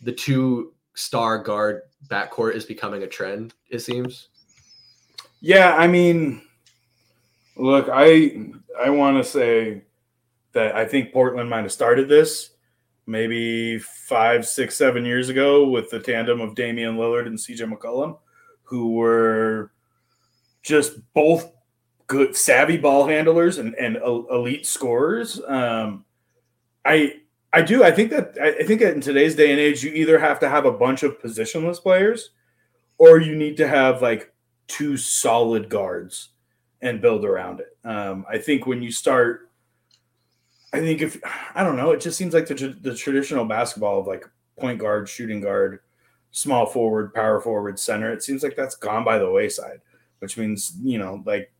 [0.01, 4.29] the two star guard backcourt is becoming a trend, it seems.
[5.41, 6.41] Yeah, I mean,
[7.55, 8.51] look, I
[8.81, 9.83] I want to say
[10.53, 12.51] that I think Portland might have started this
[13.09, 18.19] maybe five, six, seven years ago with the tandem of Damian Lillard and CJ McCollum,
[18.61, 19.71] who were
[20.61, 21.51] just both
[22.05, 25.41] good, savvy ball handlers and, and elite scorers.
[25.47, 26.05] Um,
[26.85, 27.18] I
[27.51, 27.83] I do.
[27.83, 30.49] I think that I think that in today's day and age, you either have to
[30.49, 32.31] have a bunch of positionless players,
[32.97, 34.33] or you need to have like
[34.67, 36.29] two solid guards.
[36.81, 37.77] and build around it.
[37.85, 39.49] Um, I think when you start,
[40.73, 41.19] I think if
[41.55, 44.25] I don't know, it just seems like the, the traditional basketball of like
[44.59, 45.79] point guard, shooting guard,
[46.31, 48.13] small forward, power forward, center.
[48.13, 49.81] It seems like that's gone by the wayside,
[50.19, 51.51] which means you know, like,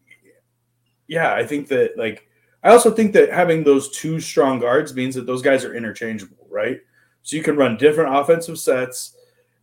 [1.08, 2.29] yeah, I think that like
[2.64, 6.48] I also think that having those two strong guards means that those guys are interchangeable,
[6.50, 6.80] right?
[7.24, 9.16] So you can run different offensive sets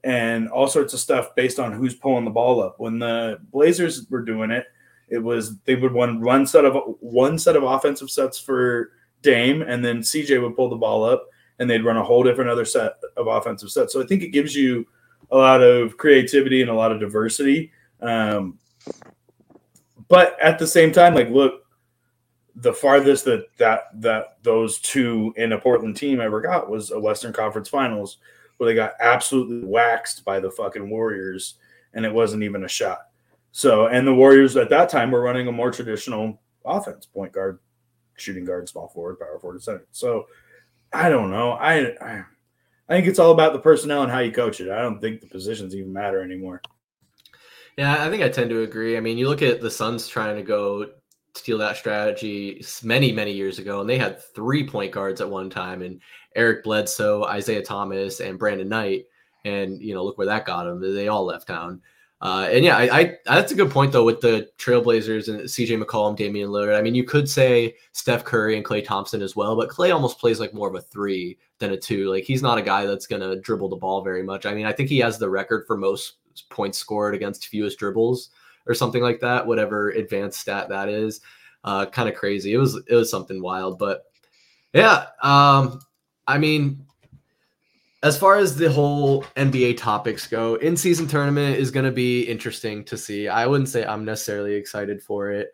[0.05, 2.77] and all sorts of stuff based on who's pulling the ball up.
[2.79, 4.67] When the Blazers were doing it,
[5.09, 8.93] it was they would run one set of one set of offensive sets for
[9.23, 11.27] Dame, and then CJ would pull the ball up,
[11.59, 13.93] and they'd run a whole different other set of offensive sets.
[13.93, 14.87] So I think it gives you
[15.31, 17.73] a lot of creativity and a lot of diversity.
[18.01, 18.59] Um,
[20.09, 21.66] but at the same time, like look,
[22.57, 26.99] the farthest that that that those two in a Portland team ever got was a
[26.99, 28.19] Western Conference Finals
[28.57, 31.57] where they got absolutely waxed by the fucking Warriors,
[31.93, 33.09] and it wasn't even a shot.
[33.53, 37.59] So, and the Warriors at that time were running a more traditional offense: point guard,
[38.17, 39.87] shooting guard, small forward, power forward, center.
[39.93, 40.27] So,
[40.93, 41.53] I don't know.
[41.53, 42.25] I, I
[42.89, 44.71] I think it's all about the personnel and how you coach it.
[44.71, 46.63] I don't think the positions even matter anymore.
[47.77, 48.97] Yeah, I think I tend to agree.
[48.97, 50.87] I mean, you look at the Suns trying to go
[51.37, 55.51] steal that strategy many, many years ago, and they had three point guards at one
[55.51, 56.01] time, and
[56.35, 59.07] Eric Bledsoe, Isaiah Thomas, and Brandon Knight.
[59.45, 60.81] And you know, look where that got them.
[60.81, 61.81] They all left town.
[62.21, 65.83] Uh, and yeah, I, I, that's a good point though with the Trailblazers and CJ
[65.83, 66.77] McCollum, Damian Lillard.
[66.77, 70.19] I mean, you could say Steph Curry and Klay Thompson as well, but Klay almost
[70.19, 72.11] plays like more of a three than a two.
[72.11, 74.47] Like he's not a guy that's gonna dribble the ball very much.
[74.47, 76.15] I mean, I think he has the record for most
[76.49, 78.31] points scored against fewest dribbles
[78.67, 81.21] or something like that, whatever advanced stat that is.
[81.65, 82.53] Uh, kind of crazy.
[82.53, 84.05] It was it was something wild, but
[84.73, 85.07] yeah.
[85.23, 85.81] Um,
[86.27, 86.87] I mean,
[88.03, 92.23] as far as the whole NBA topics go, in season tournament is going to be
[92.23, 93.27] interesting to see.
[93.27, 95.53] I wouldn't say I'm necessarily excited for it.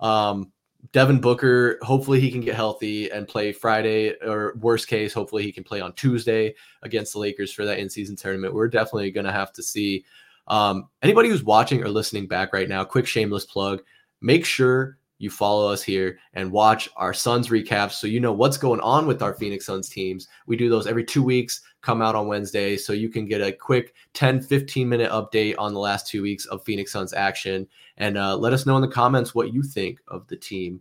[0.00, 0.50] Um,
[0.90, 5.52] Devin Booker, hopefully he can get healthy and play Friday, or worst case, hopefully he
[5.52, 8.52] can play on Tuesday against the Lakers for that in season tournament.
[8.52, 10.04] We're definitely going to have to see.
[10.48, 13.82] Um, anybody who's watching or listening back right now, quick shameless plug
[14.22, 18.56] make sure you follow us here and watch our Suns recaps so you know what's
[18.56, 20.26] going on with our Phoenix Suns teams.
[20.46, 23.52] We do those every two weeks, come out on Wednesday, so you can get a
[23.52, 27.68] quick 10 15 minute update on the last two weeks of Phoenix Suns action.
[27.98, 30.80] And uh, let us know in the comments what you think of the team.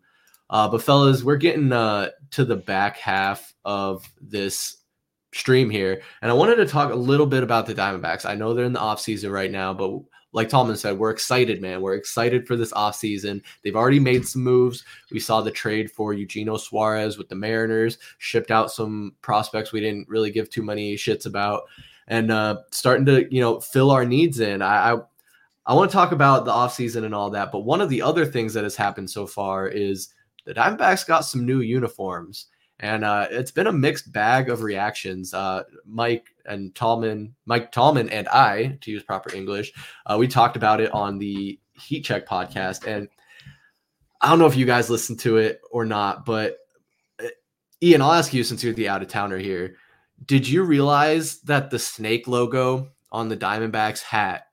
[0.50, 4.78] Uh, but, fellas, we're getting uh, to the back half of this
[5.34, 6.02] stream here.
[6.22, 8.26] And I wanted to talk a little bit about the Diamondbacks.
[8.26, 10.02] I know they're in the offseason right now, but
[10.34, 11.82] like Tallman said, we're excited, man.
[11.82, 13.42] We're excited for this offseason.
[13.64, 14.84] They've already made some moves.
[15.12, 19.82] We saw the trade for Eugenio Suarez with the Mariners, shipped out some prospects we
[19.82, 21.64] didn't really give too many shits about,
[22.08, 24.62] and uh, starting to, you know, fill our needs in.
[24.62, 24.98] I, I,
[25.66, 28.26] I want to talk about the offseason and all that, but one of the other
[28.26, 30.14] things that has happened so far is
[30.46, 32.48] the Diamondbacks got some new uniforms
[32.82, 35.34] and uh, it's been a mixed bag of reactions.
[35.34, 39.72] Uh, Mike and Tallman, Mike Tallman and I, to use proper English,
[40.08, 43.08] uh, we talked about it on the Heat Check podcast, and
[44.20, 46.58] I don't know if you guys listened to it or not, but
[47.24, 47.28] uh,
[47.82, 49.76] Ian, I'll ask you since you're the out of towner here.
[50.26, 54.48] Did you realize that the snake logo on the Diamondbacks hat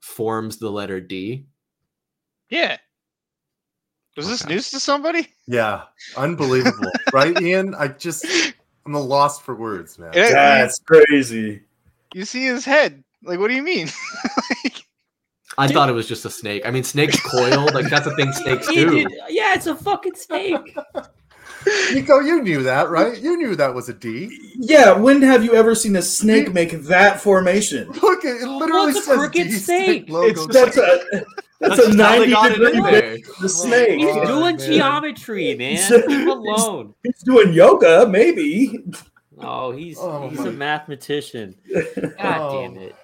[0.00, 1.46] forms the letter D?
[2.50, 2.78] Yeah.
[4.18, 5.28] Was this news to somebody?
[5.46, 5.84] Yeah,
[6.16, 7.74] unbelievable, right, Ian?
[7.74, 8.26] I just
[8.84, 10.10] I'm a lost for words, man.
[10.12, 10.28] Yeah.
[10.32, 11.62] That's crazy.
[12.12, 13.02] You see his head.
[13.22, 13.88] Like, what do you mean?
[15.58, 16.66] I thought it was just a snake.
[16.66, 17.66] I mean, snakes coil.
[17.72, 18.90] Like that's a thing snakes Yeah, do.
[18.90, 20.76] dude, yeah, it's a fucking snake.
[21.90, 23.18] Niko, you knew that, right?
[23.20, 24.52] You knew that was a D.
[24.56, 27.88] Yeah, when have you ever seen a snake make that formation?
[28.02, 30.08] Look, it literally it's a says crooked D snake.
[30.10, 30.44] logo.
[30.44, 31.24] It's That's a
[31.60, 33.18] that's, That's a just how they ninety got it in degree there.
[33.40, 33.98] the snake.
[33.98, 34.58] He's Oh, doing man.
[34.72, 35.90] geometry, man.
[35.90, 36.94] Leave him alone.
[37.04, 38.78] He's doing yoga, maybe.
[39.40, 41.54] Oh, he's Oh, he's my- a mathematician.
[41.74, 42.60] God Oh.
[42.62, 42.94] damn it.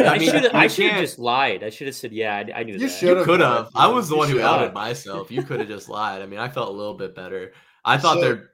[0.00, 1.64] I I mean, should have I should have just lied.
[1.64, 2.88] I should have said, yeah, I, I knew You that.
[2.90, 3.26] should have.
[3.26, 3.68] Could have.
[3.74, 5.28] I was the You one who outed myself.
[5.30, 6.22] You could have just lied.
[6.22, 7.52] I mean, I felt a little bit better.
[7.84, 8.50] I thought So- they're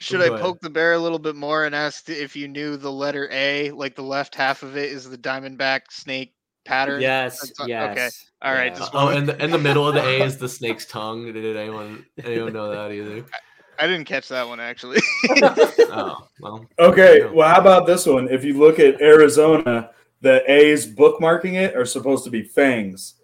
[0.00, 2.90] Should I poke the bear a little bit more and ask if you knew the
[2.90, 7.00] letter A, like the left half of it is the diamondback snake pattern?
[7.00, 7.92] Yes, That's- yes.
[7.92, 8.08] okay.
[8.48, 8.78] All right, yeah.
[8.78, 11.32] just- oh, and the, in the middle of the A is the snake's tongue.
[11.32, 13.24] Did anyone anyone know that either?
[13.78, 15.00] I didn't catch that one actually.
[15.96, 16.66] Oh, well.
[16.78, 18.28] Okay, well, how about this one?
[18.28, 23.14] If you look at Arizona, the A's bookmarking it are supposed to be fangs.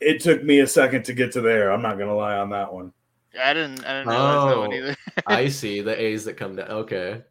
[0.00, 1.70] It took me a second to get to there.
[1.72, 2.92] I'm not gonna lie on that one.
[3.40, 3.84] I didn't.
[3.84, 4.76] I didn't realize that one Oh.
[4.76, 4.96] either.
[5.26, 6.68] I see the A's that come down.
[6.68, 7.22] Okay.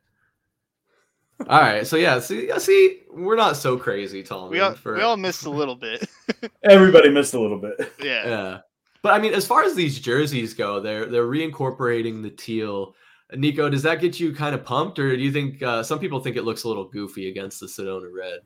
[1.50, 1.86] All right.
[1.86, 4.52] So yeah, see, see, we're not so crazy, Tallman.
[4.52, 6.08] We all for, we all missed a little bit.
[6.64, 7.94] Everybody missed a little bit.
[8.02, 8.28] yeah.
[8.28, 8.58] yeah.
[9.02, 12.96] But I mean, as far as these jerseys go, they're they're reincorporating the teal.
[13.34, 16.20] Niko, does that get you kind of pumped, or do you think uh, some people
[16.20, 18.40] think it looks a little goofy against the Sedona red?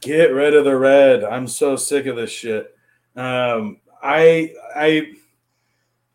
[0.00, 1.24] Get rid of the red.
[1.24, 2.74] I'm so sick of this shit.
[3.16, 5.12] Um, I I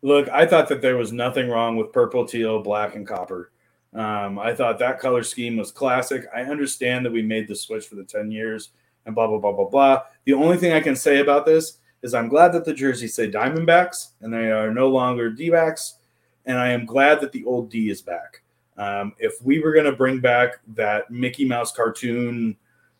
[0.02, 0.28] look.
[0.30, 3.52] I thought that there was nothing wrong with purple, teal, black, and copper.
[3.94, 6.26] Um, I thought that color scheme was classic.
[6.34, 8.70] I understand that we made the switch for the 10 years
[9.06, 10.02] and blah, blah, blah, blah, blah.
[10.24, 13.30] The only thing I can say about this is I'm glad that the jerseys say
[13.30, 15.98] Diamondbacks and they are no longer D backs.
[16.44, 18.42] And I am glad that the old D is back.
[18.76, 22.56] Um, if we were going to bring back that Mickey Mouse cartoon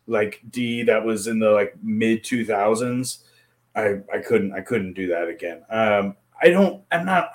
[0.07, 3.23] like D that was in the like mid 2000s,
[3.75, 5.63] I, I couldn't I couldn't do that again.
[5.69, 7.31] Um, I don't I'm not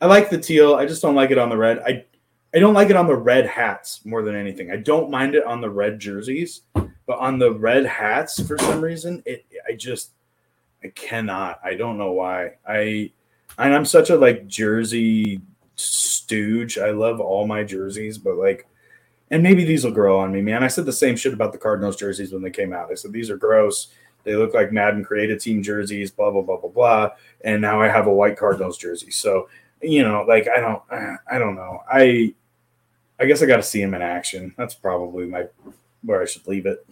[0.00, 0.74] I like the teal.
[0.74, 1.78] I just don't like it on the red.
[1.86, 2.04] I
[2.54, 4.70] I don't like it on the red hats more than anything.
[4.70, 8.80] I don't mind it on the red jerseys, but on the red hats for some
[8.80, 10.12] reason, it I just
[10.82, 11.60] I cannot.
[11.62, 12.52] I don't know why.
[12.66, 13.12] I
[13.58, 15.40] and I'm such a like jersey
[15.74, 16.78] stooge.
[16.78, 18.66] I love all my jerseys, but like
[19.30, 20.64] and maybe these will grow on me, man.
[20.64, 22.90] I said the same shit about the Cardinals jerseys when they came out.
[22.90, 23.88] I said these are gross.
[24.24, 27.10] They look like Madden created team jerseys, blah blah blah blah blah.
[27.42, 29.10] And now I have a white Cardinals jersey.
[29.10, 29.48] So
[29.82, 30.82] you know, like I don't,
[31.30, 31.82] I don't know.
[31.90, 32.34] I,
[33.20, 34.54] I guess I got to see him in action.
[34.56, 35.46] That's probably my
[36.02, 36.86] where I should leave it.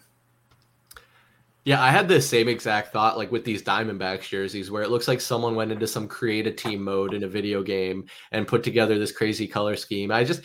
[1.65, 5.09] Yeah, I had the same exact thought, like with these Diamondbacks jerseys, where it looks
[5.09, 8.63] like someone went into some create a team mode in a video game and put
[8.63, 10.13] together this crazy color scheme.
[10.13, 10.43] I just,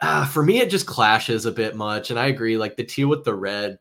[0.00, 2.56] uh, for me, it just clashes a bit much, and I agree.
[2.56, 3.78] Like the teal with the red,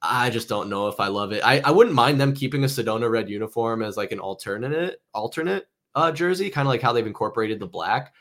[0.00, 1.42] I just don't know if I love it.
[1.44, 5.68] I, I wouldn't mind them keeping a Sedona red uniform as like an alternate alternate
[5.94, 8.14] uh, jersey, kind of like how they've incorporated the black.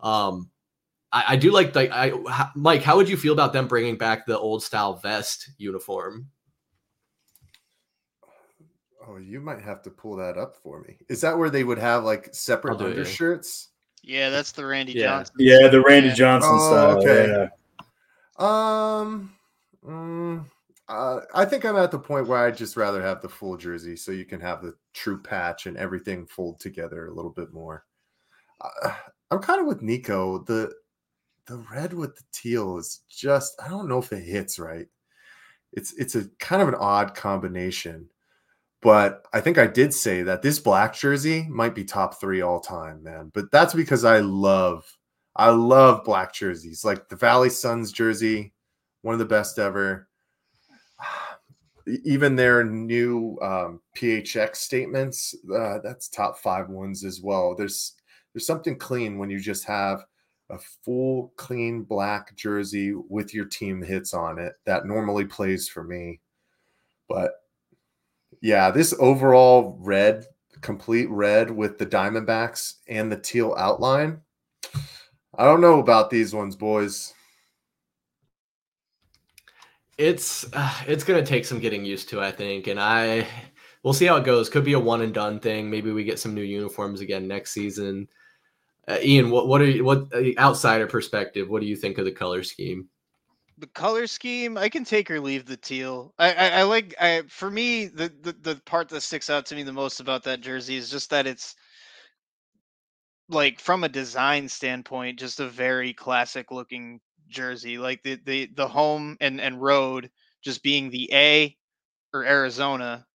[0.00, 0.50] Um,
[1.12, 2.82] I, I do like like I how, Mike.
[2.82, 6.28] How would you feel about them bringing back the old style vest uniform?
[9.08, 10.96] Oh, you might have to pull that up for me.
[11.08, 12.94] Is that where they would have like separate I'll do it, yeah.
[12.94, 13.68] undershirts?
[14.02, 15.18] Yeah, that's the Randy Yeah.
[15.18, 15.34] Johnson.
[15.38, 16.14] Yeah, the Randy Yeah.
[16.14, 16.98] Johnson Oh, style.
[16.98, 17.28] okay.
[17.30, 17.48] Yeah.
[18.38, 19.32] Um,
[19.84, 20.44] mm,
[20.88, 23.96] uh, I think I'm at the point where I'd just rather have the full jersey,
[23.96, 27.84] so you can have the true patch and everything fold together a little bit more.
[28.60, 28.94] Uh,
[29.30, 30.44] I'm kind of with Niko.
[30.46, 30.72] The
[31.46, 34.86] the red with the teal is just I don't know if it hits right.
[35.72, 38.08] It's it's a kind of an odd combination.
[38.82, 42.60] But I think I did say that this black jersey might be top three all
[42.60, 43.30] time, man.
[43.34, 44.84] But that's because I love
[45.34, 48.54] I love black jerseys, like the Valley Suns jersey,
[49.02, 50.08] one of the best ever.
[52.04, 57.54] Even their new um, PHX statements, uh, that's top five ones as well.
[57.54, 57.94] There's
[58.34, 60.04] there's something clean when you just have
[60.50, 65.82] a full clean black jersey with your team hits on it that normally plays for
[65.82, 66.20] me.
[67.08, 67.32] But
[68.42, 70.26] yeah, this overall red,
[70.60, 74.20] complete red with the Diamondbacks and the teal outline.
[75.38, 77.12] I don't know about these ones, boys.
[79.98, 83.26] It's uh, it's gonna take some getting used to, I think, and I
[83.82, 84.48] we'll see how it goes.
[84.48, 85.70] Could be a one and done thing.
[85.70, 88.08] Maybe we get some new uniforms again next season.
[88.88, 91.48] Uh, Ian, what what are you, what uh, outsider perspective?
[91.48, 92.88] What do you think of the color scheme?
[93.58, 97.22] the color scheme i can take or leave the teal i i, I like i
[97.28, 100.40] for me the, the the part that sticks out to me the most about that
[100.40, 101.54] jersey is just that it's
[103.28, 108.68] like from a design standpoint just a very classic looking jersey like the the the
[108.68, 110.10] home and and road
[110.42, 111.56] just being the a
[112.14, 113.06] or arizona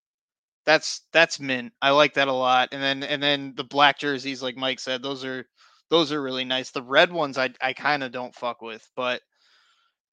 [0.65, 1.73] that's that's mint.
[1.81, 5.01] I like that a lot and then and then the black jerseys like mike said
[5.01, 5.45] those are
[5.89, 6.71] those are really nice.
[6.71, 9.21] The red ones i i kind of don't fuck with but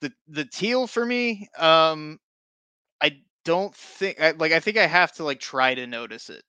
[0.01, 2.19] the the teal for me um
[3.03, 3.13] i
[3.45, 6.45] don't think I, like i think i have to like try to notice it.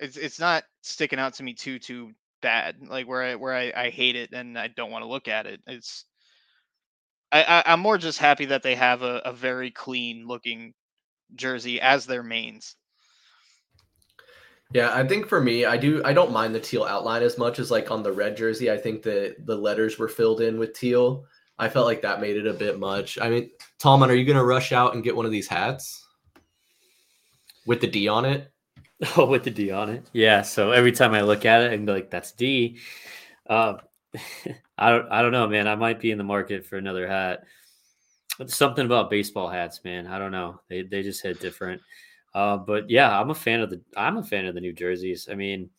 [0.00, 2.12] It's it's not sticking out to me too too
[2.42, 5.28] bad like where i where i, I hate it and i don't want to look
[5.28, 5.60] at it.
[5.66, 6.04] It's
[7.32, 10.74] I, I i'm more just happy that they have a, a very clean looking
[11.34, 12.76] jersey as their mains
[14.72, 16.02] Yeah, I think for me, I do.
[16.04, 18.68] I don't mind the teal outline as much as like on the red jersey.
[18.68, 21.24] I think the the letters were filled in with teal.
[21.58, 23.18] I felt like that made it a bit much.
[23.18, 26.06] I mean, Tallman, are you going to rush out and get one of these hats
[27.66, 28.52] with the D on it?
[29.18, 30.06] Oh, with the D on it.
[30.14, 30.40] Yeah.
[30.40, 32.78] So every time I look at it and be like, that's D.
[33.46, 33.74] Uh,
[34.78, 35.68] I don't I don't know, man.
[35.68, 37.44] I might be in the market for another hat.
[38.38, 40.06] But something about baseball hats, man.
[40.06, 40.60] I don't know.
[40.68, 41.80] They they just hit different.
[42.34, 45.28] Uh, but yeah, I'm a fan of the I'm a fan of the New Jerseys.
[45.30, 45.70] I mean,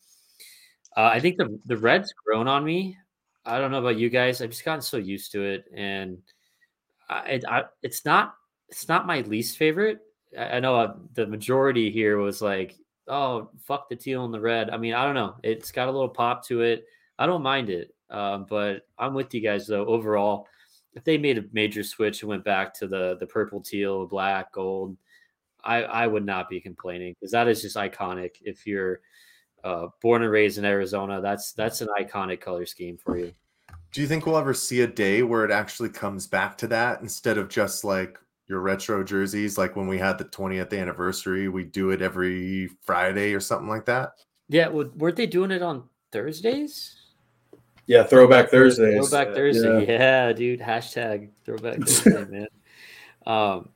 [0.96, 2.96] uh, I think the the red's grown on me.
[3.44, 4.42] I don't know about you guys.
[4.42, 6.18] I've just gotten so used to it, and
[7.08, 8.34] I, it, I it's not
[8.68, 10.00] it's not my least favorite.
[10.36, 12.74] I, I know uh, the majority here was like
[13.06, 14.70] oh fuck the teal and the red.
[14.70, 15.36] I mean, I don't know.
[15.44, 16.86] It's got a little pop to it.
[17.18, 19.86] I don't mind it, um, but I'm with you guys though.
[19.86, 20.46] Overall,
[20.94, 24.52] if they made a major switch and went back to the the purple, teal, black,
[24.52, 24.96] gold,
[25.64, 28.36] I I would not be complaining because that is just iconic.
[28.42, 29.00] If you're
[29.64, 33.32] uh, born and raised in Arizona, that's that's an iconic color scheme for you.
[33.92, 37.00] Do you think we'll ever see a day where it actually comes back to that
[37.00, 39.56] instead of just like your retro jerseys?
[39.56, 43.86] Like when we had the 20th anniversary, we do it every Friday or something like
[43.86, 44.10] that.
[44.48, 46.97] Yeah, well, weren't they doing it on Thursdays?
[47.88, 49.08] Yeah, Throwback Thursdays.
[49.08, 49.86] Throwback Thursday.
[49.86, 50.26] Yeah.
[50.26, 50.60] yeah, dude.
[50.60, 52.46] Hashtag Throwback Thursday, man.
[53.26, 53.70] Um,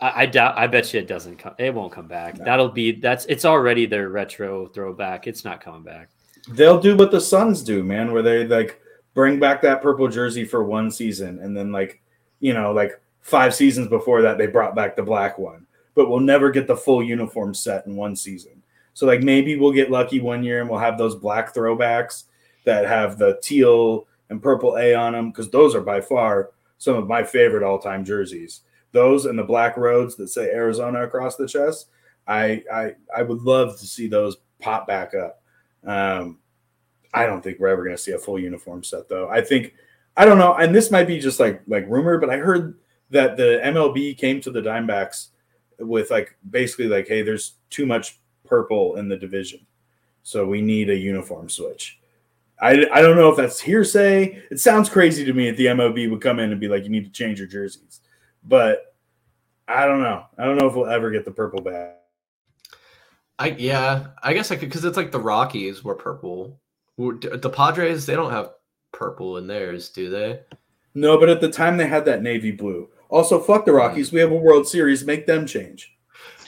[0.00, 0.58] I, I, doubt.
[0.58, 1.54] I bet you it doesn't come.
[1.58, 2.38] It won't come back.
[2.38, 2.44] No.
[2.44, 2.92] That'll be.
[2.92, 3.24] That's.
[3.24, 5.26] It's already their retro throwback.
[5.26, 6.10] It's not coming back.
[6.50, 8.12] They'll do what the Suns do, man.
[8.12, 8.82] Where they like
[9.14, 12.02] bring back that purple jersey for one season, and then like,
[12.40, 15.66] you know, like five seasons before that, they brought back the black one.
[15.94, 18.62] But we'll never get the full uniform set in one season.
[18.92, 22.24] So like maybe we'll get lucky one year and we'll have those black throwbacks
[22.68, 26.96] that have the teal and purple A on them because those are by far some
[26.96, 28.60] of my favorite all-time jerseys.
[28.92, 31.86] Those and the black roads that say Arizona across the chest.
[32.26, 35.42] I I I would love to see those pop back up.
[35.82, 36.40] Um,
[37.14, 39.30] I don't think we're ever going to see a full uniform set though.
[39.30, 39.72] I think
[40.14, 42.78] I don't know, and this might be just like like rumor, but I heard
[43.08, 45.28] that the MLB came to the Dimebacks
[45.78, 49.66] with like basically like, hey, there's too much purple in the division,
[50.22, 51.97] so we need a uniform switch.
[52.60, 54.42] I, I don't know if that's hearsay.
[54.50, 56.90] It sounds crazy to me if the MLB would come in and be like, you
[56.90, 58.00] need to change your jerseys,
[58.44, 58.94] but
[59.68, 60.24] I don't know.
[60.38, 61.96] I don't know if we'll ever get the purple back.
[63.38, 66.58] I yeah, I guess I could because it's like the Rockies were purple.
[66.96, 68.50] The Padres they don't have
[68.90, 70.40] purple in theirs, do they?
[70.94, 72.88] No, but at the time they had that navy blue.
[73.08, 74.10] Also, fuck the Rockies.
[74.10, 74.16] Hmm.
[74.16, 75.04] We have a World Series.
[75.04, 75.96] Make them change.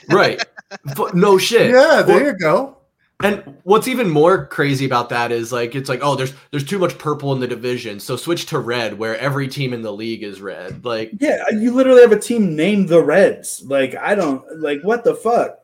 [0.09, 0.43] Right.
[1.13, 1.71] no shit.
[1.71, 2.77] Yeah, there well, you go.
[3.23, 6.79] And what's even more crazy about that is like it's like oh there's there's too
[6.79, 7.99] much purple in the division.
[7.99, 10.85] So switch to red where every team in the league is red.
[10.85, 13.63] Like yeah uh, you literally have a team named the Reds.
[13.65, 15.59] Like I don't like what the fuck?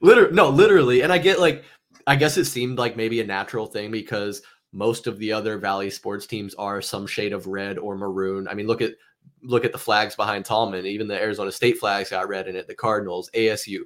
[0.00, 1.02] Literally no literally.
[1.02, 1.64] And I get like
[2.06, 4.42] I guess it seemed like maybe a natural thing because
[4.72, 8.48] most of the other Valley sports teams are some shade of red or maroon.
[8.48, 8.94] I mean look at
[9.42, 10.86] look at the flags behind Tallman.
[10.86, 12.66] Even the Arizona State flags got red in it.
[12.66, 13.80] The Cardinals, ASU,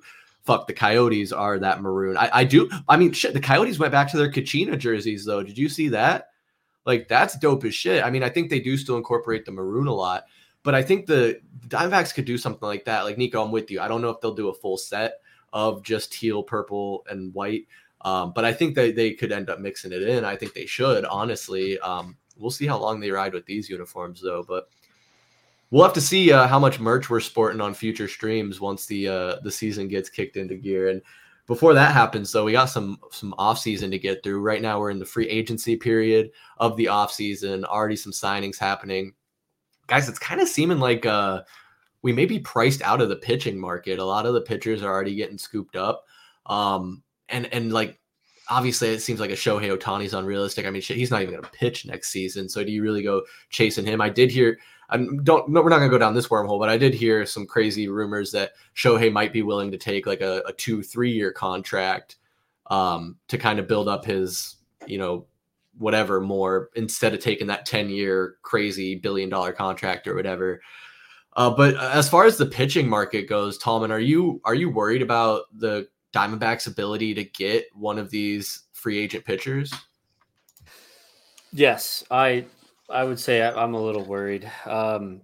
[0.48, 2.16] fuck, the Coyotes are that maroon.
[2.16, 2.70] I, I do.
[2.88, 3.34] I mean, shit.
[3.34, 5.42] The Coyotes went back to their Kachina jerseys though.
[5.42, 6.30] Did you see that?
[6.86, 8.02] Like that's dope as shit.
[8.02, 10.24] I mean, I think they do still incorporate the maroon a lot,
[10.62, 11.38] but I think the
[11.68, 13.02] Diamondbacks could do something like that.
[13.02, 13.78] Like Niko, I'm with you.
[13.78, 15.20] I don't know if they'll do a full set
[15.52, 17.66] of just teal, purple, and white.
[18.00, 20.24] Um, but I think they, they could end up mixing it in.
[20.24, 21.78] I think they should, honestly.
[21.80, 24.44] Um, we'll see how long they ride with these uniforms, though.
[24.46, 24.70] But
[25.70, 29.08] we'll have to see uh, how much merch we're sporting on future streams once the
[29.08, 30.88] uh, the season gets kicked into gear.
[30.88, 31.02] And
[31.46, 34.40] before that happens, though, we got some some off season to get through.
[34.40, 37.64] Right now, we're in the free agency period of the off season.
[37.64, 39.14] Already some signings happening,
[39.86, 40.08] guys.
[40.08, 41.42] It's kind of seeming like uh,
[42.02, 43.98] we may be priced out of the pitching market.
[43.98, 46.04] A lot of the pitchers are already getting scooped up,
[46.46, 47.98] um, and and like
[48.50, 50.66] obviously it seems like a Shohei Ohtani's unrealistic.
[50.66, 52.48] I mean, shit, he's not even going to pitch next season.
[52.48, 54.00] So do you really go chasing him?
[54.00, 54.58] I did hear
[54.90, 57.46] I don't no, we're not gonna go down this wormhole, but I did hear some
[57.46, 61.30] crazy rumors that Shohei might be willing to take like a, a two, three year
[61.30, 62.16] contract
[62.68, 64.56] um, to kind of build up his,
[64.86, 65.26] you know,
[65.78, 70.60] whatever more instead of taking that 10 year crazy billion dollar contract or whatever.
[71.36, 75.02] Uh, but as far as the pitching market goes, Tallman, are you are you worried
[75.02, 79.72] about the Diamondbacks' ability to get one of these free agent pitchers?
[81.52, 82.44] Yes, I
[82.90, 84.50] I would say I, am a little worried.
[84.64, 85.20] Um,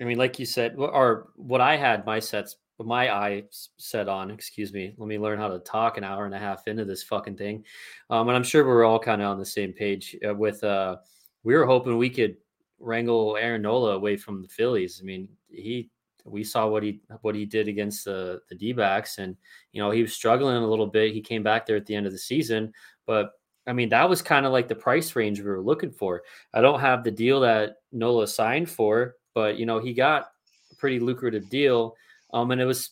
[0.00, 3.44] I mean, like you said, or what I had my sets, my eye
[3.76, 4.30] set on.
[4.30, 4.94] Excuse me.
[4.96, 7.64] Let me learn how to talk an hour and a half into this fucking thing.
[8.10, 10.62] Um, and I'm sure we're all kind of on the same page uh, with.
[10.64, 10.96] Uh,
[11.44, 12.36] we were hoping we could
[12.78, 15.00] wrangle Aaron Nola away from the Phillies.
[15.00, 15.90] I mean, he
[16.24, 19.36] we saw what he what he did against the the D-backs and
[19.72, 21.12] you know he was struggling a little bit.
[21.12, 22.72] He came back there at the end of the season,
[23.06, 23.32] but
[23.66, 26.22] I mean, that was kind of like the price range we were looking for.
[26.52, 30.26] I don't have the deal that Nola signed for, but you know, he got
[30.72, 31.94] a pretty lucrative deal.
[32.32, 32.90] Um, and it was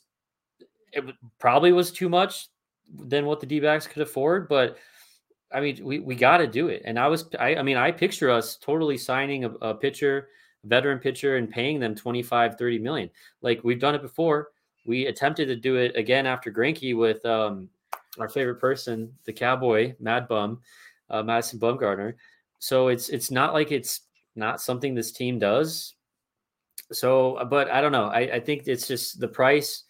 [0.93, 1.05] it
[1.39, 2.49] probably was too much
[2.93, 4.79] than what the D backs could afford, but
[5.53, 6.83] I mean, we, we got to do it.
[6.85, 10.29] And I was, I, I mean, I picture us totally signing a, a pitcher,
[10.65, 13.11] veteran pitcher, and paying them 25, 30 million.
[13.43, 14.49] Like we've done it before.
[14.87, 17.69] We attempted to do it again after Greinke with um,
[18.19, 20.61] our favorite person, the cowboy, Mad Bum,
[21.09, 22.15] uh, Madison Bumgarner.
[22.59, 24.03] So it's it's not like it's
[24.37, 25.95] not something this team does.
[26.93, 28.07] So, uh, but I don't know.
[28.07, 29.85] I, I think it's just the price.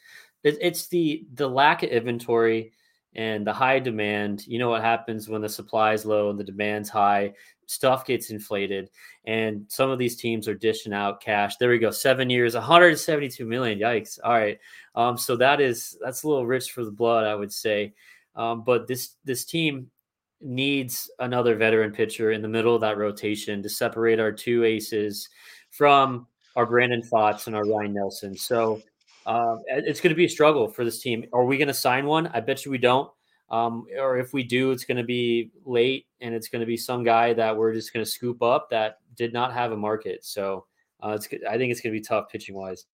[0.45, 2.73] It, it's the the lack of inventory
[3.15, 4.47] and the high demand.
[4.47, 7.33] You know what happens when the supply is low and the demand's high?
[7.71, 8.91] Stuff gets inflated,
[9.27, 11.57] and some of these teams are dishing out cash.
[11.57, 13.79] There we go, seven years, 172 million.
[13.79, 14.19] Yikes!
[14.25, 14.59] All right,
[14.97, 17.95] um, so that is that's a little rich for the blood, I would say.
[18.35, 19.89] Um, but this this team
[20.41, 25.29] needs another veteran pitcher in the middle of that rotation to separate our two aces
[25.71, 26.27] from
[26.57, 28.37] our Brandon Pfaadt and our Ryan Nelson.
[28.37, 28.83] So
[29.27, 31.25] uh, it's going to be a struggle for this team.
[31.33, 32.27] Are we going to sign one?
[32.29, 33.11] I bet you we don't.
[33.51, 36.77] Um, or if we do, it's going to be late and it's going to be
[36.77, 40.25] some guy that we're just going to scoop up that did not have a market.
[40.25, 40.67] So
[41.03, 42.87] uh, it's I think it's going to be tough pitching wise.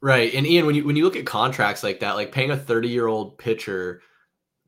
[0.00, 0.32] Right.
[0.32, 2.88] And Ian, when you when you look at contracts like that, like paying a 30
[2.88, 4.00] year old pitcher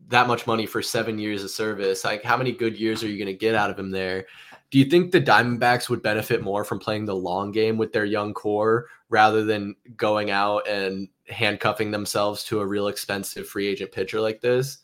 [0.09, 3.17] that much money for seven years of service, like how many good years are you
[3.17, 4.27] going to get out of him there?
[4.71, 8.05] Do you think the Diamondbacks would benefit more from playing the long game with their
[8.05, 13.91] young core rather than going out and handcuffing themselves to a real expensive free agent
[13.91, 14.79] pitcher like this?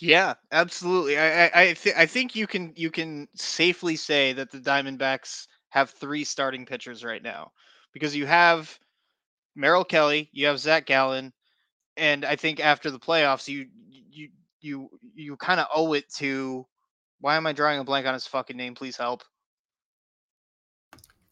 [0.00, 1.18] Yeah, absolutely.
[1.18, 5.90] I I th- I think you can you can safely say that the Diamondbacks have
[5.90, 7.52] three starting pitchers right now
[7.92, 8.78] because you have
[9.54, 11.34] Merrill Kelly, you have Zach Gallen,
[11.98, 13.66] and I think after the playoffs, you
[14.10, 14.30] you
[14.60, 16.66] you you kind of owe it to
[17.20, 18.74] why am I drawing a blank on his fucking name?
[18.74, 19.22] Please help.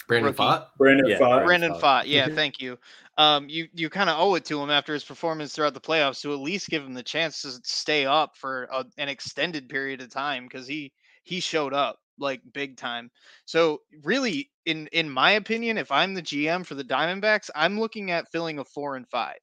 [0.06, 0.68] Brandon Pfaadt.
[0.78, 1.44] Brandon Yeah, Pfaadt.
[1.44, 2.04] Brandon Pfaadt.
[2.06, 2.34] Yeah, Mhm.
[2.34, 2.78] thank you.
[3.18, 6.22] Um, you you kind of owe it to him after his performance throughout the playoffs
[6.22, 10.00] to at least give him the chance to stay up for a, an extended period
[10.00, 10.92] of time because he
[11.24, 13.10] he showed up like big time.
[13.44, 18.10] So really, in in my opinion, if I'm the GM for the Diamondbacks, I'm looking
[18.10, 19.38] at filling a four and five,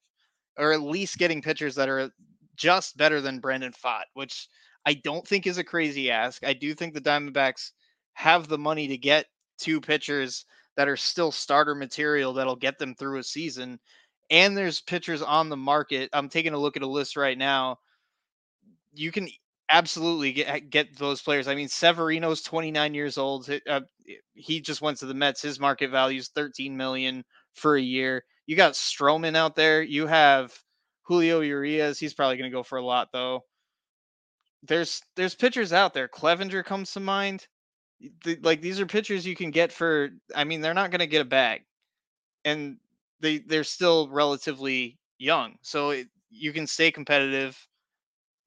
[0.56, 2.10] or at least getting pitchers that are
[2.56, 4.48] just better than Brandon Pfaadt, which
[4.86, 6.44] I don't think is a crazy ask.
[6.44, 7.72] I do think the Diamondbacks
[8.14, 9.26] have the money to get
[9.58, 10.46] two pitchers
[10.76, 13.80] that are still starter material that'll get them through a season.
[14.30, 16.10] And there's pitchers on the market.
[16.12, 17.78] I'm taking a look at a list right now.
[18.94, 19.28] You can
[19.70, 21.48] absolutely get get those players.
[21.48, 23.50] I mean, Severino's 29 years old.
[23.68, 23.80] Uh,
[24.34, 25.42] he just went to the Mets.
[25.42, 28.24] His market value is 13 million for a year.
[28.46, 29.82] You got Stroman out there.
[29.82, 30.56] You have
[31.02, 31.98] Julio Urias.
[31.98, 33.42] He's probably going to go for a lot though.
[34.62, 36.08] There's there's pitchers out there.
[36.08, 37.46] Clevinger comes to mind
[38.24, 41.06] the, like these are pitchers you can get for i mean they're not going to
[41.06, 41.62] get a bag
[42.44, 42.76] and
[43.20, 47.56] they they're still relatively young so it, you can stay competitive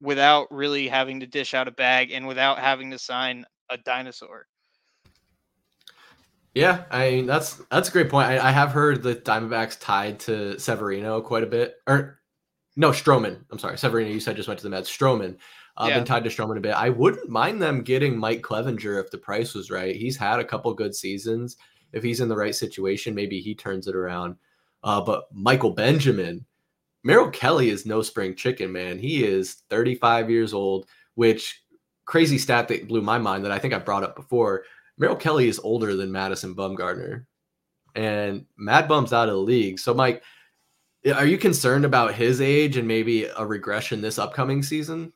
[0.00, 4.46] without really having to dish out a bag and without having to sign a dinosaur
[6.54, 8.28] Yeah, I mean that's that's a great point.
[8.28, 12.20] I, I have heard the Diamondbacks tied to Severino quite a bit, or
[12.74, 13.44] no, Stroman.
[13.52, 14.10] I'm sorry, Severino.
[14.10, 14.90] You said just went to the Mets.
[14.90, 15.36] Stroman,
[15.80, 15.96] uh, Yeah.
[15.98, 16.72] been tied to Stroman a bit.
[16.74, 19.94] I wouldn't mind them getting Mike Clevinger if the price was right.
[19.96, 21.56] He's had a couple good seasons.
[21.92, 24.36] If he's in the right situation, maybe he turns it around.
[24.84, 26.44] Uh, but Michael Benjamin,
[27.02, 28.98] Merrill Kelly is no spring chicken, man.
[28.98, 31.62] He is 35 years old, which
[32.04, 34.64] crazy stat that blew my mind that I think I brought up before.
[34.98, 37.24] Merrill Kelly is older than Madison Bumgarner,
[37.94, 39.78] and Mad Bum's out of the league.
[39.78, 40.22] So, Mike,
[41.14, 45.12] are you concerned about his age and maybe a regression this upcoming season?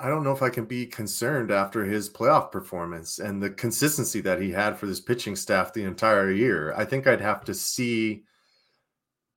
[0.00, 4.20] I don't know if I can be concerned after his playoff performance and the consistency
[4.22, 6.74] that he had for this pitching staff the entire year.
[6.76, 8.24] I think I'd have to see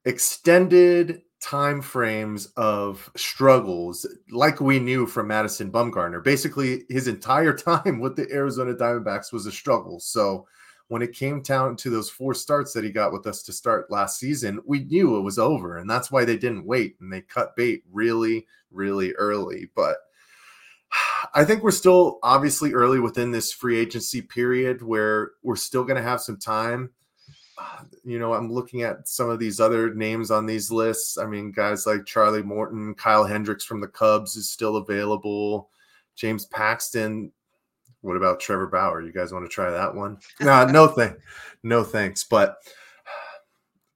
[0.06, 6.24] extended time frames of struggles like we knew from Madison Bumgarner.
[6.24, 10.00] Basically, his entire time with the Arizona Diamondbacks was a struggle.
[10.00, 10.48] So
[10.90, 13.92] when it came down to those four starts that he got with us to start
[13.92, 15.78] last season, we knew it was over.
[15.78, 19.70] And that's why they didn't wait and they cut bait really, really early.
[19.76, 19.98] But
[21.34, 25.98] I think we're still obviously early within this free agency period where we're still going
[25.98, 26.92] to have some time.
[28.06, 31.18] You know, I'm looking at some of these other names on these lists.
[31.18, 35.70] I mean, guys like Charlie Morton, Kyle Hendricks from the Cubs is still available.
[36.16, 37.32] James Paxton.
[38.02, 39.02] What about Trevor Bauer?
[39.02, 40.18] You guys want to try that one?
[40.40, 41.16] No, no thing.
[41.62, 42.24] No thanks.
[42.24, 42.58] But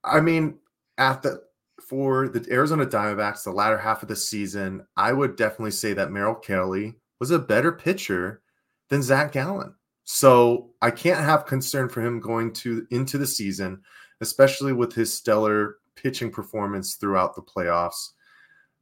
[0.03, 0.59] I mean,
[0.97, 1.41] at the
[1.87, 6.11] for the Arizona Diamondbacks, the latter half of the season, I would definitely say that
[6.11, 8.41] Merrill Kelly was a better pitcher
[8.89, 9.73] than Zach Gallen.
[10.03, 13.81] So I can't have concern for him going to into the season,
[14.19, 18.09] especially with his stellar pitching performance throughout the playoffs.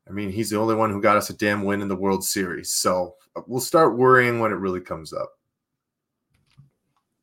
[0.09, 2.23] I mean, he's the only one who got us a damn win in the World
[2.23, 2.73] Series.
[2.73, 5.29] So uh, we'll start worrying when it really comes up.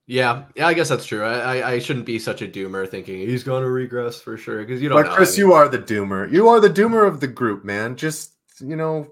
[0.07, 1.25] Yeah, yeah, I guess that's true.
[1.25, 4.65] I, I, I shouldn't be such a doomer thinking he's going to regress for sure
[4.65, 5.03] because you don't.
[5.03, 5.17] But know.
[5.17, 6.31] Chris, I mean, you are the doomer.
[6.31, 7.97] You are the doomer of the group, man.
[7.97, 9.09] Just you know,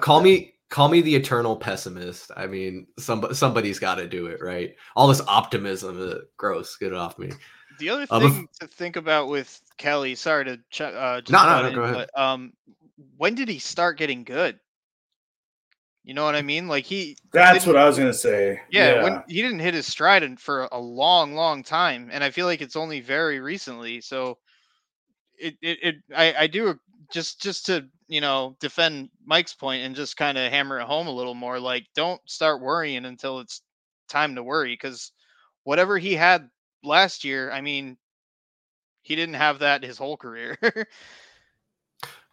[0.00, 0.24] call that.
[0.24, 2.30] me call me the eternal pessimist.
[2.36, 4.74] I mean, some somebody's got to do it, right?
[4.96, 6.76] All this optimism, uh, gross.
[6.76, 7.30] Get it off me.
[7.78, 11.44] The other bef- thing to think about with Kelly, sorry to ch- uh, just No,
[11.44, 12.08] no, no, in, go ahead.
[12.14, 12.52] But, um,
[13.16, 14.58] when did he start getting good?
[16.04, 16.66] You know what I mean?
[16.68, 17.16] Like he.
[17.32, 18.60] That's didn't- what I was gonna say.
[18.70, 22.30] Yeah, when he didn't hit his stride in, for a long, long time, and I
[22.30, 24.00] feel like it's only very recently.
[24.00, 24.38] So,
[25.38, 26.78] it, it, it I, I do
[27.12, 31.06] just, just to you know defend Mike's point and just kind of hammer it home
[31.06, 31.60] a little more.
[31.60, 33.62] Like, don't start worrying until it's
[34.08, 35.12] time to worry, because
[35.62, 36.50] whatever he had
[36.82, 37.96] last year, I mean,
[39.02, 40.58] he didn't have that his whole career.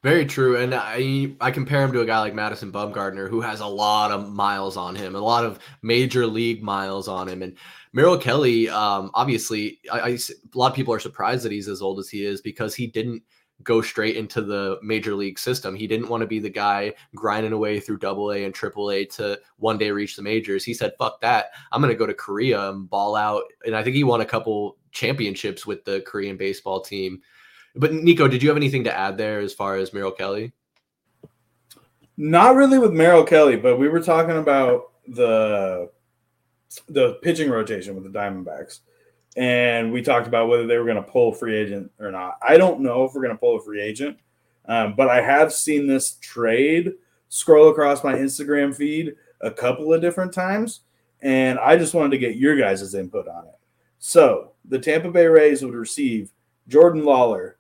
[0.03, 3.59] Very true, and I I compare him to a guy like Madison Bumgarner, who has
[3.59, 7.43] a lot of miles on him, a lot of major league miles on him.
[7.43, 7.55] And
[7.93, 11.83] Merrill Kelly, um, obviously, I, I a lot of people are surprised that he's as
[11.83, 13.21] old as he is because he didn't
[13.63, 15.75] go straight into the major league system.
[15.75, 19.05] He didn't want to be the guy grinding away through Double A and Triple A
[19.05, 20.63] to one day reach the majors.
[20.63, 21.51] He said, "Fuck that!
[21.71, 24.25] I'm going to go to Korea and ball out." And I think he won a
[24.25, 27.21] couple championships with the Korean baseball team.
[27.75, 30.53] But Niko, did you have anything to add there as far as Merrill Kelly?
[32.17, 35.89] Not really with Merrill Kelly, but we were talking about the
[36.89, 38.79] the pitching rotation with the Diamondbacks,
[39.37, 42.39] and we talked about whether they were going to pull a free agent or not.
[42.41, 44.17] I don't know if we're going to pull a free agent,
[44.65, 46.93] um, but I have seen this trade
[47.29, 50.81] scroll across my Instagram feed a couple of different times,
[51.21, 53.55] and I just wanted to get your guys' input on it.
[53.99, 56.31] So the Tampa Bay Rays would receive
[56.67, 57.53] Jordan Lawlar,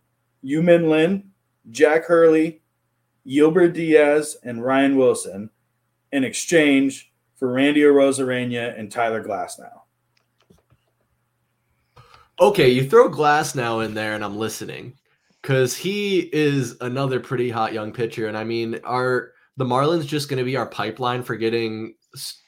[0.43, 1.29] Yumin Lin,
[1.69, 2.61] Jack Hurley,
[3.27, 5.51] Gilbert Diaz and Ryan Wilson
[6.11, 9.81] in exchange for Randy Arozarena and Tyler Glasnow.
[12.39, 14.93] Okay, you throw Glasnow in there, and I'm listening
[15.41, 18.27] because he is another pretty hot young pitcher.
[18.27, 21.95] And I mean, are the Marlins just going to be our pipeline for getting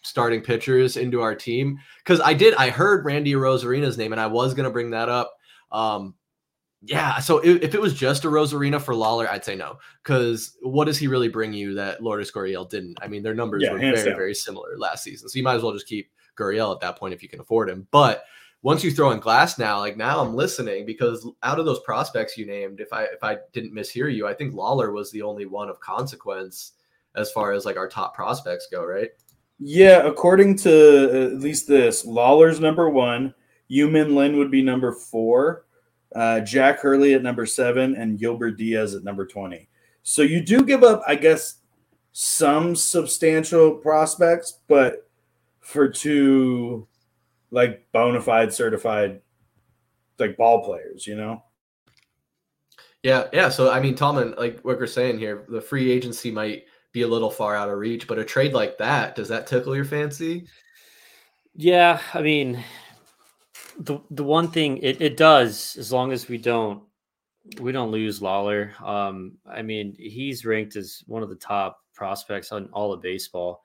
[0.03, 1.79] starting pitchers into our team?
[2.03, 5.09] Because I did, I heard Randy Arozarena's name, and I was going to bring that
[5.09, 5.33] up.
[5.71, 6.13] Um,
[6.83, 9.79] yeah, so if, if it was just a Rosarena for Lawlar, I'd say no.
[10.03, 12.99] Because what does he really bring you that Lourdes Gurriel didn't?
[13.01, 14.15] I mean, their numbers Yeah, were very, down.
[14.15, 15.29] very similar last season.
[15.29, 17.69] So you might as well just keep Gurriel at that point if you can afford
[17.69, 17.87] him.
[17.91, 18.23] But
[18.61, 22.45] once you throw in Glasnow, like now I'm listening because out of those prospects you
[22.45, 25.69] named, if I if I didn't mishear you, I think Lawlar was the only one
[25.69, 26.73] of consequence
[27.15, 29.09] as far as like our top prospects go, right?
[29.59, 33.33] Yeah, according to at least this, Lawlar's number one,
[33.69, 35.65] Yumin Lin would be number four,
[36.15, 39.67] uh, Jack Hurley at number seven, and Gilbert Diaz at number 20.
[40.03, 41.55] So you do give up, I guess,
[42.13, 45.09] some substantial prospects, but
[45.59, 46.87] for two
[47.51, 49.21] like bona fide certified
[50.17, 51.43] like ball players, you know?
[53.03, 53.49] Yeah, yeah.
[53.49, 57.07] So I mean, Tallman, like what we're saying here, the free agency might be a
[57.07, 60.47] little far out of reach, but a trade like that, does that tickle your fancy?
[61.55, 62.63] Yeah, I mean,
[63.79, 66.83] the the one thing it, it does, as long as we don't
[67.59, 68.79] we don't lose Lawlar.
[68.81, 73.61] Um, I mean, he's ranked as one of the top prospects on all of baseball,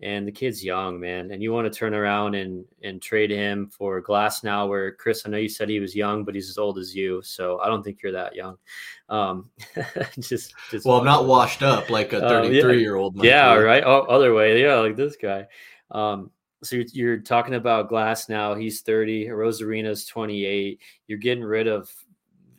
[0.00, 1.32] and the kid's young, man.
[1.32, 5.30] And you want to turn around and and trade him for Glasnow, where Chris, I
[5.30, 7.82] know you said he was young, but he's as old as you, so I don't
[7.82, 8.56] think you're that young.
[9.08, 9.50] Um,
[10.20, 12.62] just, just Well, I'm not washed up like a Uh, yeah.
[12.62, 13.22] 33 year old.
[13.24, 13.82] yeah, right.
[13.84, 14.62] Oh, other way.
[14.62, 15.46] Yeah, like this guy.
[15.90, 16.30] Um,
[16.62, 18.60] so you're, you're talking about Glasnow.
[18.60, 19.28] He's 30.
[19.28, 20.80] Arozarena's 28.
[21.06, 21.90] You're getting rid of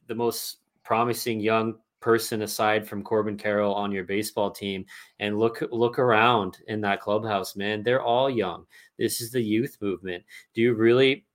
[0.07, 4.85] the most promising young person aside from Corbin Carroll on your baseball team.
[5.19, 7.83] And look look around in that clubhouse, man.
[7.83, 8.65] They're all young.
[8.97, 10.23] This is the youth movement.
[10.53, 11.25] Do you really?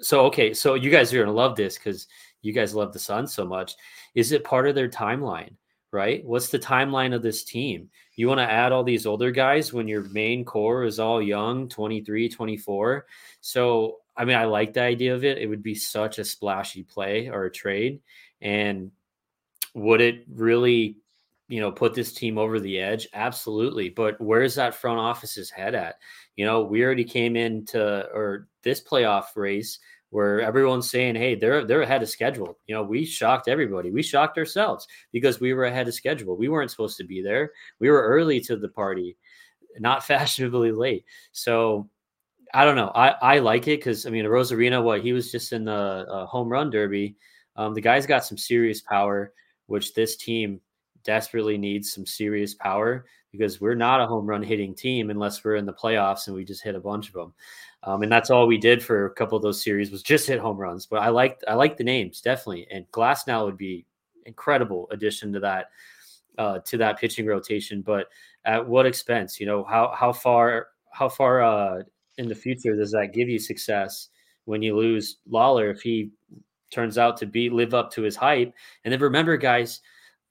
[0.00, 2.06] So okay, so you guys are gonna love this because
[2.42, 3.74] you guys love the Suns so much.
[4.14, 5.54] Is it part of their timeline?
[5.92, 6.24] Right?
[6.24, 7.88] What's the timeline of this team?
[8.16, 11.68] You want to add all these older guys when your main core is all young,
[11.68, 13.06] 23, 24.
[13.40, 15.38] So, I mean, I like the idea of it.
[15.38, 18.00] It would be such a splashy play or a trade.
[18.40, 18.90] And
[19.76, 20.96] would it really,
[21.48, 23.06] you know, put this team over the edge?
[23.12, 23.90] Absolutely.
[23.90, 25.96] But where's that front office's head at?
[26.34, 29.78] You know, we already came into or this playoff race
[30.10, 33.90] where everyone's saying, "Hey, they're they're ahead of schedule." You know, we shocked everybody.
[33.90, 36.36] We shocked ourselves because we were ahead of schedule.
[36.36, 37.52] We weren't supposed to be there.
[37.78, 39.18] We were early to the party,
[39.78, 41.04] not fashionably late.
[41.32, 41.90] So
[42.54, 42.92] I don't know.
[42.94, 46.24] I I like it because I mean, Arozarena, what he was just in the uh,
[46.26, 47.16] home run derby.
[47.56, 49.32] Um, the guy's got some serious power,
[49.66, 50.60] which this team
[51.04, 55.56] desperately needs some serious power because we're not a home run hitting team unless we're
[55.56, 57.32] in the playoffs and we just hit a bunch of them.
[57.82, 60.40] Um, and that's all we did for a couple of those series was just hit
[60.40, 60.86] home runs.
[60.86, 63.86] But I like I like the names definitely, and Glasnow would be
[64.24, 65.70] incredible addition to that
[66.38, 67.82] uh, to that pitching rotation.
[67.82, 68.08] But
[68.44, 69.38] at what expense?
[69.38, 71.82] You know how how far how far uh,
[72.18, 74.08] in the future does that give you success
[74.46, 76.10] when you lose Lawlar if he
[76.70, 78.52] turns out to be live up to his hype.
[78.84, 79.80] And then remember, guys,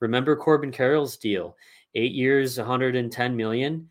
[0.00, 1.56] remember Corbin Carroll's deal,
[1.94, 3.90] eight years, 110 million.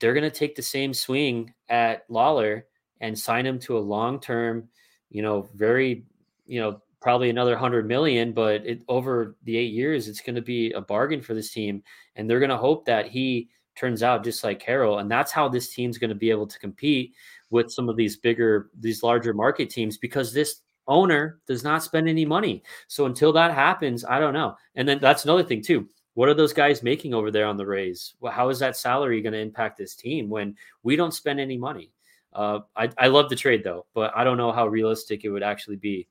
[0.00, 2.64] They're going to take the same swing at Lawlar
[3.00, 4.68] and sign him to a long term,
[5.10, 6.04] you know, very,
[6.46, 10.42] you know, probably another 100 million, but it, over the eight years, it's going to
[10.42, 11.82] be a bargain for this team.
[12.16, 14.98] And they're going to hope that he turns out just like Carroll.
[14.98, 17.12] And that's how this team's going to be able to compete
[17.50, 22.08] with some of these bigger, these larger market teams because this owner does not spend
[22.08, 22.62] any money.
[22.88, 24.56] So until that happens, I don't know.
[24.74, 25.88] And then that's another thing, too.
[26.14, 28.14] What are those guys making over there on the Rays?
[28.20, 31.58] Well, how is that salary going to impact this team when we don't spend any
[31.58, 31.90] money?
[32.32, 35.42] Uh, I, I love the trade though, but I don't know how realistic it would
[35.42, 36.08] actually be.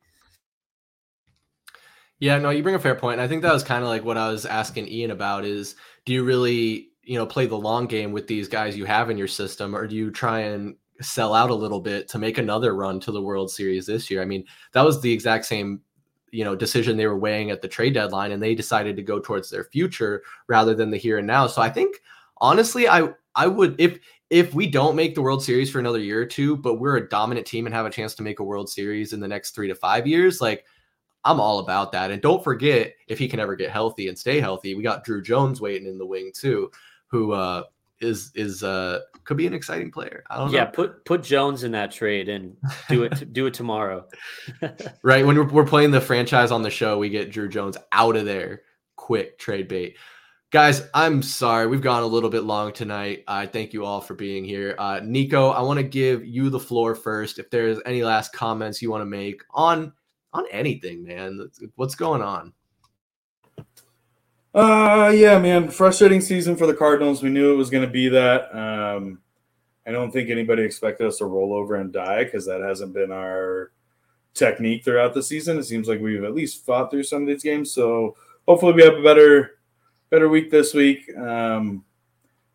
[2.20, 3.20] Yeah, no, you bring a fair point.
[3.20, 5.76] I think that was kind of like what I was asking Ian about is
[6.06, 9.18] do you really, you know, play the long game with these guys you have in
[9.18, 12.76] your system or do you try and sell out a little bit to make another
[12.76, 14.22] run to the World Series this year?
[14.22, 15.82] I mean, that was the exact same,
[16.32, 19.20] you know, decision they were weighing at the trade deadline and they decided to go
[19.20, 21.48] towards their future rather than the here and now.
[21.48, 21.98] So I think
[22.38, 24.00] honestly, I I would if
[24.30, 27.10] if we don't make the World Series for another year or two, but we're a
[27.10, 29.68] dominant team and have a chance to make a World Series in the next 3
[29.68, 30.66] to 5 years, like
[31.26, 32.12] I'm all about that.
[32.12, 35.24] And don't forget, if he can ever get healthy and stay healthy, we got Druw
[35.24, 36.72] Jones waiting in the wing too,
[37.08, 37.64] who uh,
[38.04, 40.24] is is uh, could be an exciting player.
[40.30, 40.72] I don't yeah, know.
[40.72, 42.56] put put Jones in that trade and
[42.90, 44.08] do it do it tomorrow.
[45.04, 48.16] right when we're, we're playing the franchise on the show, we get Druw Jones out
[48.16, 48.62] of there.
[48.96, 49.98] Quick trade bait.
[50.52, 51.66] Guys, I'm sorry.
[51.66, 53.24] We've gone a little bit long tonight.
[53.28, 54.76] I thank you all for being here.
[54.78, 57.40] Uh, Niko, I want to give you the floor first.
[57.40, 59.94] If there's any last comments you want to make on
[60.34, 61.50] on anything, man.
[61.76, 62.54] What's going on?
[64.54, 65.68] Uh, yeah, man.
[65.68, 67.24] Frustrating season for the Cardinals.
[67.24, 68.56] We knew it was going to be that.
[68.56, 69.20] Um,
[69.86, 73.12] I don't think anybody expected us to roll over and die because that hasn't been
[73.12, 73.72] our
[74.34, 75.58] technique throughout the season.
[75.58, 77.72] It seems like we've at least fought through some of these games.
[77.72, 78.16] So
[78.48, 79.58] hopefully we have a better,
[80.10, 81.10] better week this week.
[81.18, 81.84] Um,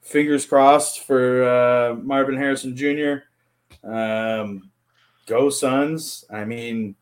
[0.01, 3.25] fingers crossed for uh, Marvin Harrison Jr.
[3.85, 4.71] Um,
[5.27, 6.25] go Suns.
[6.31, 6.95] I mean,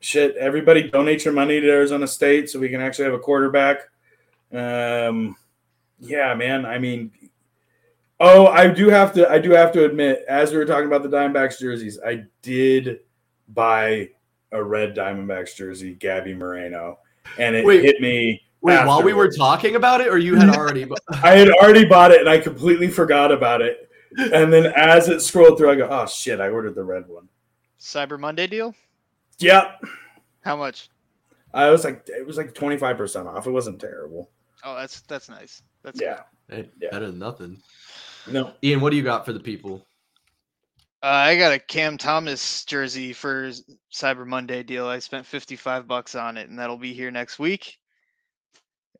[0.00, 3.80] shit, everybody donate your money to Arizona State so we can actually have a quarterback.
[4.54, 5.36] Um,
[5.98, 6.64] yeah, man.
[6.64, 7.10] I mean,
[8.20, 9.28] oh, I do have to.
[9.30, 13.00] I do have to admit, as we were talking about the Diamondbacks jerseys, I did
[13.48, 14.10] buy
[14.52, 16.98] a red Diamondbacks jersey, Gabby Moreno,
[17.38, 18.42] and it Wait, hit me.
[18.60, 20.86] Wait, while we were talking about it, or you had already?
[21.10, 23.90] I had already bought it and I completely forgot about it.
[24.16, 26.40] And then as it scrolled through, I go, "Oh shit!
[26.40, 27.28] I ordered the red one."
[27.80, 28.74] Cyber Monday deal?
[29.38, 29.84] Yep.
[30.42, 30.88] How much?
[31.52, 33.46] I was like, it was like twenty five percent off.
[33.46, 34.30] It wasn't terrible.
[34.64, 35.62] Oh, that's that's nice.
[35.82, 36.20] That's Yeah.
[36.48, 36.88] Hey, Yeah.
[36.90, 37.62] Better than nothing.
[38.26, 38.52] No.
[38.62, 39.86] Ian, what do you got for the people?
[41.02, 43.50] Uh, I got a Cam Thomas jersey for
[43.92, 44.86] Cyber Monday deal.
[44.86, 47.78] I spent 55 bucks on it and that'll be here next week.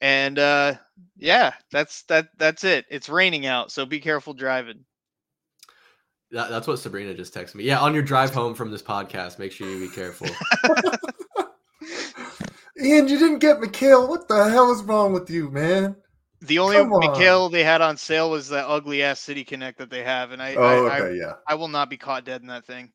[0.00, 0.74] And uh
[1.16, 2.84] yeah, that's that that's it.
[2.90, 4.84] It's raining out, so be careful driving.
[6.30, 7.64] That, that's what Sabrina just texted me.
[7.64, 10.26] Yeah, on your drive home from this podcast, make sure you be careful.
[12.80, 14.08] Ian, you didn't get Mikal.
[14.08, 15.96] What the hell is wrong with you, man?
[16.40, 17.14] The only Come on.
[17.14, 20.42] Mikal they had on sale was that ugly ass City Connect that they have, and
[20.42, 21.34] I Oh, I, okay, yeah.
[21.46, 22.90] I, I will not be caught dead in that thing.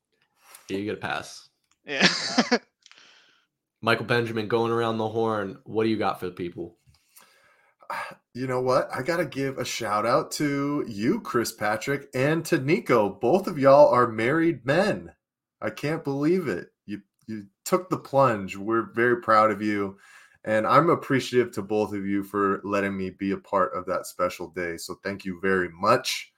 [0.70, 1.50] Yeah, you get a pass.
[1.86, 2.08] Yeah.
[3.82, 5.58] Michael Benjamin going around the horn.
[5.64, 6.76] What do you got for the people?
[8.36, 8.90] You know what?
[8.94, 13.20] I got to give a shout out to you, Chris Patrick, and to Niko.
[13.20, 15.14] Both of y'all are married men.
[15.62, 16.68] I can't believe it.
[17.30, 18.56] You you took the plunge.
[18.56, 19.98] We're very proud of you.
[20.46, 24.08] And I'm appreciative to both of you for letting me be a part of that
[24.08, 24.78] special day.
[24.78, 26.32] So thank you very much.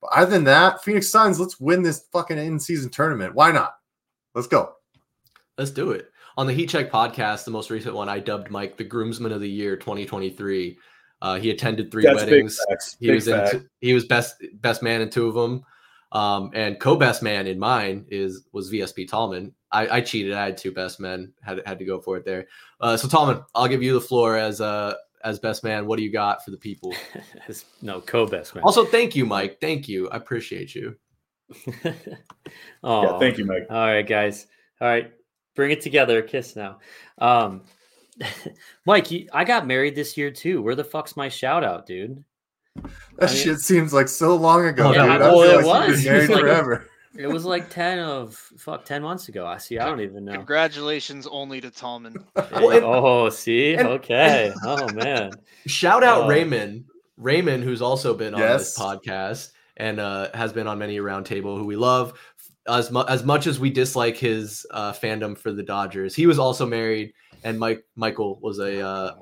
[0.00, 3.34] But other than that, Phoenix Suns, let's win this fucking in-season tournament.
[3.34, 3.76] Why not?
[4.34, 4.74] Let's go.
[5.56, 6.10] Let's do it.
[6.36, 9.40] On the Heat Check podcast, the most recent one, I dubbed Mike the groomsman of
[9.40, 10.76] the year 2023.
[11.22, 12.58] Uh, he attended three That's big weddings.
[12.68, 12.96] facts.
[12.98, 15.64] He Big was in t- he was best best man in two of them.
[16.14, 19.52] Um, and co-best man in mine is was VSP Tallman.
[19.72, 20.32] I, I cheated.
[20.32, 21.32] I had two best men.
[21.42, 22.46] Had had to go for it there.
[22.80, 25.86] Uh, so Tallman, I'll give you the floor as uh as best man.
[25.86, 26.94] What do you got for the people?
[27.82, 28.64] No, co-best man.
[28.64, 29.60] Also, thank you, Mike.
[29.60, 30.08] Thank you.
[30.08, 30.96] I appreciate you.
[32.82, 33.66] oh, Yeah, thank you, Mike.
[33.68, 34.46] All right, guys.
[34.80, 35.12] All right,
[35.54, 36.22] bring it together.
[36.22, 36.78] Kiss now.
[37.18, 37.62] Um,
[38.86, 40.62] Mike, you, I got married this year too.
[40.62, 42.24] Where the fuck's my shout out, dude?
[42.74, 42.90] That
[43.20, 44.96] I mean- shit seems like so long ago, Oh, dude.
[44.96, 46.02] yeah, I well, feel it like was.
[46.04, 46.88] been married It was like- forever.
[47.16, 49.46] It was like ten of fuck ten months ago.
[49.46, 49.78] I see.
[49.78, 50.32] I don't even know.
[50.32, 52.16] Congratulations only to Tallman.
[52.34, 53.74] Well, and- oh, see.
[53.74, 54.52] and- okay.
[54.64, 55.30] Oh man.
[55.66, 56.28] Shout out Oh.
[56.28, 56.86] Raymond.
[57.16, 61.56] Raymond, who's also been on this podcast and uh, has been on many a roundtable,
[61.56, 62.18] who we love.
[62.66, 66.40] as much as much as we dislike his uh, fandom for the Dodgers, he was
[66.40, 67.12] also married,
[67.44, 69.14] and Mike Michael was a uh,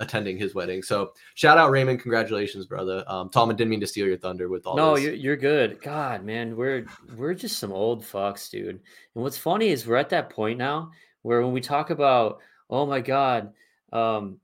[0.00, 0.82] attending his wedding.
[0.82, 3.04] So shout out Raymond, congratulations, brother.
[3.06, 4.76] Um, Tom, I didn't mean to steal your thunder with all.
[4.76, 5.04] No, this.
[5.04, 5.80] you're you're good.
[5.80, 6.86] God, man, we're
[7.16, 8.68] we're just some old fucks, dude.
[8.68, 8.80] And
[9.24, 10.90] what's funny is we're at that point now
[11.22, 12.40] where when we talk about,
[12.70, 13.52] oh my god,
[13.92, 14.38] um,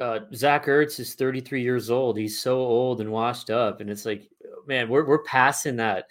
[0.00, 2.16] uh, Zach Ertz is 33 years old.
[2.16, 4.28] He's so old and washed up, and it's like,
[4.66, 6.06] man, we're we're passing that.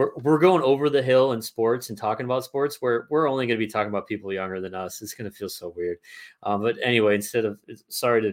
[0.00, 3.46] We're, we're going over the hill in sports and talking about sports where we're only
[3.46, 5.02] going to be talking about people younger than us.
[5.02, 5.98] It's going to feel so weird.
[6.42, 7.58] Um, but anyway, instead of
[7.88, 8.32] sorry to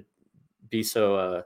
[0.69, 1.41] be so uh,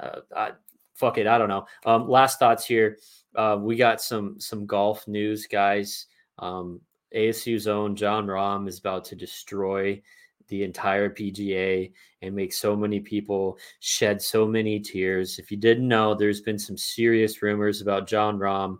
[0.00, 0.52] uh, I,
[0.94, 1.66] fuck it, I don't know.
[1.84, 2.96] Um, last thoughts here.
[3.34, 6.06] Uh, we got some some golf news, guys.
[6.38, 6.80] Um,
[7.14, 10.00] ASU's own Jon Rahm is about to destroy
[10.48, 11.92] the entire PGA
[12.22, 15.38] and make so many people shed so many tears.
[15.38, 18.78] If you didn't know, there's been some serious rumors about Jon Rahm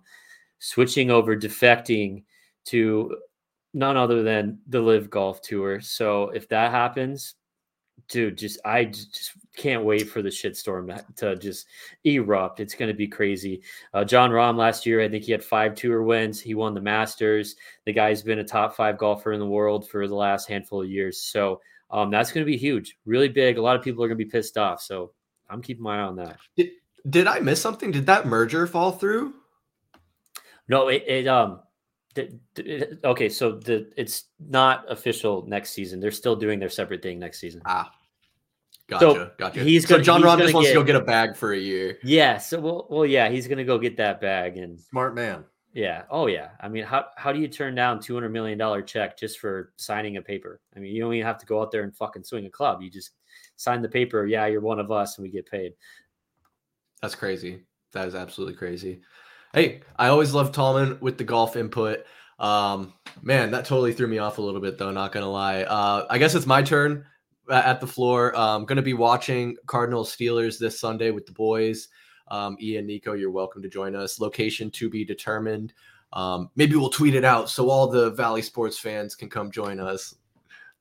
[0.59, 2.25] switching over, defecting
[2.67, 3.17] to
[3.75, 5.81] none other than the LIV Golf Tour.
[5.81, 7.35] So if that happens,
[8.09, 11.67] dude, just I just can't wait for the shitstorm to just
[12.05, 12.61] erupt.
[12.61, 13.63] It's going to be crazy.
[13.93, 16.41] Uh, Jon Rahm last year, I think he had five tour wins.
[16.41, 17.57] He won the Masters.
[17.85, 20.91] The guy's been a top five golfer in the world for the last handful of
[20.91, 21.21] years.
[21.21, 21.61] So
[21.91, 23.59] um, that's going to be huge, really big.
[23.59, 24.83] A lot of people are going to be pissed off.
[24.83, 25.13] So
[25.49, 26.39] I'm keeping my eye on that.
[26.57, 26.71] Did,
[27.09, 27.91] did I miss something?
[27.91, 29.35] Did that merger fall through?
[30.69, 31.61] No, it, it um
[33.05, 36.01] okay, so the it's not official next season.
[36.01, 37.61] They're still doing their separate thing next season.
[37.67, 37.93] Ah,
[38.89, 39.63] gotcha, So, gotcha.
[39.63, 41.59] he's so gonna- John he's Ron just wants to go get a bag for a
[41.59, 41.99] year.
[42.03, 42.39] Yeah.
[42.39, 45.45] So well, well, yeah, he's gonna go get that bag and Smart man.
[45.75, 46.05] yeah.
[46.11, 46.51] Oh yeah.
[46.61, 49.73] I mean, how how do you turn down two hundred million dollar check just for
[49.77, 50.61] signing a paper?
[50.75, 52.81] I mean, you don't even have to go out there and fucking swing a club.
[52.83, 53.11] You just
[53.57, 54.27] sign the paper.
[54.27, 55.75] Yeah, you're one of us, and we get paid.
[57.03, 57.63] That's crazy.
[57.93, 59.01] That is absolutely crazy.
[59.57, 62.05] Hey, I always love Tallman with the golf input.
[62.39, 62.93] Um,
[63.23, 64.91] man, that totally threw me off a little bit, though.
[64.91, 65.63] Not gonna lie.
[65.63, 67.07] Uh, I guess it's my turn
[67.51, 68.37] at the floor.
[68.37, 71.89] I'm gonna be watching Cardinals Steelers this Sunday with the boys.
[72.29, 74.21] Um, Ian, Niko, you're welcome to join us.
[74.21, 75.73] Location to be determined.
[76.13, 79.81] Um, maybe we'll tweet it out so all the Valley sports fans can come join
[79.81, 80.17] us.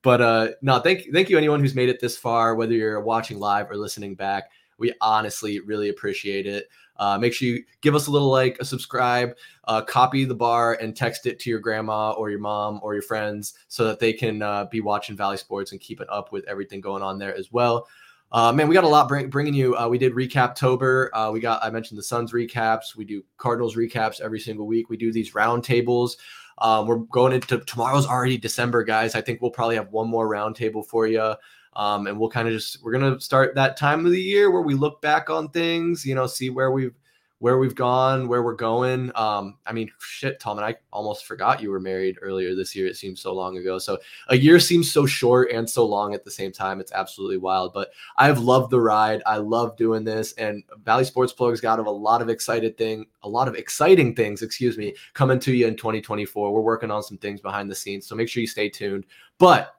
[0.02, 3.38] But uh, no, thank thank you anyone who's made it this far, whether you're watching
[3.38, 4.50] live or listening back.
[4.76, 6.68] We honestly really appreciate it.
[6.98, 10.74] Uh, make sure you give us a little like, a subscribe, uh, copy the bar,
[10.80, 14.12] and text it to your grandma or your mom or your friends so that they
[14.12, 17.36] can uh, be watching Valley Sports and keep it up with everything going on there
[17.36, 17.86] as well.
[18.32, 19.76] Uh, man, we got a lot bring, bringing you.
[19.76, 21.14] Uh, we did recap Tober.
[21.14, 22.96] Uh, we got I mentioned the Suns recaps.
[22.96, 24.90] We do Cardinals recaps every single week.
[24.90, 26.16] We do these roundtables.
[26.58, 29.14] Um, we're going into tomorrow's already December, guys.
[29.14, 31.34] I think we'll probably have one more roundtable for you.
[31.76, 34.62] Um, and we'll kind of just we're gonna start that time of the year where
[34.62, 36.94] we look back on things, you know, see where we've
[37.38, 39.12] where we've gone, where we're going.
[39.14, 42.86] Um, I mean, shit, Tom, and I almost forgot you were married earlier this year.
[42.86, 43.78] It seems so long ago.
[43.78, 43.98] So
[44.28, 46.80] a year seems so short and so long at the same time.
[46.80, 47.74] It's absolutely wild.
[47.74, 49.22] But I've loved the ride.
[49.26, 50.32] I love doing this.
[50.34, 54.40] And Valley Sports Plug's got a lot of excited thing, a lot of exciting things,
[54.40, 56.52] excuse me, coming to you in 2024.
[56.52, 58.06] We're working on some things behind the scenes.
[58.06, 59.04] So make sure you stay tuned.
[59.38, 59.74] But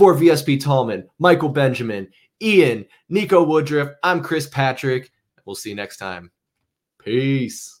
[0.00, 2.08] for VSP Tallman, Michael Benjamin,
[2.40, 5.12] Ian, Niko Woodruff, I'm Chris Patrick.
[5.44, 6.30] We'll see you next time.
[7.04, 7.79] Peace.